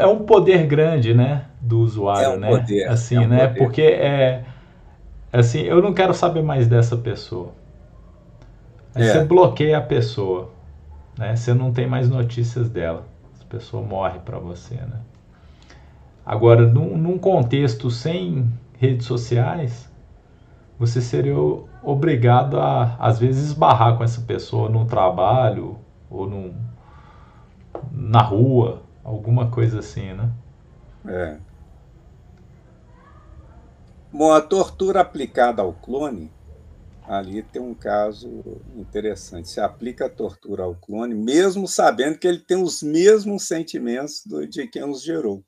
é 0.00 0.06
um 0.06 0.24
poder 0.24 0.66
grande, 0.66 1.12
né, 1.12 1.46
do 1.60 1.80
usuário, 1.80 2.24
é 2.24 2.36
um 2.36 2.40
né? 2.40 2.48
Poder, 2.48 2.88
assim, 2.88 3.16
é 3.16 3.20
um 3.20 3.28
né? 3.28 3.46
Poder. 3.48 3.58
Porque 3.58 3.82
é 3.82 4.46
assim, 5.30 5.60
eu 5.60 5.82
não 5.82 5.92
quero 5.92 6.14
saber 6.14 6.42
mais 6.42 6.66
dessa 6.66 6.96
pessoa. 6.96 7.52
Aí 8.94 9.02
é. 9.02 9.12
você 9.12 9.24
bloqueia 9.26 9.76
a 9.76 9.82
pessoa, 9.82 10.54
né? 11.18 11.36
Você 11.36 11.52
não 11.52 11.70
tem 11.70 11.86
mais 11.86 12.08
notícias 12.08 12.70
dela. 12.70 13.06
A 13.42 13.44
pessoa 13.44 13.82
morre 13.82 14.20
para 14.20 14.38
você, 14.38 14.76
né? 14.76 15.00
Agora, 16.24 16.66
num, 16.66 16.96
num 16.96 17.18
contexto 17.18 17.90
sem 17.90 18.50
redes 18.78 19.06
sociais, 19.06 19.90
você 20.78 21.00
seria 21.00 21.34
obrigado 21.82 22.58
a, 22.58 22.96
às 22.98 23.18
vezes, 23.18 23.48
esbarrar 23.48 23.96
com 23.96 24.04
essa 24.04 24.20
pessoa 24.20 24.68
no 24.68 24.86
trabalho 24.86 25.78
ou 26.08 26.28
num, 26.28 26.54
na 27.90 28.22
rua, 28.22 28.82
alguma 29.02 29.50
coisa 29.50 29.80
assim, 29.80 30.12
né? 30.12 30.30
É. 31.06 31.38
Bom, 34.12 34.32
a 34.32 34.40
tortura 34.40 35.00
aplicada 35.00 35.60
ao 35.60 35.72
clone, 35.72 36.30
ali 37.02 37.42
tem 37.42 37.60
um 37.60 37.74
caso 37.74 38.62
interessante. 38.76 39.48
Se 39.48 39.60
aplica 39.60 40.06
a 40.06 40.10
tortura 40.10 40.62
ao 40.62 40.74
clone, 40.74 41.14
mesmo 41.14 41.66
sabendo 41.66 42.18
que 42.18 42.28
ele 42.28 42.38
tem 42.38 42.62
os 42.62 42.82
mesmos 42.82 43.42
sentimentos 43.42 44.22
do, 44.24 44.46
de 44.46 44.66
quem 44.68 44.84
os 44.84 45.02
gerou. 45.02 45.42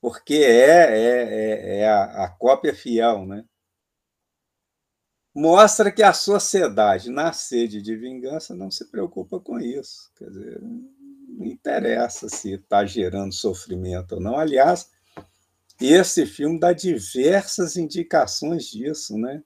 Porque 0.00 0.34
é, 0.34 0.90
é, 0.90 1.22
é, 1.22 1.78
é 1.80 1.88
a, 1.88 2.24
a 2.24 2.28
cópia 2.28 2.74
fiel, 2.74 3.26
né? 3.26 3.44
Mostra 5.34 5.92
que 5.92 6.02
a 6.02 6.12
sociedade, 6.12 7.10
na 7.10 7.32
sede 7.32 7.82
de 7.82 7.94
vingança, 7.96 8.54
não 8.54 8.70
se 8.70 8.84
preocupa 8.90 9.38
com 9.38 9.58
isso. 9.58 10.10
Quer 10.16 10.30
dizer, 10.30 10.60
não 10.60 11.46
interessa 11.46 12.28
se 12.28 12.54
está 12.54 12.84
gerando 12.84 13.32
sofrimento 13.32 14.16
ou 14.16 14.20
não. 14.20 14.36
Aliás, 14.36 14.90
esse 15.80 16.26
filme 16.26 16.58
dá 16.58 16.72
diversas 16.72 17.76
indicações 17.76 18.66
disso, 18.66 19.16
né? 19.16 19.42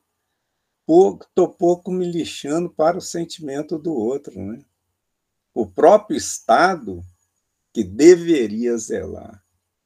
Estou 0.81 1.49
pouco 1.49 1.91
me 1.91 2.11
lixando 2.11 2.71
para 2.71 2.97
o 2.97 3.03
sentimento 3.03 3.79
do 3.79 3.93
outro, 3.93 4.41
né? 4.41 4.63
O 5.55 5.67
próprio 5.67 6.17
Estado, 6.17 7.05
que 7.73 7.85
deveria 7.85 8.77
zelar 8.79 9.42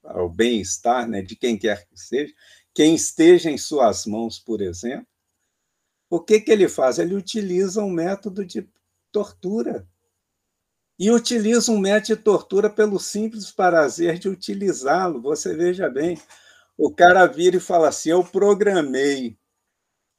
ao 0.06 0.28
bem-estar 0.28 1.08
né, 1.08 1.22
de 1.22 1.36
quem 1.36 1.58
quer 1.58 1.86
que 1.86 1.98
seja, 1.98 2.32
quem 2.74 2.94
esteja 2.94 3.50
em 3.50 3.58
suas 3.58 4.06
mãos, 4.06 4.38
por 4.38 4.60
exemplo, 4.60 5.06
o 6.10 6.20
que, 6.20 6.40
que 6.40 6.50
ele 6.50 6.68
faz? 6.68 6.98
Ele 6.98 7.14
utiliza 7.14 7.82
um 7.82 7.90
método 7.90 8.44
de 8.44 8.68
tortura 9.10 9.88
e 10.98 11.10
utiliza 11.10 11.72
um 11.72 11.78
método 11.78 12.06
de 12.06 12.16
tortura 12.16 12.70
pelo 12.70 12.98
simples 12.98 13.50
prazer 13.50 14.18
de 14.18 14.28
utilizá-lo. 14.28 15.20
Você 15.20 15.54
veja 15.54 15.88
bem, 15.88 16.18
o 16.76 16.92
cara 16.92 17.26
vira 17.26 17.56
e 17.56 17.60
fala 17.60 17.88
assim: 17.88 18.10
Eu 18.10 18.24
programei 18.24 19.36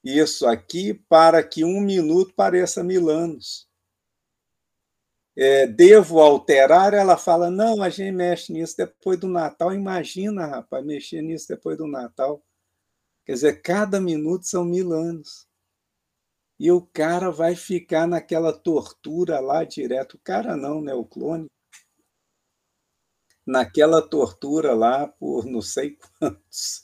isso 0.03 0.47
aqui 0.47 0.93
para 0.93 1.43
que 1.43 1.63
um 1.63 1.79
minuto 1.81 2.33
pareça 2.33 2.83
mil 2.83 3.09
anos. 3.09 3.66
É, 5.37 5.67
devo 5.67 6.19
alterar? 6.19 6.93
Ela 6.93 7.15
fala: 7.15 7.51
Não, 7.51 7.83
a 7.83 7.89
gente 7.89 8.11
mexe 8.11 8.51
nisso 8.51 8.75
depois 8.75 9.19
do 9.19 9.27
Natal. 9.27 9.73
Imagina, 9.73 10.47
rapaz, 10.47 10.83
mexer 10.83 11.21
nisso 11.21 11.47
depois 11.47 11.77
do 11.77 11.87
Natal. 11.87 12.43
Quer 13.25 13.33
dizer, 13.33 13.61
cada 13.61 14.01
minuto 14.01 14.45
são 14.47 14.65
mil 14.65 14.93
anos 14.93 15.47
e 16.59 16.71
o 16.71 16.81
cara 16.81 17.29
vai 17.29 17.55
ficar 17.55 18.07
naquela 18.07 18.51
tortura 18.51 19.39
lá 19.39 19.63
direto. 19.63 20.15
O 20.15 20.19
cara 20.19 20.55
não, 20.57 20.81
né? 20.81 20.93
O 20.93 21.05
clone. 21.05 21.47
Naquela 23.45 24.01
tortura 24.01 24.73
lá 24.73 25.07
por 25.07 25.45
não 25.45 25.61
sei 25.61 25.97
quantos, 26.19 26.83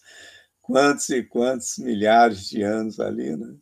quantos 0.61 1.09
e 1.09 1.23
quantos 1.23 1.77
milhares 1.77 2.47
de 2.47 2.61
anos 2.61 2.99
ali, 2.99 3.35
né? 3.35 3.57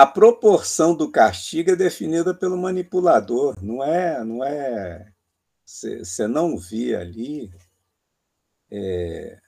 A 0.00 0.06
proporção 0.06 0.94
do 0.94 1.10
castigo 1.10 1.72
é 1.72 1.76
definida 1.76 2.32
pelo 2.32 2.56
manipulador, 2.56 3.54
não 3.62 3.84
é, 3.84 4.24
não 4.24 4.42
é. 4.42 5.12
Você 5.62 6.26
não 6.26 6.56
via 6.56 7.00
ali 7.00 7.52
é, 8.70 9.38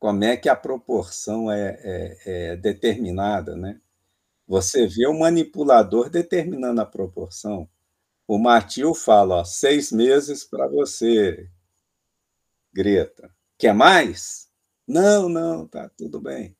como 0.00 0.24
é 0.24 0.36
que 0.36 0.48
a 0.48 0.56
proporção 0.56 1.48
é, 1.48 1.78
é, 1.80 2.18
é 2.26 2.56
determinada, 2.56 3.54
né? 3.54 3.80
Você 4.48 4.88
vê 4.88 5.06
o 5.06 5.16
manipulador 5.16 6.10
determinando 6.10 6.80
a 6.80 6.84
proporção. 6.84 7.68
O 8.26 8.36
Matil 8.36 8.92
fala, 8.94 9.36
ó, 9.36 9.44
seis 9.44 9.92
meses 9.92 10.42
para 10.42 10.66
você, 10.66 11.48
Greta. 12.72 13.32
Quer 13.56 13.74
mais? 13.74 14.48
Não, 14.84 15.28
não, 15.28 15.68
tá 15.68 15.88
tudo 15.96 16.20
bem. 16.20 16.57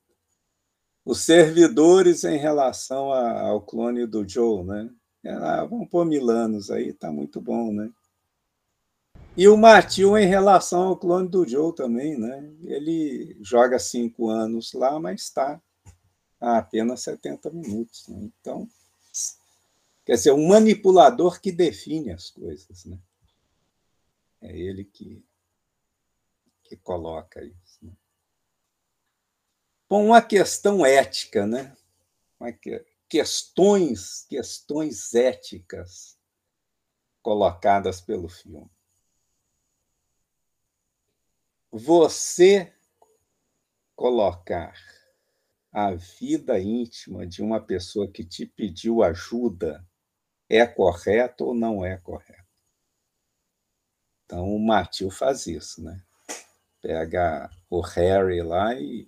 Os 1.09 1.21
servidores 1.21 2.23
em 2.23 2.37
relação 2.37 3.11
ao 3.11 3.59
clone 3.63 4.05
do 4.05 4.29
Joe, 4.29 4.63
né? 4.63 4.93
Ah, 5.25 5.65
vamos 5.65 5.89
pôr 5.89 6.05
mil 6.05 6.29
anos 6.29 6.69
aí, 6.69 6.93
tá 6.93 7.11
muito 7.11 7.41
bom, 7.41 7.73
né? 7.73 7.91
E 9.35 9.47
o 9.47 9.57
Matil, 9.57 10.15
em 10.15 10.27
relação 10.27 10.83
ao 10.83 10.95
clone 10.95 11.27
do 11.27 11.47
Joe 11.47 11.73
também, 11.73 12.15
né? 12.15 12.53
Ele 12.61 13.35
joga 13.41 13.79
cinco 13.79 14.29
anos 14.29 14.71
lá, 14.73 14.99
mas 14.99 15.21
está 15.21 15.59
a 16.39 16.59
apenas 16.59 17.01
70 17.01 17.49
minutos. 17.49 18.07
Né? 18.07 18.29
Então, 18.39 18.69
quer 20.05 20.13
dizer, 20.13 20.31
um 20.31 20.47
manipulador 20.47 21.41
que 21.41 21.51
define 21.51 22.11
as 22.11 22.29
coisas, 22.29 22.85
né? 22.85 22.99
É 24.43 24.55
ele 24.55 24.83
que, 24.83 25.25
que 26.65 26.75
coloca 26.75 27.43
isso. 27.43 27.68
Bom, 29.89 30.05
uma 30.05 30.21
questão 30.21 30.85
ética, 30.85 31.47
né? 31.47 31.75
Questões, 33.07 34.25
questões 34.29 35.13
éticas 35.15 36.17
colocadas 37.21 37.99
pelo 37.99 38.29
filme 38.29 38.69
você 41.71 42.73
colocar 43.95 44.73
a 45.71 45.93
vida 45.93 46.59
íntima 46.59 47.27
de 47.27 47.43
uma 47.43 47.61
pessoa 47.61 48.11
que 48.11 48.23
te 48.23 48.45
pediu 48.45 49.03
ajuda 49.03 49.85
é 50.49 50.65
correta 50.65 51.43
ou 51.43 51.53
não 51.53 51.85
é 51.85 51.97
correta. 51.97 52.47
Então, 54.25 54.55
o 54.55 54.59
Matil 54.59 55.11
faz 55.11 55.45
isso, 55.45 55.83
né? 55.83 56.01
Pega 56.81 57.49
o 57.69 57.81
Harry 57.81 58.41
lá 58.41 58.73
e... 58.73 59.05